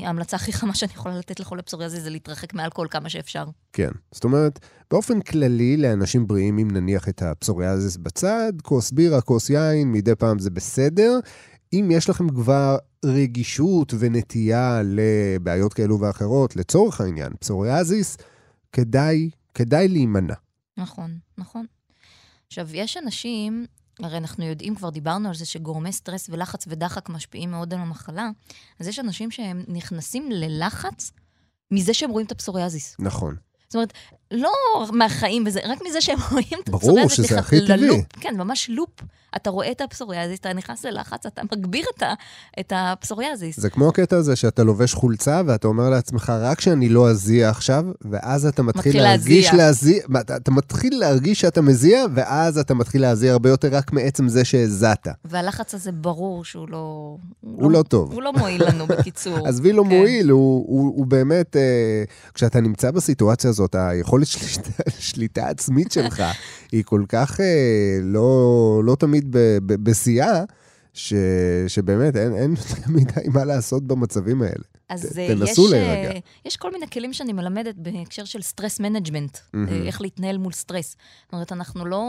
uh, 0.00 0.06
ההמלצה 0.06 0.36
הכי 0.36 0.52
חמה 0.52 0.74
שאני 0.74 0.92
יכולה 0.92 1.18
לתת 1.18 1.40
לחולה 1.40 1.62
פסוריאזיס 1.62 2.02
זה 2.02 2.10
להתרחק 2.10 2.54
מאלכוהול 2.54 2.88
כמה 2.90 3.08
שאפשר. 3.08 3.44
כן. 3.72 3.90
זאת 4.12 4.24
אומרת, 4.24 4.58
באופן 4.90 5.20
כללי, 5.20 5.76
לאנשים 5.76 6.26
בריאים, 6.26 6.58
אם 6.58 6.70
נניח 6.70 7.08
את 7.08 7.22
הפסוריאזיס 7.22 7.96
בצד, 7.96 8.52
כוס 8.62 8.90
בירה, 8.90 9.20
כוס 9.20 9.50
יין, 9.50 9.92
מדי 9.92 10.14
פעם 10.14 10.38
זה 10.38 10.50
בסדר. 10.50 11.18
אם 11.72 11.88
יש 11.92 12.10
לכם 12.10 12.28
כבר 12.28 12.76
רגישות 13.04 13.94
ונטייה 13.98 14.80
לבעיות 14.84 15.74
כאלו 15.74 16.00
ואחרות, 16.00 16.56
לצורך 16.56 17.00
העניין, 17.00 17.32
פסוריאזיס, 17.40 18.16
כדאי, 18.72 19.30
כדאי 19.54 19.88
להימנע. 19.88 20.34
נכון, 20.76 21.18
נכון. 21.38 21.66
עכשיו, 22.46 22.68
יש 22.76 22.96
אנשים, 22.96 23.66
הרי 24.00 24.16
אנחנו 24.16 24.44
יודעים, 24.44 24.74
כבר 24.74 24.90
דיברנו 24.90 25.28
על 25.28 25.34
זה, 25.34 25.46
שגורמי 25.46 25.92
סטרס 25.92 26.28
ולחץ 26.30 26.64
ודחק 26.68 27.08
משפיעים 27.08 27.50
מאוד 27.50 27.74
על 27.74 27.80
המחלה, 27.80 28.30
אז 28.80 28.88
יש 28.88 28.98
אנשים 28.98 29.30
שהם 29.30 29.64
נכנסים 29.68 30.30
ללחץ 30.30 31.12
מזה 31.70 31.94
שהם 31.94 32.10
רואים 32.10 32.26
את 32.26 32.32
הפסוריאזיס. 32.32 32.96
נכון. 32.98 33.36
זאת 33.70 33.74
אומרת, 33.74 33.92
לא 34.30 34.50
מהחיים 34.92 35.44
וזה, 35.46 35.60
רק 35.64 35.78
מזה 35.88 36.00
שהם 36.00 36.18
רואים 36.32 36.58
את 36.64 36.68
הפסוריאזיס. 36.68 37.16
ברור 37.16 37.28
שזה 37.28 37.38
הכי 37.38 37.66
טבעי. 37.66 38.02
כן, 38.20 38.34
ממש 38.36 38.70
לופ. 38.70 38.90
אתה 39.36 39.50
רואה 39.50 39.70
את 39.70 39.80
הפסוריאזיס, 39.80 40.38
אתה 40.38 40.52
נכנס 40.52 40.84
ללחץ, 40.84 41.26
אתה 41.26 41.42
מגביר 41.52 41.84
את, 41.96 42.02
ה, 42.02 42.12
את 42.60 42.72
הפסוריאזיס. 42.76 43.60
זה 43.60 43.70
כמו 43.70 43.88
הקטע 43.88 44.16
הזה 44.16 44.36
שאתה 44.36 44.64
לובש 44.64 44.94
חולצה 44.94 45.42
ואתה 45.46 45.68
אומר 45.68 45.90
לעצמך, 45.90 46.32
רק 46.40 46.60
שאני 46.60 46.88
לא 46.88 47.10
אזיע 47.10 47.50
עכשיו, 47.50 47.84
ואז 48.10 48.46
אתה 48.46 48.62
מתחיל, 48.62 48.92
מתחיל 48.92 49.02
להרגיש 49.02 49.54
להזיע. 49.54 50.02
אתה, 50.20 50.36
אתה 50.36 50.50
מתחיל 50.50 50.98
להרגיש 50.98 51.40
שאתה 51.40 51.60
מזיע, 51.60 52.04
ואז 52.14 52.58
אתה 52.58 52.74
מתחיל 52.74 53.02
להזיע 53.02 53.32
הרבה 53.32 53.48
יותר 53.48 53.68
רק 53.72 53.92
מעצם 53.92 54.28
זה 54.28 54.44
שהזעת. 54.44 55.08
והלחץ 55.24 55.74
הזה 55.74 55.92
ברור 55.92 56.44
שהוא 56.44 56.68
לא... 56.68 57.16
הוא 57.40 57.70
לא, 57.70 57.78
לא 57.78 57.82
טוב. 57.82 58.12
הוא 58.12 58.22
לא 58.22 58.32
מועיל 58.32 58.68
לנו, 58.68 58.86
בקיצור. 58.86 59.38
עזבי 59.48 59.72
לא 59.72 59.82
כן. 59.82 59.88
מועיל, 59.88 60.30
הוא, 60.30 60.64
הוא, 60.68 60.92
הוא 60.96 61.06
באמת, 61.06 61.56
אה, 61.56 62.04
כשאתה 62.34 62.60
נמצא 62.60 62.90
בסיטואציה 62.90 63.50
הזאת, 63.50 63.59
היכולת 63.74 64.26
שליטה, 64.26 64.82
שליטה 64.98 65.48
עצמית 65.48 65.92
שלך 65.92 66.22
היא 66.72 66.84
כל 66.84 67.04
כך 67.08 67.40
אה, 67.40 67.98
לא, 68.02 68.82
לא 68.84 68.96
תמיד 68.98 69.26
בשיאה, 69.66 70.44
שבאמת 71.66 72.16
אין, 72.16 72.34
אין 72.34 72.50
יותר 72.50 72.90
מדי 72.96 73.28
מה 73.28 73.44
לעשות 73.44 73.86
במצבים 73.86 74.42
האלה. 74.42 74.64
אז 74.90 75.06
ת, 75.06 75.18
אה, 75.18 75.28
תנסו 75.28 75.66
יש, 75.66 75.72
אה, 75.72 75.78
להירגע. 75.78 76.20
יש 76.44 76.56
כל 76.56 76.72
מיני 76.72 76.90
כלים 76.90 77.12
שאני 77.12 77.32
מלמדת 77.32 77.74
בהקשר 77.76 78.24
של 78.24 78.42
stress 78.42 78.80
management, 78.80 79.36
אה-הא. 79.36 79.56
איך 79.86 80.00
להתנהל 80.00 80.38
מול 80.38 80.52
סטרס. 80.52 80.96
זאת 81.24 81.32
אומרת, 81.32 81.52
אנחנו 81.52 81.84
לא 81.84 82.04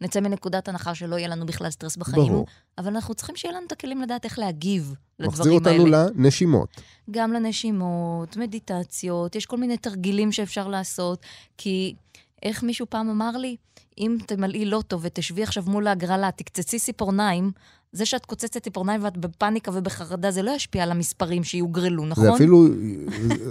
נצא 0.00 0.20
מנקודת 0.20 0.68
הנחה 0.68 0.94
שלא 0.94 1.16
יהיה 1.16 1.28
לנו 1.28 1.46
בכלל 1.46 1.70
סטרס 1.70 1.96
בחיים, 1.96 2.28
ברור. 2.28 2.46
אבל 2.78 2.94
אנחנו 2.94 3.14
צריכים 3.14 3.36
שיהיה 3.36 3.54
לנו 3.54 3.66
את 3.66 3.72
הכלים 3.72 4.02
לדעת 4.02 4.24
איך 4.24 4.38
להגיב 4.38 4.94
לדברים 5.18 5.50
האלה. 5.50 5.60
מחזיר 5.60 5.82
אותנו 5.82 5.86
לנשימות. 5.86 6.68
גם 7.10 7.32
לנשימות, 7.32 8.36
מדיטציות, 8.36 9.36
יש 9.36 9.46
כל 9.46 9.56
מיני 9.56 9.76
תרגילים 9.76 10.32
שאפשר 10.32 10.68
לעשות, 10.68 11.22
כי 11.58 11.94
איך 12.42 12.62
מישהו 12.62 12.86
פעם 12.88 13.10
אמר 13.10 13.36
לי, 13.36 13.56
אם 13.98 14.16
תמלאי 14.26 14.64
לוטו 14.64 15.00
ותשבי 15.00 15.42
עכשיו 15.42 15.64
מול 15.66 15.86
ההגרלה, 15.86 16.30
תקצצי 16.30 16.78
ציפורניים, 16.78 17.50
זה 17.92 18.06
שאת 18.06 18.26
קוצצת 18.26 18.62
ציפורניים 18.62 19.04
ואת 19.04 19.16
בפאניקה 19.16 19.70
ובחרדה, 19.74 20.30
זה 20.30 20.42
לא 20.42 20.50
ישפיע 20.50 20.82
על 20.82 20.90
המספרים 20.90 21.44
שיוגרלו, 21.44 22.06
נכון? 22.06 22.24
זה 22.24 22.34
אפילו, 22.34 22.66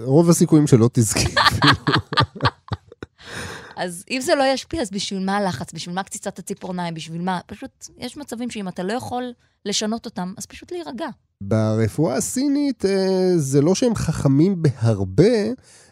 רוב 0.04 0.30
הסיכויים 0.30 0.68
שלא 0.68 0.90
תזכי 0.94 1.26
אז 3.76 4.04
אם 4.12 4.22
זה 4.22 4.36
לא 4.36 4.44
ישפיע, 4.54 4.82
אז 4.82 4.92
בשביל 4.92 5.26
מה 5.26 5.38
הלחץ? 5.38 5.74
בשביל 5.74 5.96
מה 5.96 6.04
קציצת 6.04 6.40
הציפורניים? 6.40 6.94
בשביל 6.94 7.22
מה? 7.22 7.40
פשוט, 7.46 7.88
יש 7.98 8.18
מצבים 8.18 8.50
שאם 8.50 8.68
אתה 8.68 8.84
לא 8.84 8.94
יכול 8.94 9.24
לשנות 9.66 10.06
אותם, 10.06 10.34
אז 10.38 10.46
פשוט 10.46 10.72
להירגע. 10.72 11.08
ברפואה 11.42 12.16
הסינית 12.16 12.86
אה, 12.86 13.32
זה 13.38 13.62
לא 13.62 13.76
שהם 13.76 13.96
חכמים 13.96 14.62
בהרבה, 14.62 15.34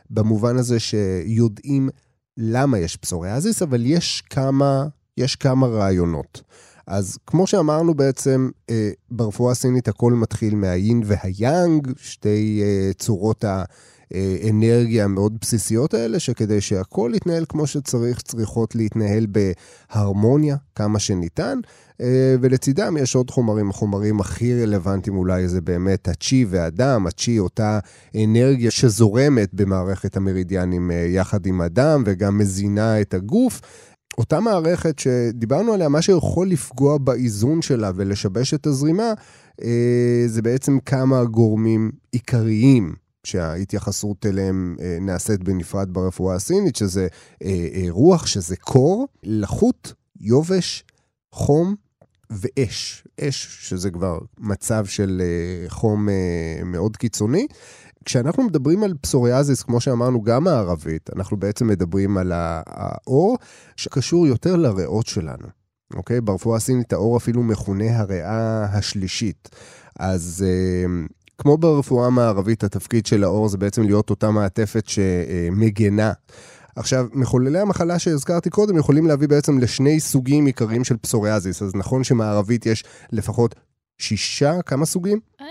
במובן 0.09 0.57
הזה 0.57 0.79
שיודעים 0.79 1.89
למה 2.37 2.79
יש 2.79 2.95
פסוריאזיס, 2.95 3.61
אבל 3.61 3.85
יש 3.85 4.23
כמה, 4.29 4.85
יש 5.17 5.35
כמה 5.35 5.67
רעיונות. 5.67 6.41
אז 6.87 7.17
כמו 7.27 7.47
שאמרנו 7.47 7.93
בעצם, 7.93 8.49
אה, 8.69 8.91
ברפואה 9.11 9.51
הסינית 9.51 9.87
הכל 9.87 10.13
מתחיל 10.13 10.55
מהיין 10.55 11.01
והיאנג, 11.05 11.87
שתי 11.97 12.63
אה, 12.63 12.91
צורות 12.93 13.45
האנרגיה 14.11 15.05
המאוד 15.05 15.37
בסיסיות 15.41 15.93
האלה, 15.93 16.19
שכדי 16.19 16.61
שהכל 16.61 17.11
יתנהל 17.15 17.45
כמו 17.49 17.67
שצריך, 17.67 18.21
צריכות 18.21 18.75
להתנהל 18.75 19.27
בהרמוניה 19.29 20.55
כמה 20.75 20.99
שניתן. 20.99 21.59
אה, 22.01 22.35
ולצידם 22.41 22.97
יש 22.99 23.15
עוד 23.15 23.31
חומרים, 23.31 23.69
החומרים 23.69 24.19
הכי 24.19 24.61
רלוונטיים 24.61 25.17
אולי 25.17 25.47
זה 25.47 25.61
באמת 25.61 26.07
הצ'י 26.07 26.45
והדם, 26.49 27.07
הצ'י 27.07 27.39
אותה 27.39 27.79
אנרגיה 28.23 28.71
שזורמת 28.71 29.53
במערכת 29.53 30.17
המרידיאנים 30.17 30.91
אה, 30.91 30.95
יחד 30.95 31.45
עם 31.45 31.61
הדם 31.61 32.03
וגם 32.05 32.37
מזינה 32.37 33.01
את 33.01 33.13
הגוף. 33.13 33.61
אותה 34.17 34.39
מערכת 34.39 34.99
שדיברנו 34.99 35.73
עליה, 35.73 35.89
מה 35.89 36.01
שיכול 36.01 36.47
לפגוע 36.49 36.97
באיזון 36.97 37.61
שלה 37.61 37.91
ולשבש 37.95 38.53
את 38.53 38.67
הזרימה, 38.67 39.13
אה, 39.63 40.23
זה 40.27 40.41
בעצם 40.41 40.79
כמה 40.79 41.23
גורמים 41.23 41.91
עיקריים 42.11 42.95
שההתייחסות 43.23 44.25
אליהם 44.25 44.75
נעשית 45.01 45.43
בנפרד 45.43 45.93
ברפואה 45.93 46.35
הסינית, 46.35 46.75
שזה 46.75 47.07
רוח, 47.89 48.25
שזה 48.25 48.55
קור, 48.55 49.07
לחות, 49.23 49.93
יובש, 50.19 50.83
חום 51.31 51.75
ואש. 52.29 53.03
אש, 53.19 53.57
שזה 53.69 53.91
כבר 53.91 54.19
מצב 54.39 54.85
של 54.85 55.21
אה, 55.25 55.69
חום 55.69 56.09
אה, 56.09 56.63
מאוד 56.65 56.97
קיצוני. 56.97 57.47
כשאנחנו 58.05 58.43
מדברים 58.43 58.83
על 58.83 58.93
פסוריאזיס, 59.01 59.63
כמו 59.63 59.81
שאמרנו, 59.81 60.21
גם 60.21 60.47
הערבית, 60.47 61.09
אנחנו 61.15 61.37
בעצם 61.37 61.67
מדברים 61.67 62.17
על 62.17 62.31
האור 62.35 63.37
שקשור 63.75 64.27
יותר 64.27 64.55
לריאות 64.55 65.07
שלנו. 65.07 65.47
אוקיי? 65.93 66.21
ברפואה 66.21 66.57
הסינית 66.57 66.93
האור 66.93 67.17
אפילו 67.17 67.43
מכונה 67.43 67.99
הריאה 67.99 68.63
השלישית. 68.63 69.49
אז 69.99 70.45
אה, 70.47 71.05
כמו 71.37 71.57
ברפואה 71.57 72.07
המערבית, 72.07 72.63
התפקיד 72.63 73.05
של 73.05 73.23
האור 73.23 73.49
זה 73.49 73.57
בעצם 73.57 73.83
להיות 73.83 74.09
אותה 74.09 74.31
מעטפת 74.31 74.83
שמגנה 74.87 76.11
עכשיו, 76.75 77.07
מחוללי 77.13 77.59
המחלה 77.59 77.99
שהזכרתי 77.99 78.49
קודם 78.49 78.77
יכולים 78.77 79.07
להביא 79.07 79.27
בעצם 79.27 79.57
לשני 79.57 79.99
סוגים 79.99 80.45
עיקריים 80.45 80.83
של 80.83 80.97
פסוריאזיס. 80.97 81.61
אז 81.61 81.75
נכון 81.75 82.03
שמערבית 82.03 82.65
יש 82.65 82.83
לפחות 83.11 83.55
שישה, 84.03 84.61
כמה 84.65 84.85
סוגים? 84.85 85.19
אה, 85.41 85.45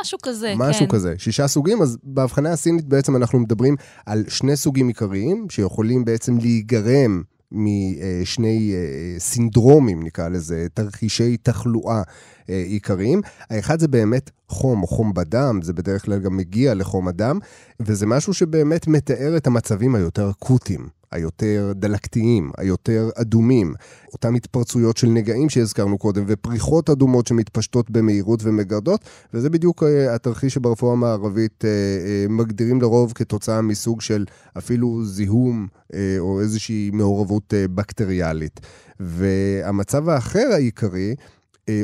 משהו 0.00 0.18
כזה, 0.22 0.54
משהו 0.54 0.64
כן. 0.64 0.70
משהו 0.70 0.88
כזה, 0.88 1.14
שישה 1.18 1.48
סוגים, 1.48 1.82
אז 1.82 1.98
בהבחנה 2.02 2.52
הסינית 2.52 2.84
בעצם 2.84 3.16
אנחנו 3.16 3.38
מדברים 3.38 3.76
על 4.06 4.24
שני 4.28 4.56
סוגים 4.56 4.88
עיקריים, 4.88 5.46
שיכולים 5.50 6.04
בעצם 6.04 6.38
להיגרם 6.38 7.22
משני 7.52 8.74
אה, 8.74 9.18
סינדרומים, 9.18 10.02
נקרא 10.02 10.28
לזה, 10.28 10.66
תרחישי 10.74 11.36
תחלואה 11.36 12.02
אה, 12.50 12.62
עיקריים. 12.66 13.20
האחד 13.50 13.80
זה 13.80 13.88
באמת 13.88 14.30
חום 14.48 14.82
או 14.82 14.86
חום 14.86 15.14
בדם, 15.14 15.60
זה 15.62 15.72
בדרך 15.72 16.04
כלל 16.04 16.18
גם 16.18 16.36
מגיע 16.36 16.74
לחום 16.74 17.08
הדם, 17.08 17.38
וזה 17.80 18.06
משהו 18.06 18.34
שבאמת 18.34 18.86
מתאר 18.86 19.36
את 19.36 19.46
המצבים 19.46 19.94
היותר 19.94 20.30
אקוטיים. 20.30 20.88
היותר 21.14 21.72
דלקתיים, 21.74 22.50
היותר 22.58 23.10
אדומים, 23.14 23.74
אותן 24.12 24.34
התפרצויות 24.34 24.96
של 24.96 25.08
נגעים 25.08 25.48
שהזכרנו 25.48 25.98
קודם, 25.98 26.24
ופריחות 26.26 26.90
אדומות 26.90 27.26
שמתפשטות 27.26 27.90
במהירות 27.90 28.40
ומגרדות, 28.42 29.04
וזה 29.34 29.50
בדיוק 29.50 29.82
uh, 29.82 29.86
התרחיש 30.14 30.54
שברפואה 30.54 30.92
המערבית 30.92 31.64
uh, 31.64 31.66
uh, 31.66 32.32
מגדירים 32.32 32.80
לרוב 32.80 33.12
כתוצאה 33.14 33.62
מסוג 33.62 34.00
של 34.00 34.24
אפילו 34.58 35.04
זיהום 35.04 35.66
או 36.18 36.40
איזושהי 36.40 36.90
מעורבות 36.92 37.54
בקטריאלית. 37.74 38.60
והמצב 39.00 40.08
האחר 40.08 40.48
העיקרי, 40.52 41.14
אה, 41.18 41.24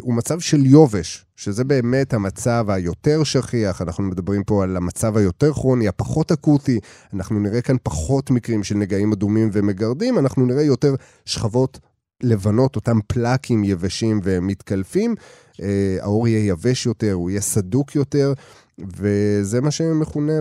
הוא 0.00 0.14
מצב 0.14 0.40
של 0.40 0.66
יובש, 0.66 1.24
שזה 1.36 1.64
באמת 1.64 2.14
המצב 2.14 2.66
היותר 2.68 3.24
שכיח, 3.24 3.82
אנחנו 3.82 4.04
מדברים 4.04 4.44
פה 4.44 4.64
על 4.64 4.76
המצב 4.76 5.16
היותר 5.16 5.52
כרוני, 5.52 5.88
הפחות 5.88 6.32
אקוטי, 6.32 6.80
אנחנו 7.14 7.40
נראה 7.40 7.60
כאן 7.60 7.76
פחות 7.82 8.30
מקרים 8.30 8.64
של 8.64 8.74
נגעים 8.74 9.12
אדומים 9.12 9.50
ומגרדים, 9.52 10.18
אנחנו 10.18 10.46
נראה 10.46 10.62
יותר 10.62 10.94
שכבות 11.24 11.78
לבנות, 12.22 12.76
אותם 12.76 12.98
פלקים 13.06 13.64
יבשים 13.64 14.20
ומתקלפים. 14.24 15.14
אה, 15.62 15.96
העור 16.00 16.28
יהיה 16.28 16.48
יבש 16.48 16.86
יותר, 16.86 17.12
הוא 17.12 17.30
יהיה 17.30 17.40
סדוק 17.40 17.96
יותר, 17.96 18.32
וזה 18.96 19.60
מה 19.60 19.70
שמכונה 19.70 20.32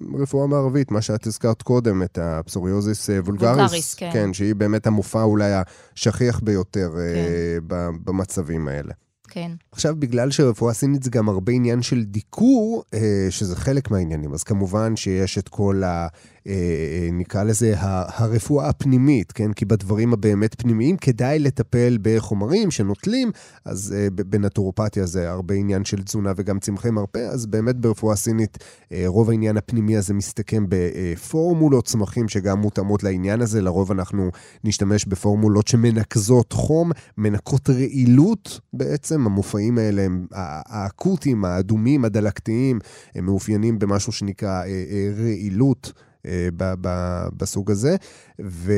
ברפואה 0.00 0.44
המערבית, 0.44 0.90
מה 0.90 1.02
שאת 1.02 1.26
הזכרת 1.26 1.62
קודם, 1.62 2.02
את 2.02 2.18
הפסוריוזיס 2.22 3.10
אה, 3.10 3.20
וולגריס. 3.20 3.56
וולגריס, 3.58 3.94
כן. 3.94 4.10
כן, 4.12 4.32
שהיא 4.32 4.54
באמת 4.54 4.86
המופע 4.86 5.22
אולי 5.22 5.52
השכיח 5.94 6.40
ביותר 6.40 6.94
אה, 6.98 7.14
כן. 7.68 7.96
במצבים 8.04 8.68
האלה. 8.68 8.92
כן. 9.28 9.50
עכשיו, 9.72 9.94
בגלל 9.98 10.30
שרפואה 10.30 10.74
סינית 10.74 11.02
זה 11.02 11.10
גם 11.10 11.28
הרבה 11.28 11.52
עניין 11.52 11.82
של 11.82 12.04
דיקור, 12.04 12.84
שזה 13.30 13.56
חלק 13.56 13.90
מהעניינים, 13.90 14.34
אז 14.34 14.42
כמובן 14.42 14.96
שיש 14.96 15.38
את 15.38 15.48
כל 15.48 15.82
ה... 15.84 16.08
אה, 16.46 16.52
אה, 16.52 17.08
נקרא 17.12 17.42
לזה 17.42 17.74
הרפואה 17.78 18.68
הפנימית, 18.68 19.32
כן? 19.32 19.52
כי 19.52 19.64
בדברים 19.64 20.12
הבאמת 20.12 20.62
פנימיים 20.62 20.96
כדאי 20.96 21.38
לטפל 21.38 21.98
בחומרים 22.02 22.70
שנוטלים, 22.70 23.30
אז 23.64 23.94
אה, 23.98 24.10
בנטורופתיה 24.10 25.06
זה 25.06 25.30
הרבה 25.30 25.54
עניין 25.54 25.84
של 25.84 26.02
תזונה 26.02 26.32
וגם 26.36 26.58
צמחי 26.58 26.90
מרפא, 26.90 27.18
אז 27.18 27.46
באמת 27.46 27.76
ברפואה 27.76 28.16
סינית 28.16 28.58
רוב 29.06 29.30
העניין 29.30 29.56
הפנימי 29.56 29.96
הזה 29.96 30.14
מסתכם 30.14 30.64
בפורמולות 30.68 31.86
צמחים 31.86 32.28
שגם 32.28 32.60
מותאמות 32.60 33.02
לעניין 33.02 33.40
הזה, 33.40 33.62
לרוב 33.62 33.90
אנחנו 33.90 34.30
נשתמש 34.64 35.04
בפורמולות 35.04 35.68
שמנקזות 35.68 36.52
חום, 36.52 36.90
מנקות 37.18 37.70
רעילות 37.70 38.60
בעצם, 38.72 39.26
המופעים 39.26 39.78
האלה 39.78 40.02
הם 40.02 40.26
האקוטיים, 40.32 41.44
האדומים, 41.44 42.04
הדלקתיים, 42.04 42.78
הם 43.14 43.24
מאופיינים 43.24 43.78
במשהו 43.78 44.12
שנקרא 44.12 44.62
רעילות. 45.18 45.92
אה, 46.26 46.48
בסוג 47.36 47.70
הזה. 47.70 47.96
ו, 48.42 48.72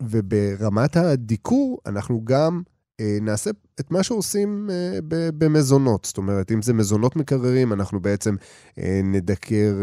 וברמת 0.00 0.96
הדיקור, 0.96 1.78
אנחנו 1.86 2.24
גם 2.24 2.62
אה, 3.00 3.18
נעשה 3.20 3.50
את 3.80 3.90
מה 3.90 4.02
שעושים 4.02 4.70
אה, 4.70 4.98
במזונות. 5.38 6.04
זאת 6.04 6.18
אומרת, 6.18 6.52
אם 6.52 6.62
זה 6.62 6.72
מזונות 6.72 7.16
מקררים, 7.16 7.72
אנחנו 7.72 8.00
בעצם 8.00 8.36
נדקר 9.04 9.74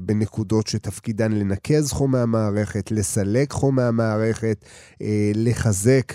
בנקודות 0.00 0.66
שתפקידן 0.66 1.32
לנקז 1.32 1.92
חום 1.92 2.10
מהמערכת, 2.10 2.90
לסלק 2.90 3.52
חום 3.52 3.76
מהמערכת, 3.76 4.64
לחזק. 5.34 6.12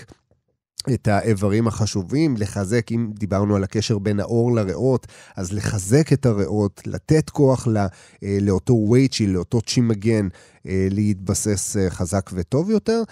את 0.94 1.08
האיברים 1.08 1.68
החשובים, 1.68 2.34
לחזק, 2.38 2.92
אם 2.92 3.10
דיברנו 3.18 3.56
על 3.56 3.64
הקשר 3.64 3.98
בין 3.98 4.20
האור 4.20 4.54
לריאות, 4.54 5.06
אז 5.36 5.52
לחזק 5.52 6.12
את 6.12 6.26
הריאות, 6.26 6.82
לתת 6.86 7.30
כוח 7.30 7.66
לא, 7.66 7.80
לאותו 8.22 8.86
וייצ'י, 8.90 9.26
לאותו 9.26 9.60
צ'ימגן, 9.60 10.28
אה, 10.66 10.88
להתבסס 10.90 11.76
אה, 11.76 11.90
חזק 11.90 12.30
וטוב 12.34 12.70
יותר, 12.70 13.02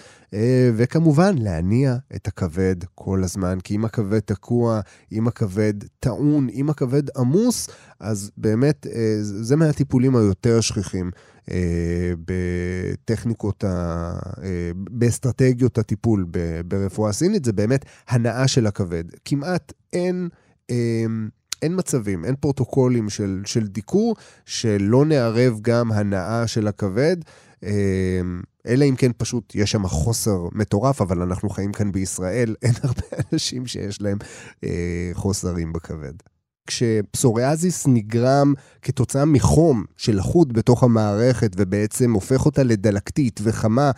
וכמובן 0.75 1.37
להניע 1.37 1.95
את 2.15 2.27
הכבד 2.27 2.75
כל 2.95 3.23
הזמן, 3.23 3.59
כי 3.63 3.75
אם 3.75 3.85
הכבד 3.85 4.19
תקוע, 4.19 4.79
אם 5.11 5.27
הכבד 5.27 5.73
טעון, 5.99 6.47
אם 6.49 6.69
הכבד 6.69 7.17
עמוס, 7.17 7.69
אז 7.99 8.31
באמת 8.37 8.87
זה 9.21 9.55
מהטיפולים 9.55 10.15
היותר 10.15 10.61
שכיחים 10.61 11.11
בטכניקות, 12.25 13.63
ה... 13.63 13.67
אה, 14.43 14.71
באסטרטגיות 14.75 15.77
הטיפול 15.77 16.25
ברפואה 16.65 17.11
סינית, 17.11 17.45
זה 17.45 17.53
באמת 17.53 17.85
הנאה 18.07 18.47
של 18.47 18.67
הכבד. 18.67 19.03
כמעט 19.25 19.73
אין... 19.93 20.29
אה, 20.69 21.05
אין 21.61 21.73
מצבים, 21.77 22.25
אין 22.25 22.35
פרוטוקולים 22.35 23.09
של, 23.09 23.41
של 23.45 23.67
דיקור 23.67 24.15
שלא 24.45 25.05
נערב 25.05 25.59
גם 25.61 25.91
הנאה 25.91 26.47
של 26.47 26.67
הכבד, 26.67 27.17
אלא 28.67 28.85
אם 28.85 28.95
כן 28.97 29.11
פשוט 29.17 29.55
יש 29.55 29.71
שם 29.71 29.87
חוסר 29.87 30.47
מטורף, 30.51 31.01
אבל 31.01 31.21
אנחנו 31.21 31.49
חיים 31.49 31.71
כאן 31.71 31.91
בישראל, 31.91 32.55
אין 32.63 32.73
הרבה 32.83 33.01
אנשים 33.33 33.67
שיש 33.67 34.01
להם 34.01 34.17
חוסרים 35.13 35.73
בכבד. 35.73 36.13
כשפסוריאזיס 36.67 37.87
נגרם 37.87 38.53
כתוצאה 38.81 39.25
מחום 39.25 39.83
של 39.97 40.15
לחות 40.15 40.53
בתוך 40.53 40.83
המערכת 40.83 41.51
ובעצם 41.57 42.13
הופך 42.13 42.45
אותה 42.45 42.63
לדלקתית 42.63 43.39
וחמה, 43.43 43.91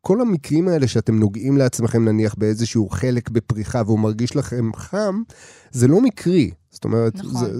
כל 0.00 0.20
המקרים 0.20 0.68
האלה 0.68 0.88
שאתם 0.88 1.18
נוגעים 1.18 1.56
לעצמכם 1.56 2.04
נניח 2.04 2.34
באיזשהו 2.38 2.88
חלק 2.88 3.30
בפריחה 3.30 3.82
והוא 3.86 3.98
מרגיש 3.98 4.36
לכם 4.36 4.70
חם, 4.76 5.22
זה 5.70 5.88
לא 5.88 6.00
מקרי. 6.00 6.50
זאת 6.70 6.84
אומרת, 6.84 7.14
נכון. 7.14 7.44
זה, 7.44 7.52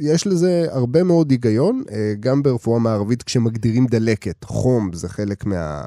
יש 0.00 0.26
לזה 0.26 0.66
הרבה 0.70 1.02
מאוד 1.02 1.30
היגיון, 1.30 1.82
אה, 1.90 2.14
גם 2.20 2.42
ברפואה 2.42 2.78
מערבית 2.78 3.22
כשמגדירים 3.22 3.86
דלקת, 3.86 4.44
חום 4.44 4.92
זה 4.92 5.08
חלק 5.08 5.46
מה... 5.46 5.84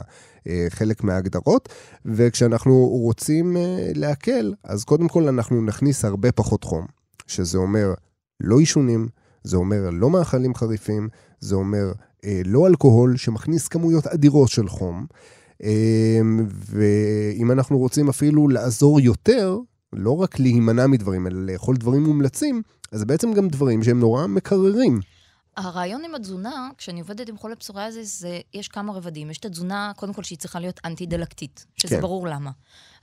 אה, 0.48 0.66
חלק 0.70 1.04
מההגדרות, 1.04 1.70
וכשאנחנו 2.06 2.88
רוצים 2.88 3.58
אה, 3.58 3.92
להקל, 3.96 4.54
אז 4.64 4.84
קודם 4.84 5.08
כל 5.08 5.28
אנחנו 5.28 5.62
נכניס 5.62 6.06
הרבה 6.06 6.32
פחות 6.32 6.64
חום, 6.64 6.86
שזה 7.28 7.58
אומר 7.58 7.94
לא 8.44 8.60
עישונים, 8.60 9.08
זה 9.44 9.58
אומר 9.58 9.90
לא 9.90 10.10
מאכלים 10.10 10.56
חריפים, 10.56 11.10
זה 11.40 11.56
אומר 11.56 11.92
אה, 12.26 12.42
לא 12.46 12.68
אלכוהול 12.68 13.18
שמכניס 13.18 13.68
כמויות 13.68 14.08
אדירות 14.08 14.50
של 14.50 14.68
חום. 14.68 15.06
אה, 15.64 16.20
ואם 16.70 17.52
אנחנו 17.52 17.78
רוצים 17.78 18.10
אפילו 18.10 18.48
לעזור 18.48 19.00
יותר, 19.00 19.58
לא 19.94 20.18
רק 20.18 20.40
להימנע 20.40 20.88
מדברים, 20.88 21.28
אלא 21.28 21.46
לאכול 21.46 21.76
דברים 21.76 22.04
מומלצים, 22.04 22.62
אז 22.92 23.00
זה 23.00 23.06
בעצם 23.06 23.34
גם 23.34 23.48
דברים 23.48 23.84
שהם 23.84 24.00
נורא 24.00 24.28
מקררים. 24.28 25.00
הרעיון 25.58 26.06
עם 26.06 26.16
התזונה, 26.16 26.70
כשאני 26.78 27.00
עובדת 27.00 27.30
עם 27.30 27.38
חולה 27.38 27.56
פסוריאזיס, 27.56 28.20
זה, 28.20 28.40
יש 28.54 28.68
כמה 28.68 28.94
רבדים. 28.94 29.32
יש 29.32 29.38
את 29.38 29.46
התזונה, 29.46 29.92
קודם 29.96 30.14
כל, 30.14 30.24
שהיא 30.24 30.38
צריכה 30.38 30.60
להיות 30.60 30.80
אנטי-דלקתית, 30.86 31.66
שזה 31.76 31.96
כן. 31.96 32.02
ברור 32.02 32.28
למה. 32.28 32.52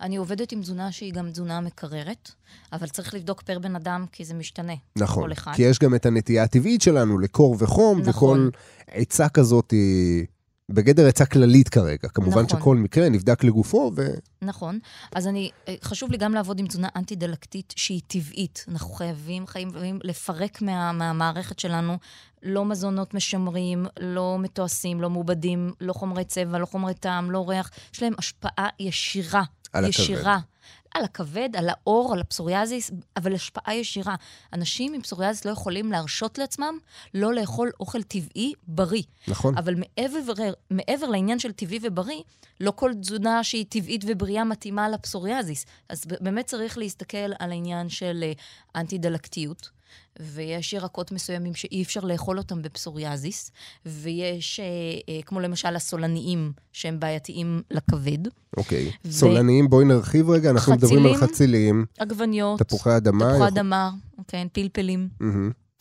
אני 0.00 0.16
עובדת 0.16 0.52
עם 0.52 0.62
תזונה 0.62 0.92
שהיא 0.92 1.12
גם 1.12 1.30
תזונה 1.30 1.60
מקררת, 1.60 2.30
אבל 2.72 2.88
צריך 2.88 3.14
לבדוק 3.14 3.42
פר 3.42 3.58
בן 3.58 3.76
אדם, 3.76 4.06
כי 4.12 4.24
זה 4.24 4.34
משתנה. 4.34 4.72
נכון, 4.96 5.34
כי 5.54 5.62
יש 5.62 5.78
גם 5.78 5.94
את 5.94 6.06
הנטייה 6.06 6.42
הטבעית 6.42 6.82
שלנו 6.82 7.18
לקור 7.18 7.56
וחום, 7.58 8.00
נכון. 8.00 8.48
וכל 8.48 8.58
עצה 8.86 9.28
כזאת 9.28 9.70
היא... 9.70 10.26
בגדר 10.70 11.06
עצה 11.06 11.26
כללית 11.26 11.68
כרגע. 11.68 12.08
כמובן 12.08 12.42
נכון. 12.42 12.60
שכל 12.60 12.76
מקרה 12.76 13.08
נבדק 13.08 13.44
לגופו 13.44 13.92
ו... 13.96 14.06
נכון. 14.42 14.78
אז 15.14 15.26
אני, 15.26 15.50
אה, 15.68 15.74
חשוב 15.82 16.10
לי 16.10 16.16
גם 16.16 16.34
לעבוד 16.34 16.58
עם 16.58 16.66
תזונה 16.66 16.88
אנטי-דלקתית 16.96 17.74
שהיא 17.76 18.00
טבעית. 18.06 18.64
אנחנו 18.68 18.94
חייבים, 18.94 19.46
חייבים 19.46 19.98
לפרק 20.04 20.62
מה, 20.62 20.92
מהמערכת 20.92 21.58
שלנו 21.58 21.98
לא 22.42 22.64
מזונות 22.64 23.14
משמרים, 23.14 23.86
לא 24.00 24.36
מתועשים, 24.40 25.00
לא 25.00 25.10
מעובדים, 25.10 25.72
לא 25.80 25.92
חומרי 25.92 26.24
צבע, 26.24 26.58
לא 26.58 26.66
חומרי 26.66 26.94
טעם, 26.94 27.30
לא 27.30 27.48
ריח. 27.48 27.70
יש 27.94 28.02
להם 28.02 28.12
השפעה 28.18 28.68
ישירה. 28.80 29.42
על 29.72 29.84
ישירה. 29.84 30.34
הכבד. 30.34 30.57
על 30.94 31.04
הכבד, 31.04 31.48
על 31.56 31.68
העור, 31.68 32.12
על 32.12 32.20
הפסוריאזיס, 32.20 32.90
אבל 33.16 33.34
השפעה 33.34 33.74
ישירה. 33.74 34.14
אנשים 34.52 34.94
עם 34.94 35.02
פסוריאזיס 35.02 35.44
לא 35.44 35.50
יכולים 35.50 35.92
להרשות 35.92 36.38
לעצמם 36.38 36.78
לא 37.14 37.34
לאכול 37.34 37.70
אוכל 37.80 38.02
טבעי 38.02 38.52
בריא. 38.68 39.02
נכון. 39.28 39.58
אבל 39.58 39.74
מעבר, 39.74 40.32
מעבר 40.70 41.06
לעניין 41.06 41.38
של 41.38 41.52
טבעי 41.52 41.78
ובריא, 41.82 42.22
לא 42.60 42.70
כל 42.70 42.92
תזונה 43.00 43.44
שהיא 43.44 43.66
טבעית 43.68 44.04
ובריאה 44.06 44.44
מתאימה 44.44 44.88
לפסוריאזיס. 44.88 45.66
אז 45.88 46.04
באמת 46.20 46.46
צריך 46.46 46.78
להסתכל 46.78 47.32
על 47.38 47.50
העניין 47.50 47.88
של 47.88 48.20
אה, 48.22 48.32
אנטי-דלקתיות. 48.80 49.77
ויש 50.20 50.72
ירקות 50.72 51.12
מסוימים 51.12 51.54
שאי 51.54 51.82
אפשר 51.82 52.00
לאכול 52.00 52.38
אותם 52.38 52.62
בפסוריאזיס, 52.62 53.50
ויש, 53.86 54.60
אה, 54.60 54.64
אה, 55.08 55.22
כמו 55.22 55.40
למשל 55.40 55.76
הסולניים, 55.76 56.52
שהם 56.72 57.00
בעייתיים 57.00 57.62
לכבד. 57.70 58.18
אוקיי. 58.56 58.92
ו... 59.04 59.12
סולניים, 59.12 59.68
בואי 59.70 59.84
נרחיב 59.84 60.30
רגע, 60.30 60.50
אנחנו 60.50 60.72
חצילים, 60.72 60.96
מדברים 60.96 61.14
על 61.22 61.28
חצילים. 61.28 61.86
עגבניות. 61.98 62.62
תפוחי 62.62 62.96
אדמה. 62.96 63.24
תפוחי 63.24 63.34
יכול... 63.34 63.46
אדמה, 63.46 63.90
כן, 64.28 64.46
פלפלים. 64.52 65.08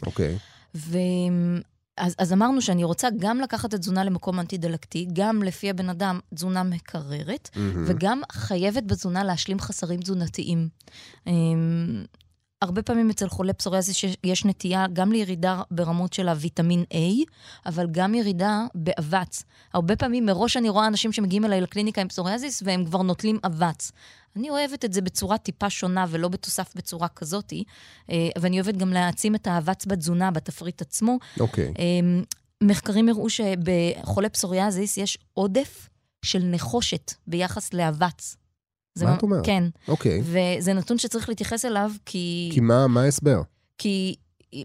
אוקיי. 0.05 0.37
ו... 0.75 0.97
אז, 1.97 2.15
אז 2.17 2.33
אמרנו 2.33 2.61
שאני 2.61 2.83
רוצה 2.83 3.07
גם 3.19 3.39
לקחת 3.39 3.73
את 3.73 3.79
תזונה 3.79 4.03
למקום 4.03 4.39
אנטי-דלקתי, 4.39 5.07
גם 5.13 5.43
לפי 5.43 5.69
הבן 5.69 5.89
אדם 5.89 6.19
תזונה 6.35 6.63
מקררת, 6.63 7.49
mm-hmm. 7.53 7.59
וגם 7.85 8.21
חייבת 8.31 8.83
בתזונה 8.83 9.23
להשלים 9.23 9.59
חסרים 9.59 10.01
תזונתיים. 10.01 10.69
הרבה 12.61 12.81
פעמים 12.81 13.09
אצל 13.09 13.29
חולי 13.29 13.53
פסוריאזיס 13.53 14.03
יש 14.23 14.45
נטייה 14.45 14.85
גם 14.93 15.11
לירידה 15.11 15.61
ברמות 15.71 16.13
של 16.13 16.29
הוויטמין 16.29 16.83
A, 16.93 17.25
אבל 17.65 17.87
גם 17.91 18.15
ירידה 18.15 18.65
באבץ. 18.75 19.43
הרבה 19.73 19.95
פעמים 19.95 20.25
מראש 20.25 20.57
אני 20.57 20.69
רואה 20.69 20.87
אנשים 20.87 21.11
שמגיעים 21.11 21.45
אליי 21.45 21.61
לקליניקה 21.61 22.01
עם 22.01 22.07
פסוריאזיס 22.07 22.63
והם 22.65 22.85
כבר 22.85 23.01
נוטלים 23.01 23.39
אבץ. 23.45 23.91
אני 24.35 24.49
אוהבת 24.49 24.85
את 24.85 24.93
זה 24.93 25.01
בצורה 25.01 25.37
טיפה 25.37 25.69
שונה 25.69 26.05
ולא 26.09 26.27
בתוסף 26.27 26.73
בצורה 26.75 27.07
כזאתי, 27.07 27.63
אה, 28.11 28.29
ואני 28.39 28.61
אוהבת 28.61 28.77
גם 28.77 28.93
להעצים 28.93 29.35
את 29.35 29.47
האבץ 29.47 29.85
בתזונה, 29.85 30.31
בתפריט 30.31 30.81
עצמו. 30.81 31.17
אוקיי. 31.39 31.67
Okay. 31.67 31.79
אמ, 31.79 32.23
מחקרים 32.63 33.09
הראו 33.09 33.29
שבחולי 33.29 34.29
פסוריאזיס 34.29 34.97
יש 34.97 35.17
עודף 35.33 35.89
של 36.25 36.39
נחושת 36.43 37.13
ביחס 37.27 37.73
לאבץ. 37.73 38.37
מה 39.05 39.15
את 39.15 39.23
אומרת? 39.23 39.45
כן. 39.45 39.63
אוקיי. 39.87 40.21
וזה 40.23 40.73
נתון 40.73 40.97
שצריך 40.97 41.29
להתייחס 41.29 41.65
אליו, 41.65 41.91
כי... 42.05 42.49
כי 42.53 42.59
מה 42.59 42.87
מה 42.87 43.01
ההסבר? 43.01 43.41
כי 43.77 44.15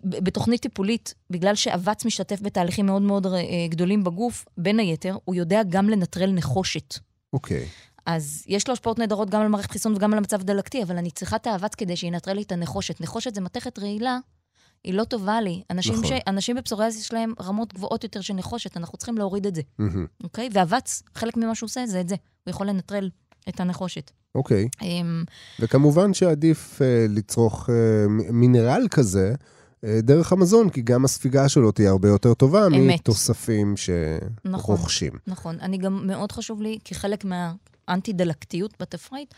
בתוכנית 0.05 0.63
טיפולית, 0.63 1.15
בגלל 1.31 1.55
שאבץ 1.55 2.05
משתתף 2.05 2.41
בתהליכים 2.43 2.87
מאוד 2.87 3.03
מאוד 3.03 3.27
אה, 3.27 3.41
גדולים 3.69 4.05
בגוף, 4.05 4.45
בין 4.59 4.79
היתר, 4.79 5.17
הוא 5.25 5.35
יודע 5.35 5.63
גם 5.69 5.91
לנטרל 5.91 6.33
נחושת. 6.33 6.99
אוקיי. 7.33 7.67
אז 8.07 8.45
יש 8.47 8.69
לו 8.69 8.73
השפעות 8.73 8.99
נהדרות 8.99 9.31
גם 9.31 9.41
על 9.41 9.49
מערכת 9.49 9.71
חיסון 9.71 9.95
וגם 9.95 10.13
על 10.13 10.19
המצב 10.19 10.41
הדלקתי, 10.41 10.83
אבל 10.83 10.97
אני 10.97 11.11
צריכה 11.11 11.37
את 11.37 11.47
האבץ 11.47 11.75
כדי 11.75 11.97
שינטרל 11.97 12.35
לי 12.35 12.43
את 12.43 12.53
הנחושת. 12.53 13.01
נחושת 13.01 13.35
זה 13.35 13.41
מתכת 13.41 13.79
רעילה, 13.79 14.19
היא 14.85 14.95
לא 14.95 15.05
טובה 15.05 15.41
לי. 15.41 15.63
אנשים, 15.71 15.95
נכון. 15.95 16.07
ש... 16.07 16.13
אנשים 16.27 16.57
בפסוריאזיס 16.57 17.03
יש 17.03 17.13
להם 17.13 17.33
רמות 17.43 17.73
גבוהות 17.75 18.05
יותר 18.05 18.21
של 18.21 18.35
נחושת, 18.35 18.77
אנחנו 18.77 18.99
צריכים 18.99 19.19
להוריד 19.19 19.47
את 19.47 19.55
זה. 19.55 19.63
אוקיי? 20.23 20.49
ואבץ, 20.53 21.03
חלק 21.15 21.37
ממה 21.37 21.55
שהוא 21.55 21.67
עושה 21.67 21.87
זה 21.87 22.01
את 22.01 22.09
זה. 22.09 22.15
הוא 22.45 22.51
יכול 22.51 22.67
לנטרל 22.67 23.11
את 23.49 23.61
הנחושת. 23.61 24.11
אוקיי. 24.35 24.69
אמ, 24.83 25.25
וכמובן 25.61 26.15
שעדיף 26.15 26.83
אה, 26.83 27.07
לצרוך 27.09 27.71
מ- 28.09 28.41
מינרל 28.41 28.87
כזה 28.91 29.35
אה, 29.85 29.99
דרך 30.03 30.33
המזון, 30.33 30.71
כי 30.71 30.83
גם 30.83 31.05
הספיגה 31.05 31.49
שלו 31.49 31.73
תהיה 31.73 31.91
הרבה 31.91 32.09
יותר 32.09 32.35
טובה 32.35 32.67
אמת. 32.67 32.95
מתוספים 33.01 33.75
נכון. 34.45 34.77
שרוכשים. 34.77 35.13
נכון. 35.27 35.59
אני 35.61 35.79
גם, 35.79 36.07
מאוד 36.07 36.33
חשוב 36.33 36.63
לי, 36.63 36.79
כחלק 36.85 37.25
מהאנטי-דלקתיות 37.25 38.75
בתפריט, 38.81 39.35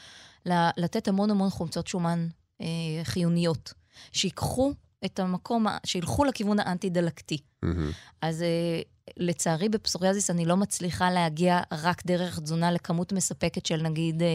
לתת 0.76 1.08
המון 1.08 1.30
המון 1.30 1.50
חומצות 1.50 1.86
שומן 1.86 2.26
אה, 2.60 2.66
חיוניות, 3.04 3.72
שיקחו 4.12 4.72
את 5.04 5.20
המקום, 5.20 5.66
שילכו 5.86 6.24
לכיוון 6.24 6.58
האנטי-דלקתי. 6.58 7.38
מהמם. 7.62 7.90
אז 8.22 8.42
אה, 8.42 8.80
לצערי 9.16 9.68
בפסוריאזיס 9.68 10.30
אני 10.30 10.44
לא 10.44 10.56
מצליחה 10.56 11.10
להגיע 11.10 11.60
רק 11.72 12.06
דרך 12.06 12.40
תזונה 12.40 12.72
לכמות 12.72 13.12
מספקת 13.12 13.66
של 13.66 13.82
נגיד 13.82 14.22
אה, 14.22 14.28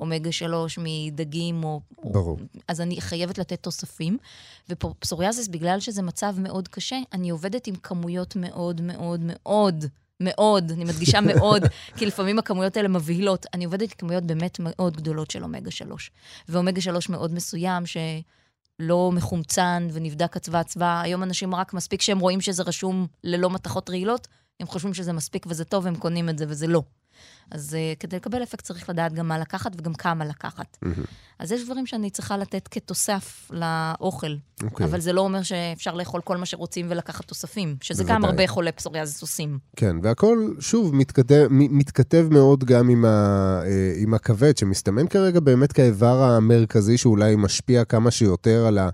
אומגה 0.00 0.32
3 0.32 0.78
מדגים 0.82 1.64
או... 1.64 1.80
ברור. 2.04 2.38
אז 2.68 2.80
אני 2.80 3.00
חייבת 3.00 3.38
לתת 3.38 3.62
תוספים. 3.62 4.18
ופסוריאזיס, 4.68 5.48
בגלל 5.48 5.80
שזה 5.80 6.02
מצב 6.02 6.34
מאוד 6.38 6.68
קשה, 6.68 6.96
אני 7.12 7.30
עובדת 7.30 7.66
עם 7.66 7.74
כמויות 7.74 8.36
מאוד 8.36 8.80
מאוד 8.80 9.20
מאוד 9.24 9.84
מאוד, 10.20 10.70
אני 10.70 10.84
מדגישה 10.84 11.20
מאוד, 11.34 11.62
כי 11.96 12.06
לפעמים 12.06 12.38
הכמויות 12.38 12.76
האלה 12.76 12.88
מבהילות. 12.88 13.46
אני 13.54 13.64
עובדת 13.64 13.82
עם 13.82 13.98
כמויות 13.98 14.24
באמת 14.24 14.58
מאוד 14.60 14.96
גדולות 14.96 15.30
של 15.30 15.42
אומגה 15.42 15.70
3. 15.70 16.10
ואומגה 16.48 16.80
3 16.80 17.08
מאוד 17.08 17.34
מסוים, 17.34 17.86
שלא 18.82 19.10
מחומצן 19.14 19.88
ונבדק 19.92 20.36
אצווה. 20.36 21.00
היום 21.00 21.22
אנשים 21.22 21.54
רק 21.54 21.74
מספיק 21.74 22.02
שהם 22.02 22.18
רואים 22.18 22.40
שזה 22.40 22.62
רשום 22.62 23.06
ללא 23.24 23.50
מתכות 23.50 23.90
רעילות, 23.90 24.28
הם 24.60 24.66
חושבים 24.66 24.94
שזה 24.94 25.12
מספיק 25.12 25.46
וזה 25.48 25.64
טוב, 25.64 25.86
הם 25.86 25.96
קונים 25.96 26.28
את 26.28 26.38
זה 26.38 26.44
וזה 26.48 26.66
לא. 26.66 26.82
אז 27.50 27.76
uh, 27.76 27.98
כדי 28.00 28.16
לקבל 28.16 28.42
אפקט 28.42 28.64
צריך 28.64 28.90
לדעת 28.90 29.12
גם 29.12 29.28
מה 29.28 29.38
לקחת 29.38 29.72
וגם 29.76 29.94
כמה 29.94 30.24
לקחת. 30.24 30.76
מהמם. 30.82 31.04
אז 31.38 31.52
יש 31.52 31.64
דברים 31.64 31.86
שאני 31.86 32.10
צריכה 32.10 32.36
לתת 32.36 32.68
כתוסף 32.68 33.50
לאוכל, 33.50 34.34
אוקיי. 34.62 34.86
אבל 34.86 35.00
זה 35.00 35.12
לא 35.12 35.20
אומר 35.20 35.42
שאפשר 35.42 35.94
לאכול 35.94 36.20
כל 36.20 36.36
מה 36.36 36.46
שרוצים 36.46 36.86
ולקחת 36.90 37.24
תוספים, 37.24 37.76
שזה 37.80 38.02
בוודאי. 38.02 38.16
גם 38.16 38.24
הרבה 38.24 38.46
חולי 38.46 38.72
פסוריאזיס 38.72 39.22
עושים. 39.22 39.58
כן, 39.76 39.96
והכל, 40.02 40.52
שוב, 40.60 40.94
מתכתב, 40.94 41.46
מתכתב 41.50 42.26
מאוד 42.30 42.64
גם 42.64 42.88
עם, 42.88 43.04
ה, 43.04 43.08
אה, 43.64 43.92
עם 43.96 44.14
הכבד, 44.14 44.56
שמסתמן 44.56 45.06
כרגע 45.06 45.40
באמת 45.40 45.72
כאיבר 45.72 46.22
המרכזי 46.22 46.98
שאולי 46.98 47.36
משפיע 47.36 47.84
כמה 47.84 48.10
שיותר 48.10 48.66
על 48.66 48.78
ה... 48.78 48.88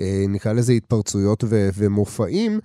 אה, 0.00 0.24
נקרא 0.28 0.52
לזה 0.52 0.72
התפרצויות 0.72 1.44
ו- 1.46 1.68
ומופעים, 1.74 2.60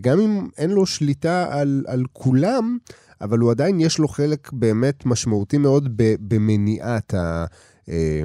גם 0.00 0.20
אם 0.20 0.48
אין 0.58 0.70
לו 0.70 0.86
שליטה 0.86 1.46
על, 1.50 1.84
על 1.86 2.04
כולם, 2.12 2.78
אבל 3.22 3.38
הוא 3.38 3.50
עדיין 3.50 3.80
יש 3.80 3.98
לו 3.98 4.08
חלק 4.08 4.52
באמת 4.52 5.06
משמעותי 5.06 5.58
מאוד 5.58 5.88
במניעת 6.20 7.14
ה... 7.14 7.44
אה, 7.88 8.22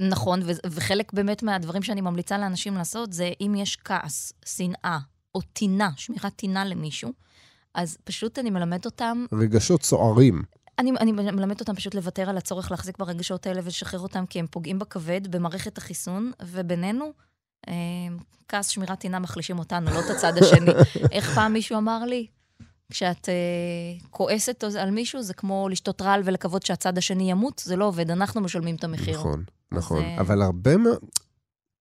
נכון, 0.00 0.42
ו- 0.42 0.68
וחלק 0.70 1.12
באמת 1.12 1.42
מהדברים 1.42 1.82
שאני 1.82 2.00
ממליצה 2.00 2.38
לאנשים 2.38 2.74
לעשות 2.74 3.12
זה 3.12 3.30
אם 3.40 3.54
יש 3.56 3.78
כעס, 3.84 4.32
שנאה 4.44 4.98
או 5.34 5.40
טינה, 5.40 5.90
שמירת 5.96 6.32
טינה 6.36 6.64
למישהו, 6.64 7.12
אז 7.74 7.96
פשוט 8.04 8.38
אני 8.38 8.50
מלמד 8.50 8.84
אותם 8.84 9.24
רגשות 9.32 9.82
סוערים. 9.82 10.42
אני, 10.78 10.92
אני 11.00 11.12
מלמדת 11.12 11.60
אותם 11.60 11.74
פשוט 11.74 11.94
לוותר 11.94 12.30
על 12.30 12.36
הצורך 12.36 12.70
להחזיק 12.70 12.98
ברגשות 12.98 13.46
האלה 13.46 13.60
ולשחרר 13.64 14.00
אותם, 14.00 14.26
כי 14.26 14.38
הם 14.38 14.46
פוגעים 14.50 14.78
בכבד, 14.78 15.36
במערכת 15.36 15.78
החיסון, 15.78 16.32
ובינינו, 16.42 17.12
אה, 17.68 17.72
כעס 18.48 18.68
שמירת 18.68 18.98
טינה 19.00 19.18
מחלישים 19.18 19.58
אותנו, 19.58 19.90
לא 19.90 20.00
את 20.00 20.10
הצד 20.10 20.38
השני. 20.38 20.70
איך 21.12 21.34
פעם 21.34 21.52
מישהו 21.52 21.78
אמר 21.78 22.04
לי? 22.04 22.26
כשאת 22.92 23.28
אה, 23.28 23.34
כועסת 24.10 24.64
על 24.78 24.90
מישהו, 24.90 25.22
זה 25.22 25.34
כמו 25.34 25.68
לשתות 25.70 26.02
רעל 26.02 26.22
ולקוות 26.24 26.66
שהצד 26.66 26.98
השני 26.98 27.30
ימות, 27.30 27.62
זה 27.64 27.76
לא 27.76 27.84
עובד, 27.84 28.10
אנחנו 28.10 28.40
משלמים 28.40 28.74
את 28.76 28.84
המחיר. 28.84 29.18
נכון, 29.18 29.44
נכון. 29.72 30.02
אה, 30.02 30.20
אבל 30.20 30.42
הרבה 30.42 30.76
מאוד... 30.76 30.98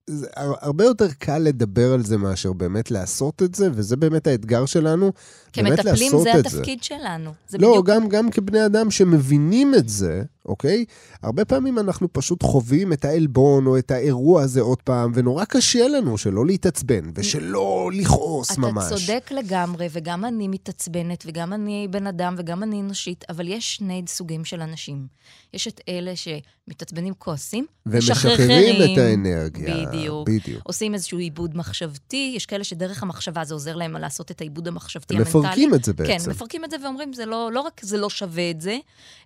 זה 0.09 0.27
הר- 0.35 0.55
הרבה 0.61 0.83
יותר 0.83 1.11
קל 1.19 1.37
לדבר 1.37 1.93
על 1.93 2.03
זה 2.03 2.17
מאשר 2.17 2.53
באמת 2.53 2.91
לעשות 2.91 3.41
את 3.43 3.55
זה, 3.55 3.69
וזה 3.73 3.95
באמת 3.95 4.27
האתגר 4.27 4.65
שלנו, 4.65 5.11
באמת 5.57 5.79
כמטפלים 5.79 6.11
לעשות 6.13 6.23
זה 6.23 6.39
את 6.39 6.49
זה. 6.49 6.57
התפקיד 6.57 6.83
שלנו. 6.83 7.33
זה 7.47 7.57
לא, 7.57 7.69
בדיוק... 7.69 7.85
גם, 7.87 8.09
גם 8.09 8.31
כבני 8.31 8.65
אדם 8.65 8.91
שמבינים 8.91 9.75
את 9.75 9.89
זה, 9.89 10.23
אוקיי? 10.45 10.85
הרבה 11.23 11.45
פעמים 11.45 11.79
אנחנו 11.79 12.13
פשוט 12.13 12.43
חווים 12.43 12.93
את 12.93 13.05
העלבון 13.05 13.67
או 13.67 13.77
את 13.77 13.91
האירוע 13.91 14.41
הזה 14.41 14.61
עוד 14.61 14.81
פעם, 14.81 15.11
ונורא 15.15 15.45
קשה 15.45 15.87
לנו 15.87 16.17
שלא 16.17 16.45
להתעצבן 16.45 17.11
ושלא 17.15 17.89
לכעוס 17.93 18.51
אתה 18.51 18.61
ממש. 18.61 18.85
צודק 18.89 19.31
לגמרי, 19.31 19.87
וגם 19.91 20.25
אני 20.25 20.47
מתעצבנת, 20.47 21.23
וגם 21.27 21.53
אני 21.53 21.87
בן 21.91 22.07
אדם, 22.07 22.35
וגם 22.37 22.63
אני 22.63 22.81
אנושית, 22.81 23.25
אבל 23.29 23.47
יש 23.47 23.75
שני 23.75 24.03
סוגים 24.07 24.45
של 24.45 24.61
אנשים. 24.61 25.07
יש 25.53 25.67
את 25.67 25.81
אלה 25.89 26.13
שמתעצבנים, 26.15 27.13
כועסים, 27.17 27.65
ומשחררים 27.85 28.75
את 28.93 28.97
האנרגיה. 28.97 29.87
בדיוק. 29.87 30.29
בדיוק. 30.29 30.61
עושים 30.63 30.93
איזשהו 30.93 31.17
עיבוד 31.17 31.57
מחשבתי, 31.57 32.33
יש 32.35 32.45
כאלה 32.45 32.63
שדרך 32.63 33.03
המחשבה 33.03 33.43
זה 33.43 33.53
עוזר 33.53 33.75
להם 33.75 33.97
לעשות 33.97 34.31
את 34.31 34.41
העיבוד 34.41 34.67
המחשבתי 34.67 35.15
המנטלי. 35.15 35.39
מפרקים 35.39 35.73
את 35.73 35.83
זה 35.83 35.93
בעצם. 35.93 36.25
כן, 36.25 36.29
מפרקים 36.31 36.65
את 36.65 36.71
זה 36.71 36.77
ואומרים, 36.83 37.13
זה 37.13 37.25
לא, 37.25 37.51
לא 37.51 37.61
רק 37.61 37.81
זה 37.83 37.97
לא 37.97 38.09
שווה 38.09 38.49
את 38.51 38.61
זה, 38.61 38.77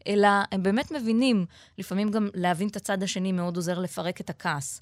אלא 0.07 0.27
הם 0.51 0.63
באמת 0.63 0.91
מבינים, 0.91 1.06
לפעמים 1.77 2.09
גם 2.11 2.29
להבין 2.33 2.67
את 2.67 2.75
הצד 2.75 3.03
השני 3.03 3.31
מאוד 3.31 3.55
עוזר 3.55 3.79
לפרק 3.79 4.21
את 4.21 4.29
הכעס. 4.29 4.81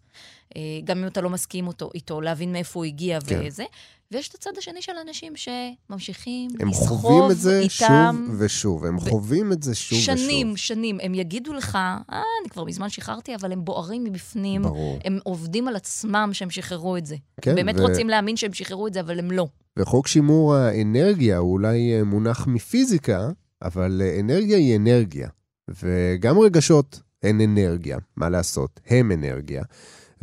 אה, 0.56 0.62
גם 0.84 0.98
אם 0.98 1.08
אתה 1.08 1.22
לא 1.22 1.30
מסכים 1.30 1.68
אותו, 1.68 1.90
איתו, 1.96 2.22
להבין 2.22 2.52
מאיפה 2.52 2.80
הוא 2.80 2.86
הגיע 2.86 3.22
כן. 3.22 3.42
וזה. 3.46 3.64
ויש 4.12 4.30
את 4.30 4.36
הצד 4.36 4.52
השני 4.58 4.82
של 4.82 4.92
אנשים 5.08 5.34
שממשיכים 5.36 6.52
הם 6.60 6.68
לסחוב 6.70 7.02
חווים 7.02 7.32
את 7.32 7.38
זה 7.38 7.60
איתם 7.60 8.16
שוב 8.28 8.36
ושוב, 8.40 8.86
הם 8.86 8.98
ו- 8.98 9.00
חווים 9.00 9.52
את 9.52 9.64
זה 9.64 9.76
שוב 9.76 10.00
ושוב. 10.00 10.16
שנים, 10.18 10.58
שנים. 10.58 10.98
הם 11.02 11.14
יגידו 11.14 11.54
לך, 11.54 11.76
אה, 11.76 12.00
אני 12.42 12.50
כבר 12.50 12.64
מזמן 12.64 12.90
שחררתי, 12.90 13.36
אבל 13.36 13.52
הם 13.52 13.66
בוערים 13.66 14.04
מבפנים. 14.04 14.62
ברור. 14.62 15.00
הם 15.06 15.20
עובדים 15.24 15.68
על 15.68 15.76
עצמם 15.76 16.30
שהם 16.34 16.50
שחררו 16.50 16.98
את 16.98 17.06
זה. 17.06 17.16
כן, 17.42 17.50
הם 17.52 17.56
באמת 17.56 17.76
ו- 17.80 17.82
רוצים 17.82 18.10
להאמין 18.10 18.38
שהם 18.38 18.54
שחררו 18.54 18.88
את 18.88 18.94
זה, 18.94 19.00
אבל 19.00 19.20
הם 19.20 19.32
לא. 19.32 19.48
וחוק 19.80 20.08
שימור 20.08 20.56
האנרגיה 20.56 21.38
הוא 21.38 21.52
אולי 21.52 21.98
אה, 21.98 22.04
מונח 22.04 22.48
מפיזיקה, 22.48 23.30
אבל 23.62 24.02
אה, 24.06 24.20
אנרגיה 24.20 24.58
היא 24.58 24.76
אנרגיה. 24.76 25.30
וגם 25.70 26.40
רגשות 26.40 27.02
הן 27.24 27.42
אנרגיה, 27.42 27.98
מה 28.16 28.30
לעשות? 28.30 28.80
הם 28.88 29.12
אנרגיה. 29.12 29.64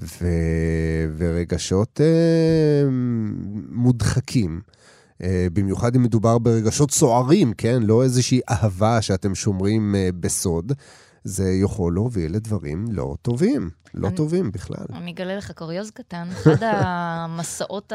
ו... 0.00 0.26
ורגשות 1.16 2.00
אה, 2.00 2.82
מודחקים. 3.70 4.60
אה, 5.22 5.46
במיוחד 5.52 5.96
אם 5.96 6.02
מדובר 6.02 6.38
ברגשות 6.38 6.90
סוערים, 6.90 7.52
כן? 7.58 7.82
לא 7.82 8.02
איזושהי 8.02 8.40
אהבה 8.50 9.02
שאתם 9.02 9.34
שומרים 9.34 9.94
אה, 9.94 10.08
בסוד. 10.20 10.72
זה 11.24 11.50
יכול 11.62 11.94
להוביל 11.94 12.34
לדברים 12.34 12.84
לא 12.90 13.16
טובים, 13.22 13.70
לא 13.94 14.08
אני- 14.08 14.16
טובים 14.16 14.52
בכלל. 14.52 14.86
אני 14.92 15.10
אגלה 15.12 15.36
לך 15.36 15.50
קוריוז 15.52 15.90
קטן. 15.90 16.28
אחד 16.30 16.56
המסעות 16.62 17.92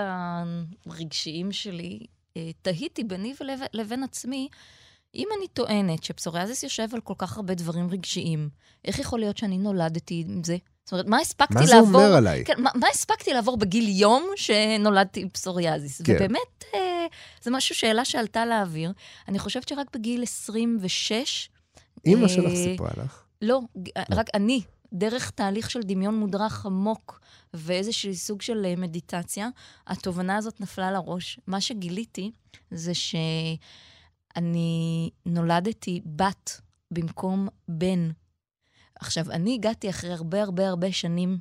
הרגשיים 0.86 1.52
שלי, 1.52 2.00
אה, 2.38 2.50
תהיתי 2.62 3.04
ביני 3.04 3.34
ולב- 3.42 3.60
לבין 3.74 4.04
עצמי, 4.04 4.48
אם 5.16 5.28
אני 5.38 5.48
טוענת 5.48 6.04
שפסוריאזיס 6.04 6.64
יושב 6.64 6.88
על 6.94 7.02
כל 7.02 7.14
כך 7.18 7.38
הרבה 7.38 7.54
דברים 7.54 7.90
רגשיים, 7.92 8.50
איך 8.86 9.00
יכול 9.00 9.20
להיות 9.20 9.38
שאני 9.38 9.58
נולדתי 9.58 10.24
עם 10.28 10.44
זה? 10.44 10.58
זאת 10.86 10.92
אומרת, 10.92 11.08
מה 11.08 11.20
הספקתי 11.20 11.54
מה 11.54 11.66
זה 11.66 11.76
לעבור... 11.76 12.02
אומר 12.04 12.16
עליי? 12.16 12.46
כן, 12.46 12.62
מה, 12.62 12.70
מה 12.76 12.88
הספקתי 12.92 13.34
לעבור 13.34 13.58
בגיל 13.58 13.88
יום 13.88 14.30
שנולדתי 14.36 15.22
עם 15.22 15.30
פסוריאזיס? 15.30 16.02
כן. 16.02 16.16
ובאמת, 16.16 16.64
אה, 16.74 17.06
זה 17.42 17.52
משהו, 17.52 17.76
שאלה 17.76 18.06
שעלתה 18.06 18.46
לאוויר. 18.46 18.92
אני 19.28 19.40
חושבת 19.40 19.68
שרק 19.68 19.96
בגיל 19.96 20.24
26... 20.24 21.50
אימא 22.06 22.24
אה, 22.24 22.30
שלך 22.30 22.54
סיפרה 22.56 22.90
לך. 23.04 23.24
לא, 23.42 23.60
ג- 23.84 23.90
רק 24.12 24.28
אני, 24.34 24.62
דרך 24.94 25.30
תהליך 25.30 25.72
של 25.72 25.80
דמיון 25.84 26.16
מודרך 26.20 26.66
עמוק 26.66 27.20
ואיזשהו 27.54 28.16
סוג 28.16 28.42
של 28.42 28.66
אה, 28.66 28.74
מדיטציה, 28.78 29.50
התובנה 29.88 30.38
הזאת 30.38 30.62
נפלה 30.62 30.92
לראש. 30.92 31.40
מה 31.48 31.62
שגיליתי 31.62 32.32
זה 32.72 32.92
שאני 34.38 35.10
נולדתי 35.26 36.02
בת 36.06 36.62
במקום 36.92 37.48
בן. 37.68 38.10
עכשיו, 39.00 39.32
אני 39.32 39.54
הגעתי 39.54 39.90
אחרי 39.90 40.12
הרבה 40.12 40.42
הרבה 40.42 40.68
הרבה 40.68 40.92
שנים, 40.92 41.40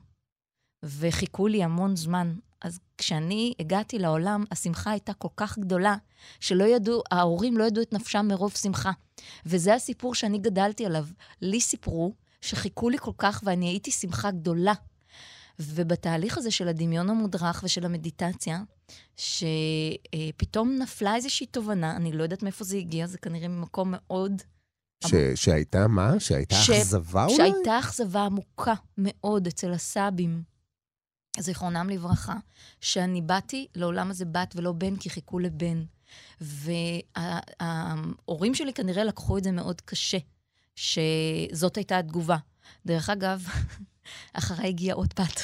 וחיכו 0.85 1.47
לי 1.47 1.65
המון 1.65 1.97
זמן. 1.97 2.35
אז 2.63 2.81
כשאני 2.99 3.55
הגעתי 3.61 3.99
לעולם, 3.99 4.45
השמחה 4.51 4.91
הייתה 4.91 5.15
כל 5.15 5.29
כך 5.37 5.59
גדולה, 5.59 5.97
שלא 6.41 6.65
ידעו, 6.65 7.03
ההורים 7.11 7.57
לא 7.57 7.65
ידעו 7.65 7.83
את 7.83 7.93
נפשם 7.93 8.27
מרוב 8.29 8.53
שמחה. 8.53 8.93
וזה 9.47 9.75
הסיפור 9.75 10.15
שאני 10.15 10.39
גדלתי 10.39 10.87
עליו. 10.87 11.07
לי 11.43 11.61
סיפרו 11.61 12.13
שחיכו 12.41 12.91
לי 12.91 12.99
כל 12.99 13.13
כך, 13.19 13.43
ואני 13.45 13.69
הייתי 13.69 13.91
שמחה 13.91 14.31
גדולה. 14.31 14.75
ובתהליך 15.59 16.39
הזה 16.39 16.51
של 16.51 16.69
הדמיון 16.69 17.11
המודרך 17.11 17.61
ושל 17.65 17.85
המדיטציה, 17.85 18.63
שפתאום 19.17 20.77
נפלה 20.79 21.15
איזושהי 21.15 21.47
תובנה, 21.47 21.97
אני 21.97 22.13
לא 22.13 22.23
יודעת 22.23 22.43
מאיפה 22.43 22.65
זה 22.65 22.77
הגיע, 22.77 23.07
זה 23.07 23.19
כנראה 23.19 23.49
ממקום 23.49 23.95
מאוד... 23.97 24.43
ש, 25.07 25.15
שהייתה 25.35 25.87
מה? 25.87 26.21
שהייתה 26.21 26.55
ש... 26.55 26.71
אכזבה 26.71 27.25
אולי? 27.25 27.37
שהייתה 27.37 27.79
אכזבה 27.79 28.23
עמוקה 28.23 28.75
מאוד 28.99 29.47
אצל 29.47 29.73
הסבים, 29.73 30.43
זיכרונם 31.39 31.89
לברכה, 31.91 32.37
שאני 32.81 33.23
באתי 33.23 33.67
לעולם 33.75 34.11
הזה 34.11 34.25
בת 34.25 34.55
ולא 34.57 34.73
בן, 34.73 34.97
כי 34.97 35.11
חיכו 35.11 35.39
לבן. 35.39 35.85
וההורים 36.41 38.55
שלי 38.55 38.73
כנראה 38.73 39.05
לקחו 39.05 39.39
את 39.39 39.45
זה 39.45 39.53
מאוד 39.53 39.81
קשה, 39.81 40.19
שזאת 40.75 41.77
הייתה 41.77 41.99
התגובה. 41.99 42.37
דרך 42.87 43.11
אגב, 43.11 43.49
אחריי 44.33 44.69
הגיעה 44.69 44.97
עוד 44.97 45.15
בת. 45.19 45.41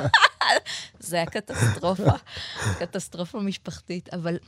זה 1.00 1.16
היה 1.16 1.26
קטסטרופה, 1.26 2.12
קטסטרופה 2.78 3.40
משפחתית. 3.40 4.14
אבל 4.14 4.38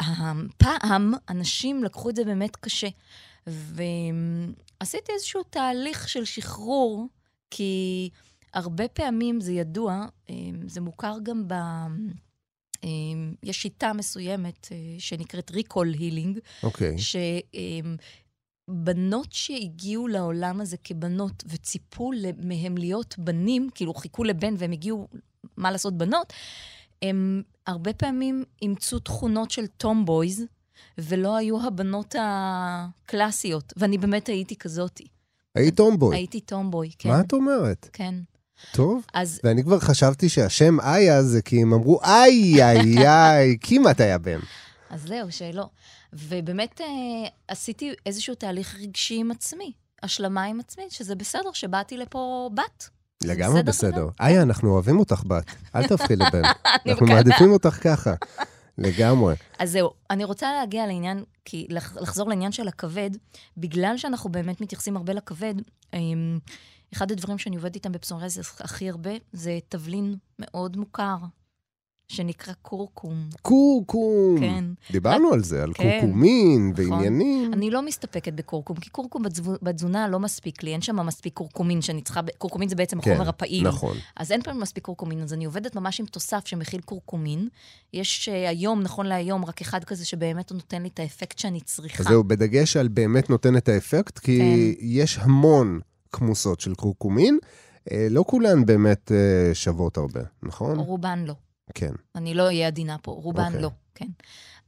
הפעם 0.00 1.14
אנשים 1.28 1.84
לקחו 1.84 2.10
את 2.10 2.16
זה 2.16 2.24
באמת 2.24 2.56
קשה. 2.56 2.88
ועשיתי 3.46 5.12
איזשהו 5.12 5.42
תהליך 5.42 6.08
של 6.08 6.24
שחרור, 6.24 7.06
כי 7.50 8.10
הרבה 8.54 8.88
פעמים 8.88 9.40
זה 9.40 9.52
ידוע, 9.52 10.06
אה, 10.30 10.34
זה 10.66 10.80
מוכר 10.80 11.16
גם 11.22 11.48
ב... 11.48 11.52
אה, 12.84 12.88
יש 13.42 13.62
שיטה 13.62 13.92
מסוימת 13.92 14.68
אה, 14.72 14.76
שנקראת 14.98 15.50
recall 15.50 15.96
healing, 15.96 16.38
אוקיי. 16.62 16.94
Okay. 16.94 16.98
שבנות 18.70 19.28
שהגיעו 19.30 20.08
לעולם 20.08 20.60
הזה 20.60 20.76
כבנות 20.84 21.44
וציפו 21.46 22.10
מהן 22.42 22.78
להיות 22.78 23.14
בנים, 23.18 23.68
כאילו 23.74 23.94
חיכו 23.94 24.24
לבן 24.24 24.54
והם 24.58 24.72
הגיעו, 24.72 25.08
מה 25.56 25.70
לעשות, 25.70 25.98
בנות, 25.98 26.32
הם 27.02 27.42
הרבה 27.66 27.92
פעמים 27.92 28.44
אימצו 28.62 28.98
תכונות 28.98 29.50
של 29.50 29.66
tomboys, 29.66 30.44
ולא 30.98 31.36
היו 31.36 31.66
הבנות 31.66 32.14
הקלאסיות, 32.18 33.72
ואני 33.76 33.98
באמת 33.98 34.26
הייתי 34.26 34.56
כזאתי. 34.56 35.06
היית 35.54 35.76
טומבוי. 35.76 36.16
הייתי 36.16 36.40
טומבוי, 36.40 36.90
כן. 36.98 37.08
מה 37.08 37.20
את 37.20 37.32
אומרת? 37.32 37.88
כן. 37.92 38.14
טוב, 38.72 39.06
אז... 39.14 39.40
ואני 39.44 39.62
כבר 39.62 39.78
חשבתי 39.78 40.28
שהשם 40.28 40.80
איה 40.80 41.22
זה 41.22 41.42
כי 41.42 41.62
הם 41.62 41.72
אמרו, 41.72 42.00
איי, 42.02 42.64
איי, 42.64 43.08
איי, 43.08 43.56
כמעט 43.60 44.00
היה 44.00 44.18
בן. 44.18 44.38
אז 44.90 45.02
זהו, 45.02 45.32
שלא. 45.32 45.68
ובאמת 46.12 46.80
אה, 46.80 46.86
עשיתי 47.48 47.92
איזשהו 48.06 48.34
תהליך 48.34 48.76
רגשי 48.80 49.16
עם 49.16 49.30
עצמי, 49.30 49.72
השלמה 50.02 50.44
עם 50.44 50.60
עצמי, 50.60 50.82
שזה 50.90 51.14
בסדר 51.14 51.52
שבאתי 51.52 51.96
לפה 51.96 52.50
בת. 52.54 52.88
לגמרי 53.24 53.62
בסדר. 53.62 54.08
איה, 54.20 54.42
אנחנו 54.42 54.70
אוהבים 54.70 54.98
אותך 54.98 55.22
בת, 55.26 55.44
אל 55.74 55.86
תהפכי 55.88 56.16
לבן. 56.22 56.42
אנחנו 56.86 57.06
מעדיפים 57.06 57.52
אותך 57.52 57.78
ככה. 57.82 58.14
לגמרי. 58.78 59.34
אז 59.58 59.70
זהו, 59.70 59.90
אני 60.10 60.24
רוצה 60.24 60.52
להגיע 60.52 60.86
לעניין, 60.86 61.24
כי 61.44 61.66
לחזור 62.00 62.28
לעניין 62.28 62.52
של 62.52 62.68
הכבד, 62.68 63.10
בגלל 63.56 63.96
שאנחנו 63.96 64.30
באמת 64.30 64.60
מתייחסים 64.60 64.96
הרבה 64.96 65.12
לכבד, 65.12 65.54
אמ, 65.94 66.38
אחד 66.94 67.12
הדברים 67.12 67.38
שאני 67.38 67.56
עובדת 67.56 67.74
איתם 67.74 67.92
בפסורזיס 67.92 68.60
הכי 68.60 68.90
הרבה, 68.90 69.10
זה 69.32 69.58
תבלין 69.68 70.16
מאוד 70.38 70.76
מוכר, 70.76 71.16
שנקרא 72.10 72.52
קורקום. 72.62 73.28
קורקום. 73.42 74.40
כן. 74.40 74.64
דיברנו 74.90 75.28
רק... 75.28 75.34
על 75.34 75.42
זה, 75.44 75.62
על 75.62 75.72
כן, 75.74 75.98
קורקומין 76.00 76.72
נכון. 76.72 76.92
ועניינים. 76.92 77.52
אני 77.52 77.70
לא 77.70 77.82
מסתפקת 77.82 78.32
בקורקום, 78.32 78.76
כי 78.76 78.90
קורקום 78.90 79.22
בתזונה 79.62 80.08
לא 80.08 80.20
מספיק 80.20 80.62
לי, 80.62 80.72
אין 80.72 80.80
שם 80.80 81.06
מספיק 81.06 81.34
קורקומין 81.34 81.82
שאני 81.82 82.02
צריכה, 82.02 82.20
קורקומין 82.38 82.68
זה 82.68 82.76
בעצם 82.76 83.00
כן, 83.00 83.10
החומר 83.10 83.28
הפעיל. 83.28 83.68
נכון. 83.68 83.96
אז 84.16 84.32
אין 84.32 84.42
פעם 84.42 84.60
מספיק 84.60 84.84
קורקומין, 84.84 85.22
אז 85.22 85.32
אני 85.32 85.44
עובדת 85.44 85.76
ממש 85.76 86.00
עם 86.00 86.06
תוסף 86.06 86.46
שמכיל 86.46 86.80
קורקומין. 86.80 87.48
יש 87.92 88.28
uh, 88.28 88.48
היום, 88.48 88.82
נכון 88.82 89.06
להיום, 89.06 89.44
רק 89.44 89.60
אחד 89.60 89.84
כזה 89.84 90.06
שבאמת 90.06 90.52
נותן 90.52 90.82
לי 90.82 90.88
את 90.88 90.98
האפקט 90.98 91.38
שאני 91.38 91.60
צריכה. 91.60 92.02
אז 92.02 92.08
זהו, 92.08 92.24
בדגש 92.24 92.76
על 92.76 92.88
באמת 92.88 93.30
נותן 93.30 93.56
את 93.56 93.68
האפקט, 93.68 94.18
כי 94.18 94.38
כן. 94.38 94.84
יש 94.86 95.18
המון 95.18 95.80
כמוסות 96.12 96.60
של 96.60 96.74
קורקומין. 96.74 97.38
אה, 97.92 98.06
לא 98.10 98.24
כולן 98.26 98.66
באמת 98.66 99.12
אה, 99.12 99.54
שוות 99.54 99.96
הרבה, 99.96 100.20
נכון? 100.42 100.78
רובן 100.78 101.24
לא. 101.26 101.34
כן. 101.74 101.92
אני 102.14 102.34
לא 102.34 102.42
אהיה 102.42 102.66
עדינה 102.66 102.98
פה, 102.98 103.10
רובן 103.10 103.42
okay. 103.42 103.46
אוקיי. 103.46 103.62
לא, 103.62 103.70
כן. 103.94 104.08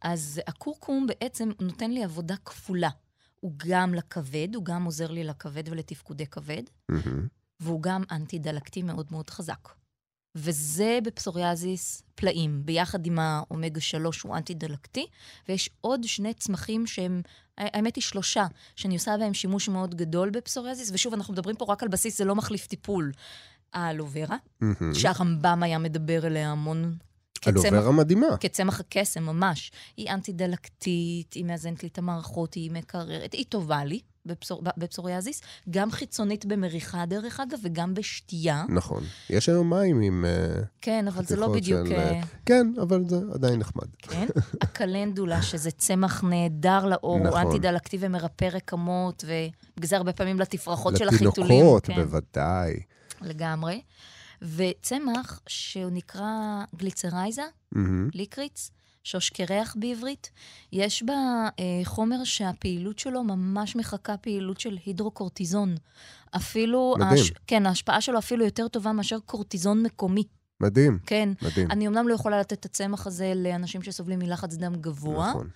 אז 0.02 0.40
הקורקום 0.46 1.06
בעצם 1.06 1.50
נותן 1.60 1.90
לי 1.90 2.04
עבודה 2.04 2.34
כפולה. 2.44 2.90
הוא 3.40 3.52
גם 3.56 3.94
לכבד, 3.94 4.48
הוא 4.54 4.64
גם 4.64 4.84
עוזר 4.84 5.10
לי 5.10 5.24
לכבד 5.24 5.62
ולתפקודי 5.68 6.26
כבד, 6.26 6.62
mm-hmm. 6.92 7.08
והוא 7.60 7.82
גם 7.82 8.02
אנטי-דלקתי 8.10 8.82
מאוד 8.82 9.06
מאוד 9.10 9.30
חזק. 9.30 9.68
וזה 10.34 10.98
בפסוריאזיס 11.04 12.02
פלאים, 12.14 12.62
ביחד 12.64 13.06
עם 13.06 13.18
האומגה 13.18 13.80
3 13.80 14.22
הוא 14.22 14.36
אנטי-דלקתי, 14.36 15.06
ויש 15.48 15.70
עוד 15.80 16.04
שני 16.04 16.34
צמחים 16.34 16.86
שהם, 16.86 17.22
האמת 17.58 17.96
היא 17.96 18.02
שלושה, 18.02 18.46
שאני 18.76 18.94
עושה 18.94 19.16
בהם 19.18 19.34
שימוש 19.34 19.68
מאוד 19.68 19.94
גדול 19.94 20.30
בפסוריאזיס, 20.30 20.90
ושוב, 20.92 21.14
אנחנו 21.14 21.32
מדברים 21.32 21.56
פה 21.56 21.64
רק 21.68 21.82
על 21.82 21.88
בסיס, 21.88 22.18
זה 22.18 22.24
לא 22.24 22.34
מחליף 22.34 22.66
טיפול. 22.66 23.12
האלוברה, 23.74 24.36
mm-hmm. 24.62 24.66
שהרמב"ם 24.94 25.62
היה 25.62 25.78
מדבר 25.78 26.26
אליה 26.26 26.50
המון. 26.50 26.96
אלוברה 27.48 27.92
מדהימה. 27.92 28.36
כצמח 28.40 28.80
הקסם, 28.80 29.22
ממש. 29.22 29.72
היא 29.96 30.10
אנטי-דלקתית, 30.10 31.32
היא 31.32 31.44
מאזנת 31.44 31.82
לי 31.82 31.88
את 31.88 31.98
המערכות, 31.98 32.54
היא 32.54 32.70
מקררת, 32.70 33.32
היא 33.32 33.44
טובה 33.48 33.84
לי. 33.84 34.00
בפסור, 34.26 34.62
בפסוריאזיס, 34.76 35.40
גם 35.70 35.90
חיצונית 35.90 36.46
במריחה, 36.46 37.06
דרך 37.06 37.40
אגב, 37.40 37.58
וגם 37.62 37.94
בשתייה. 37.94 38.64
נכון. 38.68 39.02
יש 39.30 39.48
היום 39.48 39.70
מים 39.70 40.00
עם... 40.00 40.24
אה, 40.24 40.62
כן, 40.80 41.08
אבל 41.08 41.24
זה 41.24 41.36
לא 41.36 41.52
בדיוק... 41.52 41.88
של... 41.88 41.94
אה, 41.94 42.20
כן, 42.46 42.66
אבל 42.82 43.04
זה 43.08 43.16
עדיין 43.34 43.58
נחמד. 43.58 43.86
כן. 43.98 44.26
הקלנדולה, 44.62 45.42
שזה 45.42 45.70
צמח 45.70 46.24
נהדר 46.24 46.86
לאור, 46.86 47.18
נכון. 47.18 47.40
הוא 47.40 47.48
אנטי-דלקתי 47.50 47.96
ומרפא 48.00 48.44
רקמות, 48.44 49.24
ובגלל 49.24 49.88
זה 49.88 49.96
הרבה 49.96 50.12
פעמים 50.12 50.40
לתפרחות 50.40 50.96
של 50.96 51.08
החיתולים. 51.08 51.56
לתינוקות, 51.56 51.86
כן. 51.86 51.94
בוודאי. 51.94 52.74
לגמרי. 53.24 53.82
וצמח 54.42 55.40
שהוא 55.46 55.90
נקרא 55.90 56.64
גליצרייזה, 56.76 57.42
mm-hmm. 57.74 57.78
ליקריץ, 58.14 58.70
שוש 59.04 59.30
קרח 59.30 59.76
בעברית. 59.78 60.30
יש 60.72 61.02
בה 61.02 61.48
אה, 61.58 61.80
חומר 61.84 62.24
שהפעילות 62.24 62.98
שלו 62.98 63.24
ממש 63.24 63.76
מחקה 63.76 64.16
פעילות 64.16 64.60
של 64.60 64.78
הידרוקורטיזון. 64.84 65.74
אפילו... 66.36 66.94
מדהים. 66.98 67.12
הש... 67.12 67.32
כן, 67.46 67.66
ההשפעה 67.66 68.00
שלו 68.00 68.18
אפילו 68.18 68.44
יותר 68.44 68.68
טובה 68.68 68.92
מאשר 68.92 69.18
קורטיזון 69.26 69.82
מקומי. 69.82 70.24
מדהים. 70.60 70.98
כן. 71.06 71.28
מדהים. 71.42 71.70
אני 71.70 71.86
אמנם 71.86 72.08
לא 72.08 72.14
יכולה 72.14 72.40
לתת 72.40 72.52
את 72.52 72.64
הצמח 72.64 73.06
הזה 73.06 73.32
לאנשים 73.36 73.82
שסובלים 73.82 74.18
מלחץ 74.18 74.54
דם 74.54 74.76
גבוה. 74.76 75.30
נכון. 75.30 75.48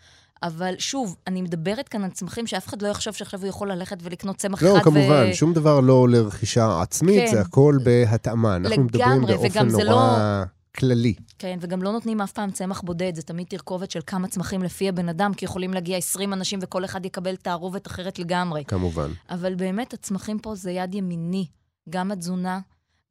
אבל 0.43 0.74
שוב, 0.78 1.16
אני 1.26 1.43
מדברת 1.43 1.89
כאן 1.89 2.05
על 2.05 2.11
צמחים 2.11 2.47
שאף 2.47 2.66
אחד 2.66 2.82
לא 2.82 2.89
יחשוב 2.89 3.14
שעכשיו 3.14 3.41
הוא 3.41 3.49
יכול 3.49 3.72
ללכת 3.72 3.97
ולקנות 4.03 4.37
צמח 4.37 4.62
לא, 4.62 4.68
אחד. 4.68 4.78
לא, 4.78 4.82
כמובן, 4.82 5.26
ו... 5.30 5.34
שום 5.34 5.53
דבר 5.53 5.80
לא 5.80 6.09
לרכישה 6.09 6.80
עצמית, 6.82 7.20
כן. 7.20 7.30
זה 7.30 7.41
הכל 7.41 7.78
בהתאמה. 7.82 8.57
אנחנו 8.57 8.84
לגמרי, 8.84 9.18
מדברים 9.18 9.26
באופן 9.26 9.68
נורא 9.68 9.84
לא... 9.84 10.45
כללי. 10.76 11.14
כן, 11.39 11.59
וגם 11.61 11.82
לא 11.82 11.93
נותנים 11.93 12.20
אף 12.20 12.32
פעם 12.32 12.51
צמח 12.51 12.80
בודד, 12.80 13.14
זה 13.14 13.22
תמיד 13.22 13.47
תרכובת 13.47 13.91
של 13.91 14.01
כמה 14.07 14.28
צמחים 14.28 14.62
לפי 14.62 14.89
הבן 14.89 15.09
אדם, 15.09 15.34
כי 15.34 15.45
יכולים 15.45 15.74
להגיע 15.74 15.97
20 15.97 16.32
אנשים 16.32 16.59
וכל 16.62 16.84
אחד 16.84 17.07
יקבל 17.07 17.37
תערובת 17.37 17.87
אחרת 17.87 18.18
לגמרי. 18.18 18.64
כמובן. 18.64 19.11
אבל 19.30 19.55
באמת, 19.55 19.93
הצמחים 19.93 20.39
פה 20.39 20.55
זה 20.55 20.70
יד 20.70 20.95
ימיני. 20.95 21.47
גם 21.91 22.12
התזונה, 22.12 22.61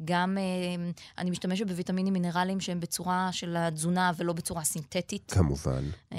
גם 0.04 0.38
אה, 0.38 0.92
אני 1.18 1.32
משתמשת 1.32 1.68
בוויטמינים 1.68 2.14
מינרליים 2.14 2.60
שהם 2.60 2.80
בצורה 2.80 3.30
של 3.32 3.56
התזונה 3.58 4.12
ולא 4.18 4.34
בצורה 4.34 4.64
סינתטית. 4.64 5.32
כמובן. 5.32 5.84
אה, 6.14 6.18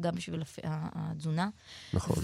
גם 0.00 0.14
בשביל 0.14 0.42
התזונה. 0.64 1.48
נכון. 1.92 2.16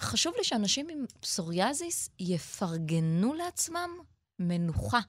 וחשוב 0.00 0.34
לי 0.38 0.44
שאנשים 0.44 0.88
עם 0.88 1.04
פסוריאזיס 1.20 2.10
יפרגנו 2.18 3.34
לעצמם 3.34 3.90
מנוחה. 4.38 5.00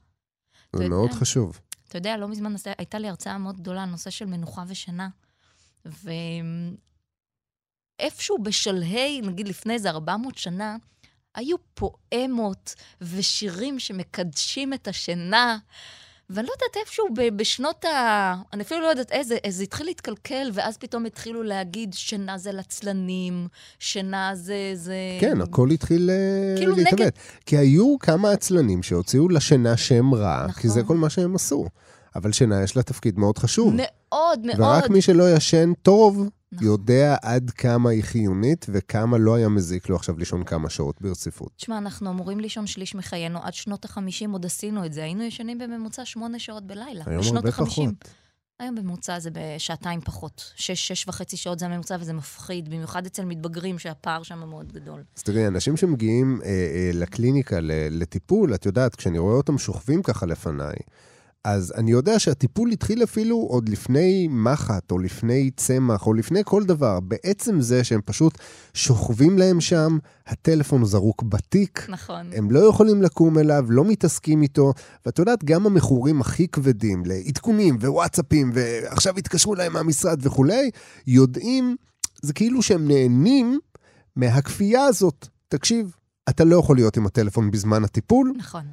זה 0.75 0.89
מאוד 0.89 1.09
יודע, 1.09 1.21
חשוב. 1.21 1.59
אתה 1.87 1.97
יודע, 1.97 2.17
לא 2.17 2.27
מזמן 2.27 2.53
הייתה 2.77 2.99
לי 2.99 3.09
הרצאה 3.09 3.37
מאוד 3.37 3.57
גדולה 3.57 3.83
על 3.83 3.89
נושא 3.89 4.09
של 4.09 4.25
מנוחה 4.25 4.63
ושינה. 4.67 5.09
ואיפשהו 8.01 8.37
בשלהי, 8.43 9.21
נגיד 9.21 9.47
לפני 9.47 9.73
איזה 9.73 9.89
400 9.89 10.37
שנה, 10.37 10.77
היו 11.35 11.57
פואמות 11.73 12.75
ושירים 13.01 13.79
שמקדשים 13.79 14.73
את 14.73 14.87
השינה. 14.87 15.57
ואני 16.29 16.47
לא 16.47 16.51
יודעת, 16.53 16.77
איפשהו 16.85 17.05
בשנות 17.35 17.85
ה... 17.85 18.35
אני 18.53 18.63
אפילו 18.63 18.81
לא 18.81 18.87
יודעת 18.87 19.11
איזה, 19.11 19.37
זה 19.49 19.63
התחיל 19.63 19.85
להתקלקל, 19.85 20.49
ואז 20.53 20.77
פתאום 20.77 21.05
התחילו 21.05 21.43
להגיד 21.43 21.93
שינה 21.93 22.37
זה 22.37 22.51
לעצלנים, 22.51 23.47
שינה 23.79 24.31
זה... 24.35 24.71
זה... 24.73 24.95
כן, 25.19 25.41
הכל 25.41 25.69
התחיל 25.69 26.09
אה, 26.09 26.57
כאילו 26.57 26.75
להתאבד. 26.75 27.01
נגד... 27.01 27.11
כי 27.45 27.57
היו 27.57 27.95
כמה 27.99 28.31
עצלנים 28.31 28.83
שהוציאו 28.83 29.29
לשינה 29.29 29.77
שם 29.77 30.13
רע, 30.13 30.45
נכון. 30.49 30.61
כי 30.61 30.69
זה 30.69 30.83
כל 30.83 30.95
מה 30.95 31.09
שהם 31.09 31.35
עשו. 31.35 31.65
אבל 32.15 32.31
שינה 32.31 32.63
יש 32.63 32.75
לה 32.75 32.83
תפקיד 32.83 33.19
מאוד 33.19 33.37
חשוב. 33.37 33.73
מאוד, 33.77 34.39
מאוד. 34.45 34.59
ורק 34.59 34.89
מי 34.89 35.01
שלא 35.01 35.35
ישן 35.35 35.73
טוב, 35.81 36.29
נכון. 36.51 36.67
יודע 36.67 37.15
עד 37.21 37.51
כמה 37.51 37.89
היא 37.89 38.03
חיונית 38.03 38.65
וכמה 38.69 39.17
לא 39.17 39.35
היה 39.35 39.49
מזיק 39.49 39.89
לו 39.89 39.95
עכשיו 39.95 40.17
לישון 40.17 40.43
כמה 40.43 40.69
שעות 40.69 41.01
ברציפות. 41.01 41.51
תשמע, 41.55 41.77
אנחנו 41.77 42.09
אמורים 42.09 42.39
לישון 42.39 42.67
שליש 42.67 42.95
מחיינו. 42.95 43.39
עד 43.43 43.53
שנות 43.53 43.85
ה-50 43.85 44.31
עוד 44.31 44.45
עשינו 44.45 44.85
את 44.85 44.93
זה. 44.93 45.03
היינו 45.03 45.23
ישנים 45.23 45.57
בממוצע 45.57 46.05
שמונה 46.05 46.39
שעות 46.39 46.67
בלילה. 46.67 47.03
היום 47.05 47.21
בשנות 47.21 47.45
הרבה 47.45 47.49
ה-50. 47.49 47.65
פחות. 47.65 48.21
היום 48.59 48.75
בממוצע 48.75 49.19
זה 49.19 49.29
בשעתיים 49.33 50.01
פחות. 50.01 50.51
שש, 50.55 50.87
שש 50.87 51.07
וחצי 51.07 51.37
שעות 51.37 51.59
זה 51.59 51.65
הממוצע, 51.65 51.97
וזה 51.99 52.13
מפחיד, 52.13 52.69
במיוחד 52.69 53.05
אצל 53.05 53.25
מתבגרים 53.25 53.79
שהפער 53.79 54.23
שם 54.23 54.39
מאוד 54.49 54.71
גדול. 54.71 55.03
אז 55.17 55.23
תראי, 55.23 55.47
אנשים 55.47 55.77
שמגיעים 55.77 56.39
אה, 56.43 56.49
אה, 56.49 56.89
לקליניקה 56.93 57.57
לטיפול, 57.91 58.55
את 58.55 58.65
יודעת, 58.65 58.95
כשאני 58.95 59.19
רואה 59.19 59.35
אותם 59.35 59.57
שוכבים 59.57 60.03
ככה 60.03 60.25
לפניי, 60.25 60.75
אז 61.43 61.73
אני 61.77 61.91
יודע 61.91 62.19
שהטיפול 62.19 62.71
התחיל 62.71 63.03
אפילו 63.03 63.37
עוד 63.37 63.69
לפני 63.69 64.27
מחט, 64.31 64.91
או 64.91 64.99
לפני 64.99 65.51
צמח, 65.57 66.07
או 66.07 66.13
לפני 66.13 66.41
כל 66.45 66.63
דבר. 66.63 66.99
בעצם 66.99 67.61
זה 67.61 67.83
שהם 67.83 68.01
פשוט 68.05 68.37
שוכבים 68.73 69.37
להם 69.37 69.61
שם, 69.61 69.97
הטלפון 70.27 70.85
זרוק 70.85 71.23
בתיק, 71.23 71.89
נכון. 71.89 72.29
הם 72.33 72.51
לא 72.51 72.59
יכולים 72.59 73.01
לקום 73.01 73.37
אליו, 73.37 73.65
לא 73.69 73.85
מתעסקים 73.85 74.41
איתו, 74.41 74.73
ואת 75.05 75.19
יודעת, 75.19 75.43
גם 75.43 75.65
המכורים 75.65 76.21
הכי 76.21 76.47
כבדים 76.47 77.03
לעדכונים 77.05 77.75
ווואטסאפים, 77.75 78.51
ועכשיו 78.53 79.17
התקשרו 79.17 79.55
להם 79.55 79.73
מהמשרד 79.73 80.25
וכולי, 80.25 80.71
יודעים, 81.07 81.75
זה 82.21 82.33
כאילו 82.33 82.61
שהם 82.61 82.87
נהנים 82.87 83.59
מהכפייה 84.15 84.85
הזאת. 84.85 85.27
תקשיב, 85.47 85.95
אתה 86.29 86.43
לא 86.43 86.55
יכול 86.55 86.75
להיות 86.75 86.97
עם 86.97 87.05
הטלפון 87.05 87.51
בזמן 87.51 87.83
הטיפול, 87.83 88.33
נכון. 88.37 88.63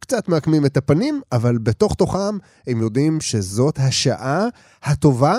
קצת 0.00 0.28
מעקמים 0.28 0.66
את 0.66 0.76
הפנים, 0.76 1.20
אבל 1.32 1.58
בתוך 1.58 1.94
תוכם 1.94 2.38
הם 2.66 2.80
יודעים 2.80 3.20
שזאת 3.20 3.78
השעה 3.78 4.46
הטובה 4.82 5.36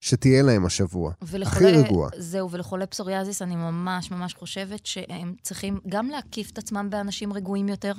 שתהיה 0.00 0.42
להם 0.42 0.66
השבוע. 0.66 1.12
הכי 1.42 1.64
רגוע. 1.64 2.08
זהו, 2.18 2.50
ולחולי 2.50 2.86
פסוריאזיס 2.86 3.42
אני 3.42 3.56
ממש 3.56 4.10
ממש 4.10 4.34
חושבת 4.34 4.86
שהם 4.86 5.34
צריכים 5.42 5.78
גם 5.88 6.08
להקיף 6.08 6.50
את 6.50 6.58
עצמם 6.58 6.90
באנשים 6.90 7.32
רגועים 7.32 7.68
יותר, 7.68 7.92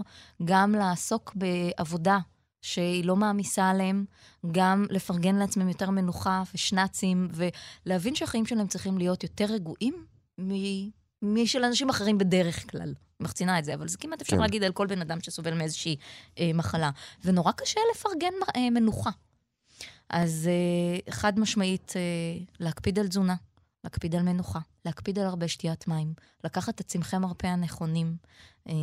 גם 0.46 0.72
לעסוק 0.72 1.36
בעבודה 1.36 2.20
שהיא 2.62 3.06
לא 3.06 3.16
מעמיסה 3.16 3.70
עליהם, 3.70 4.06
גם 4.52 4.86
לפרגן 4.90 5.36
לעצמם 5.36 5.70
יותר 5.70 5.90
מנוחה 5.90 6.44
ושנאצים, 6.54 7.28
ולהבין 7.86 8.16
שהחיים 8.16 8.46
שלהם 8.46 8.68
צריכים 8.68 8.98
להיות 8.98 9.24
יותר 9.24 9.46
רגועים 9.46 9.94
משל 11.22 11.64
אנשים 11.64 11.90
אחרים 11.90 12.18
בדרך 12.18 12.72
כלל. 12.72 12.94
מחצינה 13.20 13.60
את 13.60 13.66
זה, 13.66 13.74
אבל 13.74 13.88
זה 13.88 13.98
כמעט 13.98 14.22
אפשר 14.22 14.36
כן. 14.36 14.42
להגיד 14.42 14.64
על 14.64 14.72
כל 14.72 14.88
בן 14.88 15.02
אדם 15.02 15.22
שסובל 15.22 15.54
מאיזושהי 15.54 15.96
אה, 16.40 16.52
מחלה. 16.54 16.92
ונורא 17.26 17.52
קשה 17.52 17.80
לפרגן 17.96 18.34
אה, 18.56 18.70
מנוחה. 18.70 19.10
אז 20.10 20.50
אה, 20.52 21.14
חד 21.14 21.40
משמעית, 21.40 21.94
אה, 21.96 22.02
להקפיד 22.60 23.00
על 23.00 23.08
תזונה, 23.08 23.36
להקפיד 23.84 24.16
על 24.16 24.22
מנוחה, 24.22 24.60
להקפיד 24.86 25.20
על 25.20 25.26
הרבה 25.26 25.48
שתיית 25.48 25.88
מים, 25.88 26.14
לקחת 26.44 26.82
את 26.82 26.86
צמחי 26.88 27.18
מרפא 27.18 27.48
הנכונים. 27.48 28.16
אה, 28.70 28.74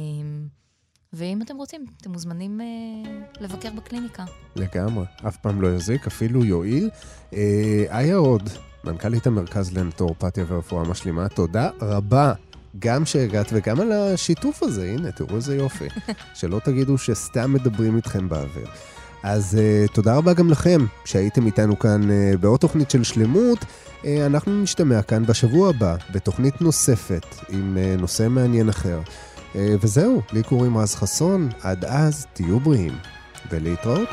ואם 1.12 1.42
אתם 1.42 1.56
רוצים, 1.56 1.86
אתם 2.00 2.12
מוזמנים 2.12 2.60
אה, 2.60 2.66
לבקר 3.40 3.70
בקליניקה. 3.70 4.24
לגמרי, 4.56 5.04
אף 5.28 5.36
פעם 5.36 5.62
לא 5.62 5.68
יזיק, 5.76 6.06
אפילו 6.06 6.44
יועיל. 6.44 6.90
אה, 7.32 7.84
איה 7.90 8.16
עוד, 8.16 8.50
מנכ"לית 8.86 9.26
המרכז 9.26 9.76
לנטורפתיה 9.76 10.44
ורפואה 10.48 10.84
משלימה, 10.84 11.28
תודה 11.28 11.70
רבה. 11.80 12.32
גם 12.78 13.04
שהגעת 13.04 13.46
וגם 13.52 13.80
על 13.80 13.92
השיתוף 13.92 14.62
הזה, 14.62 14.84
הנה, 14.84 15.12
תראו 15.12 15.36
איזה 15.36 15.56
יופי. 15.56 15.88
שלא 16.38 16.60
תגידו 16.64 16.98
שסתם 16.98 17.52
מדברים 17.52 17.96
איתכם 17.96 18.28
באוויר. 18.28 18.66
אז 19.22 19.58
uh, 19.58 19.92
תודה 19.92 20.16
רבה 20.16 20.32
גם 20.32 20.50
לכם 20.50 20.86
שהייתם 21.04 21.46
איתנו 21.46 21.78
כאן 21.78 22.00
uh, 22.02 22.36
בעוד 22.36 22.60
תוכנית 22.60 22.90
של 22.90 23.02
שלמות. 23.02 23.58
Uh, 23.58 24.06
אנחנו 24.26 24.62
נשתמע 24.62 25.02
כאן 25.02 25.26
בשבוע 25.26 25.68
הבא 25.68 25.96
בתוכנית 26.12 26.60
נוספת 26.60 27.26
עם 27.48 27.76
uh, 27.76 28.00
נושא 28.00 28.28
מעניין 28.28 28.68
אחר. 28.68 29.00
Uh, 29.52 29.56
וזהו, 29.80 30.22
לי 30.32 30.42
קוראים 30.42 30.78
רז 30.78 30.94
חסון, 30.94 31.48
עד 31.62 31.84
אז 31.84 32.26
תהיו 32.32 32.60
בריאים 32.60 32.98
ולהתראות. 33.50 34.08